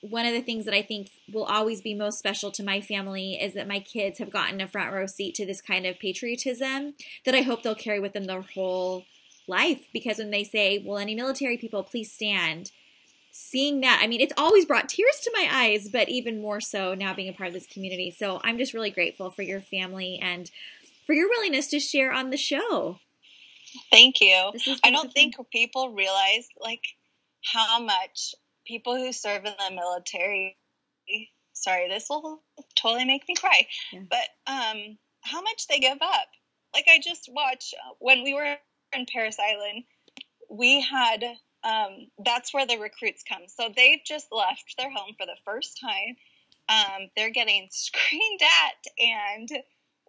one 0.00 0.26
of 0.26 0.32
the 0.32 0.40
things 0.40 0.64
that 0.64 0.74
I 0.74 0.82
think 0.82 1.10
will 1.30 1.44
always 1.44 1.80
be 1.80 1.94
most 1.94 2.18
special 2.18 2.50
to 2.52 2.62
my 2.62 2.80
family 2.80 3.34
is 3.34 3.54
that 3.54 3.68
my 3.68 3.80
kids 3.80 4.18
have 4.18 4.30
gotten 4.30 4.60
a 4.60 4.66
front 4.66 4.92
row 4.92 5.06
seat 5.06 5.34
to 5.36 5.46
this 5.46 5.60
kind 5.60 5.86
of 5.86 5.98
patriotism 5.98 6.94
that 7.24 7.34
I 7.34 7.42
hope 7.42 7.62
they'll 7.62 7.74
carry 7.74 8.00
with 8.00 8.14
them 8.14 8.24
their 8.24 8.42
whole 8.42 9.04
life. 9.46 9.86
Because 9.92 10.18
when 10.18 10.30
they 10.30 10.44
say, 10.44 10.78
"Will 10.78 10.98
any 10.98 11.14
military 11.14 11.56
people 11.56 11.82
please 11.82 12.10
stand?" 12.12 12.72
Seeing 13.32 13.80
that, 13.80 14.00
I 14.02 14.06
mean, 14.06 14.20
it's 14.20 14.34
always 14.36 14.64
brought 14.64 14.88
tears 14.88 15.20
to 15.22 15.30
my 15.34 15.48
eyes, 15.50 15.88
but 15.88 16.08
even 16.08 16.40
more 16.40 16.60
so 16.60 16.94
now 16.94 17.14
being 17.14 17.28
a 17.28 17.32
part 17.32 17.48
of 17.48 17.54
this 17.54 17.66
community. 17.66 18.10
So 18.10 18.40
I'm 18.44 18.58
just 18.58 18.74
really 18.74 18.90
grateful 18.90 19.30
for 19.30 19.42
your 19.42 19.60
family 19.60 20.18
and 20.20 20.50
for 21.06 21.12
your 21.12 21.28
willingness 21.28 21.68
to 21.68 21.80
share 21.80 22.12
on 22.12 22.30
the 22.30 22.36
show. 22.36 22.98
Thank 23.90 24.20
you. 24.20 24.52
I 24.84 24.90
don't 24.90 25.12
think 25.12 25.36
people 25.52 25.92
realize 25.92 26.48
like 26.60 26.84
how 27.44 27.80
much 27.80 28.34
people 28.66 28.96
who 28.96 29.12
serve 29.12 29.44
in 29.44 29.52
the 29.68 29.74
military 29.74 30.56
sorry, 31.52 31.88
this 31.88 32.06
will 32.08 32.42
totally 32.74 33.04
make 33.04 33.26
me 33.28 33.34
cry. 33.34 33.66
Yeah. 33.92 34.00
But 34.08 34.28
um 34.46 34.98
how 35.22 35.42
much 35.42 35.66
they 35.68 35.78
give 35.78 35.98
up. 36.00 36.28
Like 36.74 36.86
I 36.88 36.98
just 37.02 37.28
watch 37.32 37.74
when 37.98 38.22
we 38.22 38.34
were 38.34 38.56
in 38.92 39.06
Parris 39.06 39.36
Island, 39.38 39.84
we 40.50 40.80
had 40.80 41.22
um, 41.64 42.08
that's 42.24 42.54
where 42.54 42.66
the 42.66 42.78
recruits 42.78 43.22
come. 43.28 43.42
So 43.46 43.70
they've 43.74 44.00
just 44.04 44.28
left 44.32 44.74
their 44.78 44.90
home 44.90 45.14
for 45.18 45.26
the 45.26 45.36
first 45.44 45.78
time. 45.80 46.16
Um, 46.68 47.08
they're 47.16 47.30
getting 47.30 47.68
screamed 47.70 48.40
at 48.42 49.04
and 49.04 49.48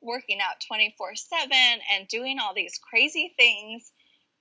working 0.02 0.40
out 0.42 0.64
24 0.68 1.16
7 1.16 1.52
and 1.94 2.08
doing 2.08 2.40
all 2.40 2.54
these 2.54 2.80
crazy 2.90 3.34
things. 3.38 3.92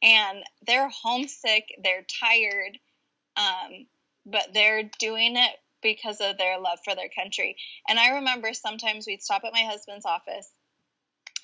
And 0.03 0.43
they're 0.67 0.89
homesick, 0.89 1.65
they're 1.83 2.07
tired, 2.21 2.79
um, 3.37 3.87
but 4.25 4.49
they're 4.55 4.91
doing 4.99 5.37
it 5.37 5.57
because 5.83 6.21
of 6.21 6.39
their 6.39 6.59
love 6.59 6.79
for 6.85 6.95
their 6.95 7.11
country. 7.15 7.57
And 7.89 7.99
I 7.99 8.17
remember 8.17 8.55
sometimes 8.55 9.07
we'd 9.07 9.23
stop 9.23 9.43
at 9.45 9.53
my 9.53 9.63
husband's 9.63 10.07
office 10.07 10.51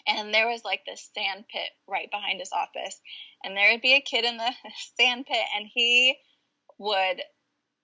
and 0.07 0.33
there 0.33 0.49
was 0.49 0.65
like 0.65 0.81
this 0.87 1.11
sand 1.15 1.45
pit 1.53 1.69
right 1.89 2.11
behind 2.11 2.41
his 2.41 2.53
office 2.53 3.01
and 3.45 3.57
there 3.57 3.73
would 3.73 3.83
be 3.83 3.95
a 3.95 4.01
kid 4.01 4.25
in 4.25 4.37
the 4.37 4.53
sand 4.99 5.27
pit 5.27 5.45
and 5.57 5.67
he 5.73 6.17
would 6.79 7.23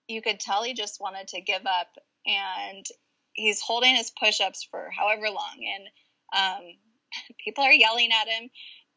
you 0.09 0.23
could 0.23 0.41
tell 0.41 0.63
he 0.63 0.75
just 0.75 1.01
wanted 1.01 1.29
to 1.29 1.41
give 1.41 1.67
up 1.67 1.89
and 2.27 2.87
he's 3.33 3.61
holding 3.61 3.95
his 3.95 4.13
push-ups 4.19 4.67
for 4.71 4.91
however 4.97 5.27
long 5.27 5.57
and 5.75 5.89
um, 6.35 6.63
people 7.45 7.65
are 7.65 7.73
yelling 7.73 8.11
at 8.13 8.29
him 8.29 8.51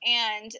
and 0.05 0.51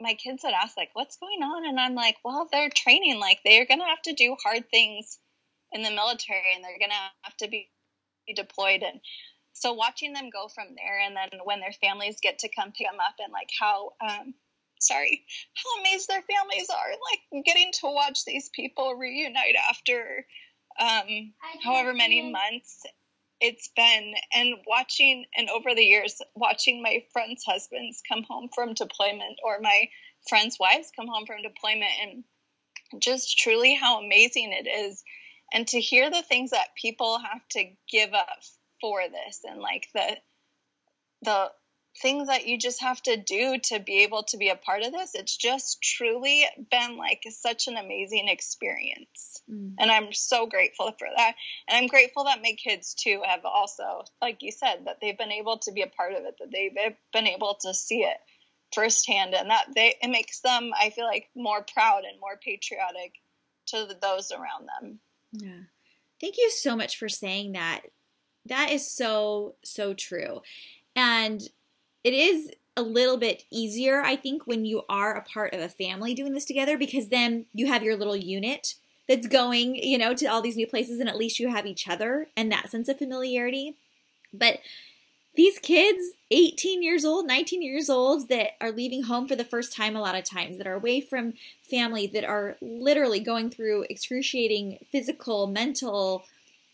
my 0.00 0.14
kids 0.14 0.42
would 0.44 0.54
ask 0.54 0.76
like 0.76 0.90
what's 0.94 1.18
going 1.18 1.42
on? 1.42 1.68
And 1.68 1.78
i'm 1.78 1.94
like 1.94 2.16
well 2.24 2.48
they're 2.50 2.70
training 2.70 3.20
like 3.20 3.40
they're 3.44 3.66
gonna 3.66 3.86
have 3.88 4.02
to 4.02 4.14
do 4.14 4.36
hard 4.42 4.70
things 4.70 5.18
in 5.72 5.82
the 5.82 5.90
military 5.90 6.54
and 6.54 6.64
they're 6.64 6.78
gonna 6.80 7.10
have 7.22 7.36
to 7.38 7.48
be 7.48 7.68
deployed 8.34 8.82
and 8.82 9.00
so 9.60 9.72
watching 9.72 10.12
them 10.12 10.30
go 10.30 10.48
from 10.48 10.66
there 10.76 11.00
and 11.00 11.16
then 11.16 11.40
when 11.44 11.60
their 11.60 11.72
families 11.72 12.18
get 12.22 12.38
to 12.40 12.48
come 12.48 12.72
pick 12.72 12.86
them 12.86 13.00
up 13.00 13.14
and 13.22 13.32
like 13.32 13.50
how 13.58 13.92
um, 14.00 14.34
sorry 14.80 15.24
how 15.54 15.80
amazed 15.80 16.08
their 16.08 16.22
families 16.22 16.68
are 16.70 16.90
like 16.90 17.44
getting 17.44 17.70
to 17.72 17.86
watch 17.86 18.24
these 18.24 18.48
people 18.50 18.94
reunite 18.94 19.56
after 19.68 20.26
um, 20.78 21.32
however 21.62 21.92
many 21.92 22.30
months 22.30 22.82
it's 23.40 23.70
been 23.74 24.14
and 24.34 24.54
watching 24.66 25.24
and 25.36 25.48
over 25.48 25.74
the 25.74 25.82
years 25.84 26.20
watching 26.34 26.82
my 26.82 27.02
friends 27.12 27.42
husbands 27.46 28.02
come 28.06 28.22
home 28.28 28.48
from 28.54 28.74
deployment 28.74 29.38
or 29.44 29.58
my 29.60 29.88
friends 30.28 30.58
wives 30.60 30.92
come 30.94 31.06
home 31.06 31.24
from 31.26 31.42
deployment 31.42 31.92
and 32.02 32.24
just 32.98 33.38
truly 33.38 33.74
how 33.74 34.00
amazing 34.02 34.52
it 34.52 34.68
is. 34.68 35.02
And 35.52 35.66
to 35.68 35.80
hear 35.80 36.10
the 36.10 36.22
things 36.22 36.50
that 36.50 36.74
people 36.80 37.18
have 37.18 37.46
to 37.50 37.64
give 37.90 38.12
up 38.14 38.28
for 38.80 39.02
this 39.08 39.40
and 39.48 39.60
like 39.60 39.88
the 39.94 40.16
the 41.22 41.50
things 42.00 42.28
that 42.28 42.46
you 42.46 42.56
just 42.56 42.80
have 42.80 43.02
to 43.02 43.16
do 43.16 43.58
to 43.58 43.80
be 43.80 44.04
able 44.04 44.22
to 44.22 44.36
be 44.36 44.48
a 44.48 44.56
part 44.56 44.82
of 44.82 44.92
this 44.92 45.14
it's 45.14 45.36
just 45.36 45.82
truly 45.82 46.46
been 46.70 46.96
like 46.96 47.22
such 47.28 47.66
an 47.66 47.76
amazing 47.76 48.28
experience. 48.28 49.42
Mm. 49.50 49.74
and 49.78 49.90
i'm 49.90 50.12
so 50.12 50.46
grateful 50.46 50.92
for 50.98 51.08
that. 51.16 51.34
And 51.68 51.76
i'm 51.76 51.88
grateful 51.88 52.24
that 52.24 52.42
my 52.42 52.52
kids 52.52 52.94
too 52.94 53.22
have 53.24 53.44
also 53.44 54.04
like 54.22 54.38
you 54.40 54.52
said 54.52 54.84
that 54.84 54.98
they've 55.00 55.18
been 55.18 55.32
able 55.32 55.58
to 55.58 55.72
be 55.72 55.82
a 55.82 55.88
part 55.88 56.12
of 56.12 56.24
it 56.24 56.36
that 56.38 56.50
they've 56.52 56.96
been 57.12 57.26
able 57.26 57.56
to 57.62 57.74
see 57.74 58.00
it 58.00 58.18
firsthand 58.72 59.34
and 59.34 59.50
that 59.50 59.66
they 59.74 59.96
it 60.00 60.08
makes 60.08 60.40
them 60.40 60.70
i 60.80 60.90
feel 60.90 61.06
like 61.06 61.28
more 61.34 61.64
proud 61.74 62.04
and 62.04 62.20
more 62.20 62.38
patriotic 62.42 63.14
to 63.70 63.88
those 64.00 64.32
around 64.32 64.68
them. 64.68 65.00
Yeah. 65.32 65.62
Thank 66.20 66.36
you 66.36 66.50
so 66.50 66.76
much 66.76 66.98
for 66.98 67.08
saying 67.08 67.52
that 67.52 67.80
that 68.46 68.70
is 68.70 68.90
so, 68.90 69.54
so 69.62 69.94
true. 69.94 70.42
And 70.96 71.40
it 72.02 72.14
is 72.14 72.50
a 72.76 72.82
little 72.82 73.16
bit 73.16 73.44
easier, 73.50 74.00
I 74.00 74.16
think, 74.16 74.46
when 74.46 74.64
you 74.64 74.82
are 74.88 75.14
a 75.14 75.22
part 75.22 75.52
of 75.52 75.60
a 75.60 75.68
family 75.68 76.14
doing 76.14 76.32
this 76.32 76.44
together 76.44 76.78
because 76.78 77.08
then 77.08 77.46
you 77.52 77.66
have 77.66 77.82
your 77.82 77.96
little 77.96 78.16
unit 78.16 78.74
that's 79.08 79.26
going, 79.26 79.74
you 79.74 79.98
know, 79.98 80.14
to 80.14 80.26
all 80.26 80.40
these 80.40 80.56
new 80.56 80.66
places 80.66 81.00
and 81.00 81.08
at 81.08 81.16
least 81.16 81.38
you 81.38 81.48
have 81.48 81.66
each 81.66 81.88
other 81.88 82.28
and 82.36 82.50
that 82.50 82.70
sense 82.70 82.88
of 82.88 82.98
familiarity. 82.98 83.76
But 84.32 84.60
these 85.34 85.58
kids, 85.58 86.02
18 86.30 86.82
years 86.82 87.04
old, 87.04 87.26
19 87.26 87.62
years 87.62 87.88
old, 87.88 88.28
that 88.28 88.52
are 88.60 88.72
leaving 88.72 89.04
home 89.04 89.28
for 89.28 89.36
the 89.36 89.44
first 89.44 89.72
time 89.72 89.94
a 89.94 90.00
lot 90.00 90.16
of 90.16 90.24
times, 90.24 90.58
that 90.58 90.66
are 90.66 90.74
away 90.74 91.00
from 91.00 91.34
family, 91.62 92.06
that 92.08 92.24
are 92.24 92.56
literally 92.60 93.20
going 93.20 93.50
through 93.50 93.86
excruciating 93.88 94.78
physical, 94.90 95.46
mental 95.46 96.24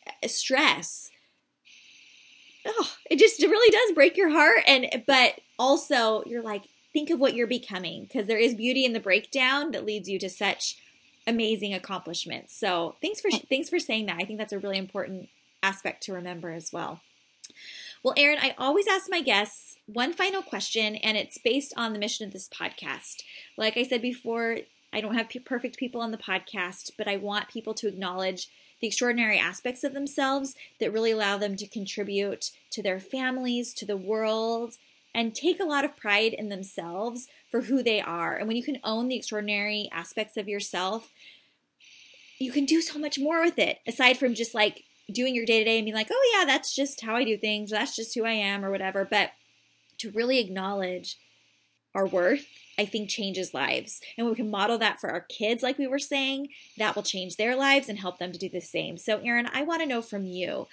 uh, 0.07 0.29
stress 0.29 1.11
oh, 2.67 2.93
it 3.11 3.19
just 3.19 3.41
really 3.43 3.71
does 3.71 3.95
break 3.95 4.17
your 4.17 4.31
heart. 4.31 4.61
And 4.67 5.05
but 5.07 5.41
also 5.59 6.23
you're 6.27 6.43
like, 6.43 6.65
think 6.93 7.11
of 7.11 7.21
what 7.21 7.35
you're 7.35 7.47
becoming 7.47 8.05
because 8.05 8.27
there 8.27 8.39
is 8.39 8.55
beauty 8.55 8.85
in 8.85 8.93
the 8.93 9.01
breakdown 9.01 9.71
that 9.73 9.85
leads 9.85 10.09
you 10.09 10.19
to 10.19 10.29
such 10.29 10.79
amazing 11.27 11.75
accomplishments. 11.75 12.57
So 12.57 12.97
thanks 13.03 13.21
for 13.21 13.29
oh. 13.33 13.41
thanks 13.49 13.69
for 13.69 13.79
saying 13.79 14.07
that. 14.07 14.19
I 14.21 14.25
think 14.25 14.39
that's 14.39 14.53
a 14.53 14.59
really 14.59 14.79
important 14.79 15.29
aspect 15.63 16.03
to 16.05 16.13
remember 16.13 16.51
as 16.51 16.73
well. 16.73 17.01
Well, 18.03 18.15
Erin, 18.17 18.39
I 18.41 18.55
always 18.59 18.87
ask 18.89 19.07
my 19.11 19.21
guests 19.21 19.79
one 19.87 20.13
final 20.13 20.43
question, 20.43 20.97
and 20.97 21.17
it's 21.17 21.39
based 21.39 21.73
on 21.77 21.93
the 21.93 21.99
mission 21.99 22.27
of 22.27 22.33
this 22.33 22.49
podcast. 22.49 23.23
Like 23.57 23.77
I 23.77 23.83
said 23.83 24.03
before, 24.03 24.59
I 24.93 25.01
don't 25.01 25.15
have 25.15 25.29
perfect 25.45 25.77
people 25.77 26.01
on 26.01 26.11
the 26.11 26.19
podcast, 26.19 26.93
but 26.97 27.09
I 27.09 27.17
want 27.17 27.49
people 27.49 27.75
to 27.75 27.89
acknowledge 27.89 28.49
the 28.87 28.91
extraordinary 28.91 29.37
aspects 29.37 29.83
of 29.83 29.95
themselves 29.95 30.55
that 30.79 30.93
really 30.93 31.11
allow 31.11 31.37
them 31.37 31.57
to 31.57 31.67
contribute 31.67 32.53
to 32.71 32.85
their 32.85 33.01
families, 33.01 33.75
to 33.75 33.85
the 33.85 33.97
world, 33.97 34.75
and 35.13 35.35
take 35.35 35.59
a 35.59 35.65
lot 35.65 35.85
of 35.85 35.97
pride 35.97 36.33
in 36.33 36.51
themselves 36.51 37.27
for 37.51 37.63
who 37.63 37.83
they 37.83 38.01
are. 38.01 38.37
And 38.37 38.47
when 38.47 38.57
you 38.57 38.63
can 38.63 38.79
own 38.85 39.09
the 39.09 39.17
extraordinary 39.17 39.89
aspects 39.91 40.37
of 40.37 40.47
yourself, 40.47 41.13
you 42.39 42.53
can 42.53 42.65
do 42.65 42.81
so 42.81 42.97
much 42.97 43.19
more 43.19 43.43
with 43.43 43.59
it 43.59 43.81
aside 43.89 44.19
from 44.19 44.37
just 44.37 44.55
like 44.55 44.85
doing 45.11 45.35
your 45.35 45.47
day 45.47 45.59
to 45.59 45.65
day 45.65 45.79
and 45.79 45.85
being 45.85 45.97
like, 45.97 46.13
oh, 46.13 46.33
yeah, 46.33 46.45
that's 46.45 46.73
just 46.73 47.01
how 47.01 47.17
I 47.17 47.25
do 47.25 47.37
things. 47.37 47.73
That's 47.73 47.97
just 47.97 48.15
who 48.15 48.25
I 48.25 48.35
am 48.35 48.65
or 48.65 48.71
whatever. 48.71 49.05
But 49.05 49.33
to 49.99 50.13
really 50.13 50.39
acknowledge 50.39 51.19
our 51.97 52.07
worth 52.07 52.47
I 52.79 52.85
think 52.85 53.09
changes 53.09 53.55
lives. 53.55 54.01
And 54.19 54.27
we 54.29 54.35
can 54.35 54.51
model 54.51 54.79
that 54.79 55.01
for 55.01 55.11
our 55.11 55.23
kids, 55.23 55.63
like 55.63 55.79
we 55.79 55.87
were 55.87 55.99
saying, 55.99 56.49
that 56.77 56.95
will 56.95 57.03
change 57.03 57.37
their 57.37 57.57
lives 57.57 57.89
and 57.89 57.99
help 57.99 58.19
them 58.19 58.33
to 58.33 58.39
do 58.39 58.49
the 58.49 58.61
same. 58.61 58.99
So, 58.99 59.19
Erin, 59.19 59.49
I 59.53 59.63
want 59.63 59.81
to 59.83 59.89
know 59.89 60.03
from 60.03 60.27
you 60.27 60.67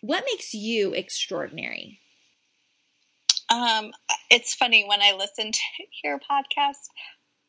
what 0.00 0.24
makes 0.24 0.54
you 0.54 0.94
extraordinary? 0.94 1.98
Um, 3.50 3.90
it's 4.30 4.54
funny 4.54 4.84
when 4.86 5.02
I 5.02 5.12
listen 5.12 5.50
to 5.52 5.60
your 6.04 6.18
podcast, 6.18 6.88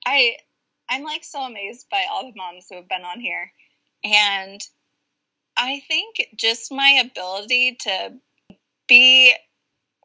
I 0.05 0.37
I'm 0.89 1.03
like 1.03 1.23
so 1.23 1.41
amazed 1.41 1.85
by 1.89 2.05
all 2.11 2.23
the 2.23 2.33
moms 2.35 2.65
who 2.69 2.75
have 2.75 2.89
been 2.89 3.03
on 3.03 3.21
here. 3.21 3.51
And 4.03 4.59
I 5.55 5.81
think 5.87 6.27
just 6.35 6.71
my 6.71 7.01
ability 7.05 7.77
to 7.81 8.13
be 8.89 9.33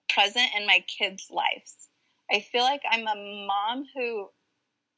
present 0.09 0.51
in 0.57 0.67
my 0.67 0.85
kids' 0.87 1.29
lives 1.31 1.87
I 2.31 2.41
feel 2.41 2.62
like 2.62 2.83
I'm 2.91 3.07
a 3.07 3.47
mom 3.47 3.85
who 3.95 4.29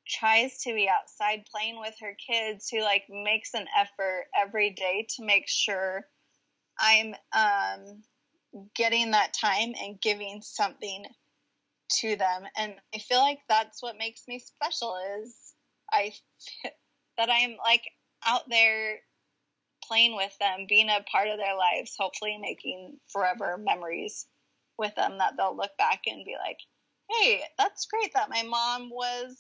tries 0.09 0.59
to 0.63 0.73
be 0.73 0.89
outside 0.89 1.45
playing 1.55 1.79
with 1.79 1.95
her 2.01 2.15
kids, 2.15 2.69
who 2.71 2.81
like 2.81 3.05
makes 3.09 3.55
an 3.55 3.67
effort 3.79 4.27
every 4.39 4.71
day 4.71 5.07
to 5.17 5.25
make 5.25 5.47
sure 5.47 6.07
I'm 6.79 7.15
um, 7.33 8.03
getting 8.75 9.11
that 9.11 9.35
time 9.35 9.75
and 9.81 10.01
giving 10.01 10.41
something 10.43 11.05
to 12.01 12.17
them. 12.17 12.45
And 12.57 12.75
I 12.95 12.99
feel 12.99 13.19
like 13.19 13.41
that's 13.49 13.83
what 13.83 13.99
makes 13.99 14.23
me 14.29 14.39
special 14.39 14.97
is 15.21 15.55
I 15.93 16.13
that 17.19 17.31
I'm 17.31 17.57
like 17.65 17.83
out 18.27 18.49
there 18.49 19.01
playing 19.85 20.17
with 20.17 20.37
them, 20.39 20.67
being 20.69 20.89
a 20.89 21.05
part 21.11 21.29
of 21.29 21.39
their 21.39 21.57
lives, 21.57 21.95
hopefully 21.99 22.39
making 22.41 22.99
forever 23.09 23.59
memories 23.59 24.27
with 24.79 24.95
them 24.95 25.19
that 25.19 25.35
they'll 25.37 25.57
look 25.57 25.77
back 25.79 26.03
and 26.07 26.25
be 26.25 26.37
like, 26.39 26.59
hey, 27.11 27.43
that's 27.57 27.87
great 27.87 28.13
that 28.15 28.31
my 28.31 28.43
mom 28.43 28.91
was 28.91 29.37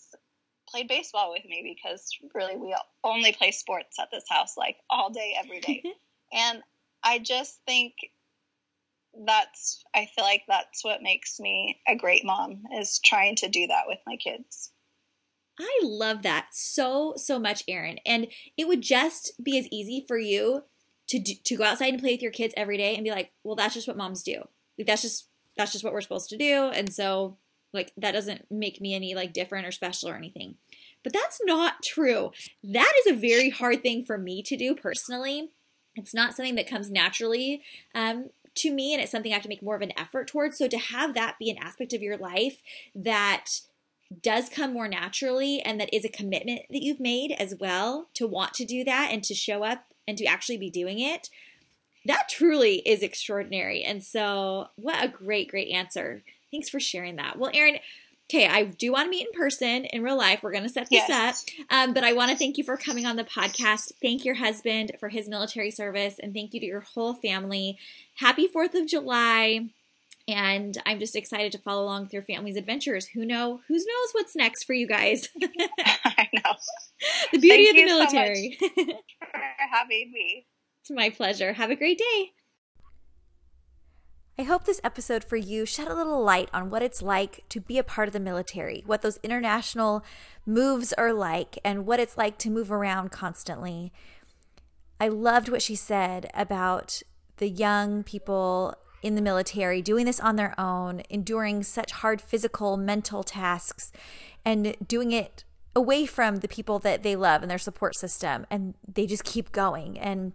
played 0.68 0.88
baseball 0.88 1.30
with 1.30 1.44
me 1.44 1.76
because 1.76 2.10
really 2.34 2.56
we 2.56 2.74
only 3.04 3.32
play 3.32 3.50
sports 3.50 3.98
at 3.98 4.08
this 4.12 4.24
house 4.28 4.56
like 4.56 4.76
all 4.90 5.10
day 5.10 5.34
every 5.42 5.60
day. 5.60 5.82
and 6.32 6.62
I 7.02 7.18
just 7.18 7.60
think 7.66 7.94
that's 9.26 9.82
I 9.94 10.08
feel 10.14 10.24
like 10.24 10.42
that's 10.46 10.84
what 10.84 11.02
makes 11.02 11.40
me 11.40 11.80
a 11.88 11.96
great 11.96 12.24
mom 12.24 12.64
is 12.78 13.00
trying 13.04 13.36
to 13.36 13.48
do 13.48 13.66
that 13.68 13.84
with 13.86 13.98
my 14.06 14.16
kids. 14.16 14.70
I 15.58 15.80
love 15.82 16.22
that 16.22 16.48
so 16.52 17.14
so 17.16 17.38
much, 17.38 17.64
Erin. 17.66 17.98
And 18.06 18.28
it 18.56 18.68
would 18.68 18.82
just 18.82 19.32
be 19.42 19.58
as 19.58 19.66
easy 19.72 20.04
for 20.06 20.18
you 20.18 20.64
to 21.08 21.18
do, 21.18 21.32
to 21.42 21.56
go 21.56 21.64
outside 21.64 21.92
and 21.92 22.00
play 22.00 22.12
with 22.12 22.22
your 22.22 22.30
kids 22.30 22.54
every 22.56 22.76
day 22.76 22.94
and 22.94 23.02
be 23.02 23.10
like, 23.10 23.32
"Well, 23.42 23.56
that's 23.56 23.74
just 23.74 23.88
what 23.88 23.96
moms 23.96 24.22
do. 24.22 24.42
Like 24.78 24.86
that's 24.86 25.02
just 25.02 25.28
that's 25.56 25.72
just 25.72 25.82
what 25.82 25.92
we're 25.92 26.00
supposed 26.00 26.30
to 26.30 26.36
do." 26.36 26.70
And 26.72 26.92
so 26.92 27.38
like 27.72 27.92
that 27.96 28.12
doesn't 28.12 28.46
make 28.50 28.80
me 28.80 28.94
any 28.94 29.14
like 29.14 29.32
different 29.32 29.66
or 29.66 29.72
special 29.72 30.08
or 30.08 30.16
anything. 30.16 30.56
But 31.04 31.12
that's 31.12 31.40
not 31.44 31.82
true. 31.82 32.32
That 32.64 32.92
is 33.00 33.12
a 33.12 33.20
very 33.20 33.50
hard 33.50 33.82
thing 33.82 34.04
for 34.04 34.18
me 34.18 34.42
to 34.42 34.56
do 34.56 34.74
personally. 34.74 35.50
It's 35.96 36.14
not 36.14 36.34
something 36.34 36.54
that 36.56 36.68
comes 36.68 36.90
naturally 36.90 37.62
um, 37.94 38.30
to 38.56 38.72
me, 38.72 38.92
and 38.92 39.02
it's 39.02 39.12
something 39.12 39.32
I 39.32 39.34
have 39.34 39.42
to 39.42 39.48
make 39.48 39.62
more 39.62 39.76
of 39.76 39.82
an 39.82 39.98
effort 39.98 40.28
towards. 40.28 40.58
So 40.58 40.68
to 40.68 40.78
have 40.78 41.14
that 41.14 41.38
be 41.38 41.50
an 41.50 41.58
aspect 41.58 41.92
of 41.92 42.02
your 42.02 42.16
life 42.16 42.62
that 42.94 43.60
does 44.22 44.48
come 44.48 44.72
more 44.72 44.88
naturally 44.88 45.60
and 45.60 45.78
that 45.80 45.92
is 45.92 46.04
a 46.04 46.08
commitment 46.08 46.62
that 46.70 46.82
you've 46.82 47.00
made 47.00 47.32
as 47.32 47.54
well 47.60 48.08
to 48.14 48.26
want 48.26 48.54
to 48.54 48.64
do 48.64 48.82
that 48.84 49.10
and 49.12 49.22
to 49.24 49.34
show 49.34 49.62
up 49.64 49.92
and 50.06 50.16
to 50.16 50.24
actually 50.24 50.56
be 50.56 50.70
doing 50.70 50.98
it, 50.98 51.28
that 52.06 52.28
truly 52.28 52.76
is 52.86 53.02
extraordinary. 53.02 53.82
And 53.82 54.02
so, 54.02 54.68
what 54.76 55.04
a 55.04 55.08
great, 55.08 55.50
great 55.50 55.68
answer. 55.68 56.22
Thanks 56.50 56.68
for 56.68 56.80
sharing 56.80 57.16
that. 57.16 57.38
Well, 57.38 57.50
Erin, 57.54 57.78
okay, 58.30 58.46
I 58.46 58.64
do 58.64 58.92
want 58.92 59.06
to 59.06 59.10
meet 59.10 59.26
in 59.26 59.32
person 59.38 59.84
in 59.86 60.02
real 60.02 60.16
life. 60.16 60.42
We're 60.42 60.52
going 60.52 60.64
to 60.64 60.68
set 60.68 60.88
this 60.90 61.04
yes. 61.08 61.44
up. 61.60 61.66
Um, 61.70 61.94
but 61.94 62.04
I 62.04 62.12
want 62.12 62.30
to 62.30 62.36
thank 62.36 62.58
you 62.58 62.64
for 62.64 62.76
coming 62.76 63.06
on 63.06 63.16
the 63.16 63.24
podcast. 63.24 63.92
Thank 64.02 64.24
your 64.24 64.34
husband 64.34 64.92
for 65.00 65.08
his 65.08 65.28
military 65.28 65.70
service 65.70 66.16
and 66.22 66.34
thank 66.34 66.54
you 66.54 66.60
to 66.60 66.66
your 66.66 66.80
whole 66.80 67.14
family. 67.14 67.78
Happy 68.16 68.48
4th 68.48 68.74
of 68.74 68.86
July. 68.86 69.68
and 70.28 70.76
I'm 70.84 70.98
just 70.98 71.16
excited 71.16 71.52
to 71.52 71.58
follow 71.58 71.84
along 71.84 72.02
with 72.02 72.12
your 72.12 72.22
family's 72.22 72.56
adventures. 72.56 73.06
Who 73.06 73.24
know? 73.24 73.60
Who 73.66 73.74
knows 73.74 74.10
what's 74.12 74.36
next 74.36 74.64
for 74.64 74.74
you 74.74 74.86
guys? 74.86 75.28
I 76.04 76.28
know. 76.34 76.54
the 77.32 77.38
beauty 77.38 77.64
Thank 77.64 77.68
of 77.70 77.74
the 77.74 77.80
you 77.80 77.88
so 77.88 77.94
military. 77.96 78.58
For 79.20 79.40
having 79.70 80.10
me. 80.12 80.46
it's 80.80 80.90
my 80.90 81.10
pleasure. 81.10 81.52
Have 81.54 81.70
a 81.70 81.76
great 81.76 81.98
day. 81.98 82.32
I 84.40 84.44
hope 84.44 84.64
this 84.64 84.80
episode 84.84 85.24
for 85.24 85.36
you 85.36 85.66
shed 85.66 85.88
a 85.88 85.94
little 85.96 86.22
light 86.22 86.48
on 86.54 86.70
what 86.70 86.80
it's 86.80 87.02
like 87.02 87.42
to 87.48 87.60
be 87.60 87.76
a 87.76 87.82
part 87.82 88.06
of 88.06 88.12
the 88.12 88.20
military, 88.20 88.84
what 88.86 89.02
those 89.02 89.18
international 89.24 90.04
moves 90.46 90.92
are 90.92 91.12
like, 91.12 91.58
and 91.64 91.86
what 91.86 91.98
it's 91.98 92.16
like 92.16 92.38
to 92.38 92.50
move 92.50 92.70
around 92.70 93.10
constantly. 93.10 93.92
I 95.00 95.08
loved 95.08 95.48
what 95.48 95.60
she 95.60 95.74
said 95.74 96.30
about 96.34 97.02
the 97.38 97.48
young 97.48 98.04
people 98.04 98.76
in 99.02 99.16
the 99.16 99.22
military 99.22 99.82
doing 99.82 100.06
this 100.06 100.20
on 100.20 100.36
their 100.36 100.54
own, 100.58 101.02
enduring 101.10 101.64
such 101.64 101.90
hard 101.90 102.20
physical, 102.20 102.76
mental 102.76 103.24
tasks, 103.24 103.90
and 104.44 104.76
doing 104.86 105.10
it 105.10 105.42
away 105.74 106.06
from 106.06 106.36
the 106.36 106.48
people 106.48 106.78
that 106.78 107.02
they 107.02 107.16
love 107.16 107.42
and 107.42 107.50
their 107.50 107.58
support 107.58 107.96
system. 107.96 108.46
And 108.52 108.74
they 108.86 109.04
just 109.04 109.24
keep 109.24 109.50
going. 109.50 109.98
And 109.98 110.32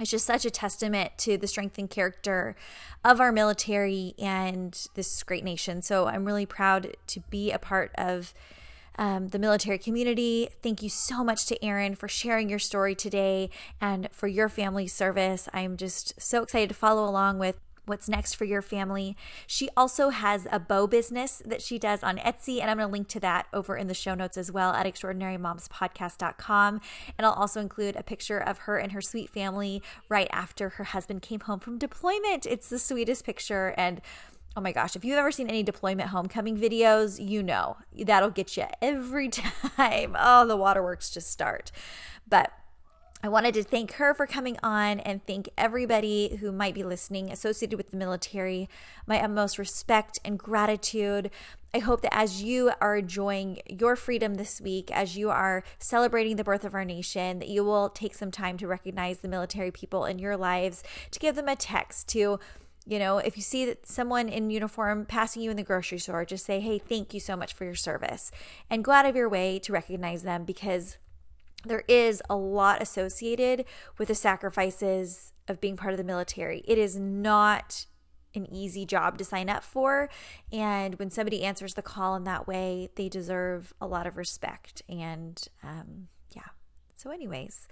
it's 0.00 0.10
just 0.10 0.26
such 0.26 0.44
a 0.44 0.50
testament 0.50 1.12
to 1.18 1.36
the 1.36 1.46
strength 1.46 1.78
and 1.78 1.88
character 1.88 2.56
of 3.04 3.20
our 3.20 3.30
military 3.30 4.14
and 4.18 4.88
this 4.94 5.22
great 5.22 5.44
nation. 5.44 5.82
So 5.82 6.06
I'm 6.06 6.24
really 6.24 6.46
proud 6.46 6.96
to 7.08 7.20
be 7.30 7.52
a 7.52 7.58
part 7.58 7.92
of 7.96 8.34
um, 8.96 9.28
the 9.28 9.38
military 9.38 9.78
community. 9.78 10.48
Thank 10.62 10.82
you 10.82 10.88
so 10.88 11.24
much 11.24 11.46
to 11.46 11.64
Erin 11.64 11.94
for 11.94 12.08
sharing 12.08 12.48
your 12.48 12.58
story 12.58 12.94
today 12.94 13.50
and 13.80 14.08
for 14.12 14.26
your 14.26 14.48
family 14.48 14.86
service. 14.86 15.48
I'm 15.52 15.76
just 15.76 16.20
so 16.20 16.42
excited 16.42 16.68
to 16.68 16.74
follow 16.74 17.08
along 17.08 17.38
with 17.38 17.60
what's 17.86 18.08
next 18.08 18.34
for 18.34 18.44
your 18.44 18.62
family. 18.62 19.16
She 19.46 19.68
also 19.76 20.10
has 20.10 20.46
a 20.50 20.58
bow 20.58 20.86
business 20.86 21.42
that 21.44 21.62
she 21.62 21.78
does 21.78 22.02
on 22.02 22.18
Etsy, 22.18 22.60
and 22.60 22.70
I'm 22.70 22.78
going 22.78 22.88
to 22.88 22.92
link 22.92 23.08
to 23.08 23.20
that 23.20 23.46
over 23.52 23.76
in 23.76 23.86
the 23.86 23.94
show 23.94 24.14
notes 24.14 24.36
as 24.36 24.50
well 24.50 24.72
at 24.72 24.86
extraordinarymomspodcast.com. 24.86 26.80
And 27.18 27.26
I'll 27.26 27.32
also 27.32 27.60
include 27.60 27.96
a 27.96 28.02
picture 28.02 28.38
of 28.38 28.58
her 28.58 28.78
and 28.78 28.92
her 28.92 29.00
sweet 29.00 29.30
family 29.30 29.82
right 30.08 30.28
after 30.32 30.70
her 30.70 30.84
husband 30.84 31.22
came 31.22 31.40
home 31.40 31.60
from 31.60 31.78
deployment. 31.78 32.46
It's 32.46 32.68
the 32.68 32.78
sweetest 32.78 33.24
picture 33.24 33.74
and 33.76 34.00
Oh 34.56 34.60
my 34.60 34.70
gosh, 34.70 34.94
if 34.94 35.04
you've 35.04 35.18
ever 35.18 35.32
seen 35.32 35.48
any 35.48 35.64
deployment 35.64 36.10
homecoming 36.10 36.56
videos, 36.56 37.18
you 37.18 37.42
know 37.42 37.76
that'll 38.04 38.30
get 38.30 38.56
you 38.56 38.66
every 38.80 39.28
time. 39.76 40.14
Oh, 40.16 40.46
the 40.46 40.56
waterworks 40.56 41.10
just 41.10 41.28
start. 41.28 41.72
But 42.28 42.52
I 43.24 43.28
wanted 43.28 43.54
to 43.54 43.62
thank 43.62 43.92
her 43.94 44.12
for 44.12 44.26
coming 44.26 44.58
on 44.62 45.00
and 45.00 45.26
thank 45.26 45.48
everybody 45.56 46.36
who 46.42 46.52
might 46.52 46.74
be 46.74 46.82
listening 46.82 47.32
associated 47.32 47.78
with 47.78 47.90
the 47.90 47.96
military. 47.96 48.68
My 49.06 49.18
utmost 49.18 49.56
respect 49.56 50.18
and 50.26 50.38
gratitude. 50.38 51.30
I 51.72 51.78
hope 51.78 52.02
that 52.02 52.14
as 52.14 52.42
you 52.42 52.72
are 52.82 52.98
enjoying 52.98 53.60
your 53.66 53.96
freedom 53.96 54.34
this 54.34 54.60
week, 54.60 54.90
as 54.92 55.16
you 55.16 55.30
are 55.30 55.64
celebrating 55.78 56.36
the 56.36 56.44
birth 56.44 56.66
of 56.66 56.74
our 56.74 56.84
nation, 56.84 57.38
that 57.38 57.48
you 57.48 57.64
will 57.64 57.88
take 57.88 58.14
some 58.14 58.30
time 58.30 58.58
to 58.58 58.66
recognize 58.66 59.20
the 59.20 59.28
military 59.28 59.70
people 59.70 60.04
in 60.04 60.18
your 60.18 60.36
lives, 60.36 60.84
to 61.10 61.18
give 61.18 61.34
them 61.34 61.48
a 61.48 61.56
text, 61.56 62.08
to 62.08 62.38
you 62.86 62.98
know, 62.98 63.16
if 63.16 63.38
you 63.38 63.42
see 63.42 63.74
someone 63.84 64.28
in 64.28 64.50
uniform 64.50 65.06
passing 65.06 65.40
you 65.40 65.50
in 65.50 65.56
the 65.56 65.62
grocery 65.62 65.96
store, 65.96 66.26
just 66.26 66.44
say, 66.44 66.60
hey, 66.60 66.78
thank 66.78 67.14
you 67.14 67.20
so 67.20 67.34
much 67.34 67.54
for 67.54 67.64
your 67.64 67.74
service. 67.74 68.30
And 68.68 68.84
go 68.84 68.92
out 68.92 69.06
of 69.06 69.16
your 69.16 69.30
way 69.30 69.58
to 69.60 69.72
recognize 69.72 70.24
them 70.24 70.44
because 70.44 70.98
there 71.64 71.84
is 71.88 72.22
a 72.28 72.36
lot 72.36 72.82
associated 72.82 73.64
with 73.98 74.08
the 74.08 74.14
sacrifices 74.14 75.32
of 75.48 75.60
being 75.60 75.76
part 75.76 75.92
of 75.92 75.98
the 75.98 76.04
military. 76.04 76.62
It 76.66 76.78
is 76.78 76.98
not 76.98 77.86
an 78.34 78.52
easy 78.52 78.84
job 78.84 79.18
to 79.18 79.24
sign 79.24 79.48
up 79.48 79.62
for. 79.62 80.08
And 80.52 80.98
when 80.98 81.10
somebody 81.10 81.44
answers 81.44 81.74
the 81.74 81.82
call 81.82 82.16
in 82.16 82.24
that 82.24 82.46
way, 82.46 82.88
they 82.96 83.08
deserve 83.08 83.72
a 83.80 83.86
lot 83.86 84.06
of 84.06 84.16
respect. 84.16 84.82
And 84.88 85.42
um, 85.62 86.08
yeah. 86.34 86.48
So, 86.96 87.10
anyways, 87.10 87.68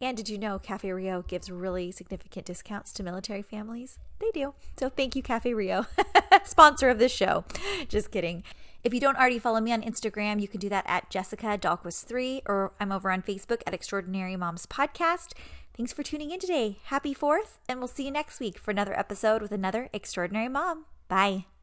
and 0.00 0.16
did 0.16 0.28
you 0.28 0.38
know 0.38 0.58
Cafe 0.58 0.90
Rio 0.90 1.22
gives 1.22 1.50
really 1.50 1.90
significant 1.90 2.46
discounts 2.46 2.92
to 2.94 3.02
military 3.02 3.42
families? 3.42 3.98
They 4.18 4.30
do. 4.32 4.54
So 4.78 4.90
thank 4.90 5.16
you, 5.16 5.22
Cafe 5.22 5.54
Rio, 5.54 5.86
sponsor 6.44 6.90
of 6.90 6.98
this 6.98 7.12
show. 7.12 7.44
Just 7.88 8.10
kidding. 8.10 8.42
If 8.86 8.94
you 8.94 9.00
don't 9.00 9.18
already 9.18 9.40
follow 9.40 9.60
me 9.60 9.72
on 9.72 9.82
Instagram, 9.82 10.40
you 10.40 10.46
can 10.46 10.60
do 10.60 10.68
that 10.68 10.84
at 10.86 11.10
Jessica 11.10 11.58
Dahlquist3, 11.58 12.42
or 12.46 12.72
I'm 12.78 12.92
over 12.92 13.10
on 13.10 13.20
Facebook 13.20 13.60
at 13.66 13.74
Extraordinary 13.74 14.36
Moms 14.36 14.64
Podcast. 14.64 15.32
Thanks 15.76 15.92
for 15.92 16.04
tuning 16.04 16.30
in 16.30 16.38
today. 16.38 16.78
Happy 16.84 17.12
4th, 17.12 17.58
and 17.68 17.80
we'll 17.80 17.88
see 17.88 18.04
you 18.04 18.12
next 18.12 18.38
week 18.38 18.60
for 18.60 18.70
another 18.70 18.96
episode 18.96 19.42
with 19.42 19.50
another 19.50 19.88
extraordinary 19.92 20.48
mom. 20.48 20.84
Bye. 21.08 21.55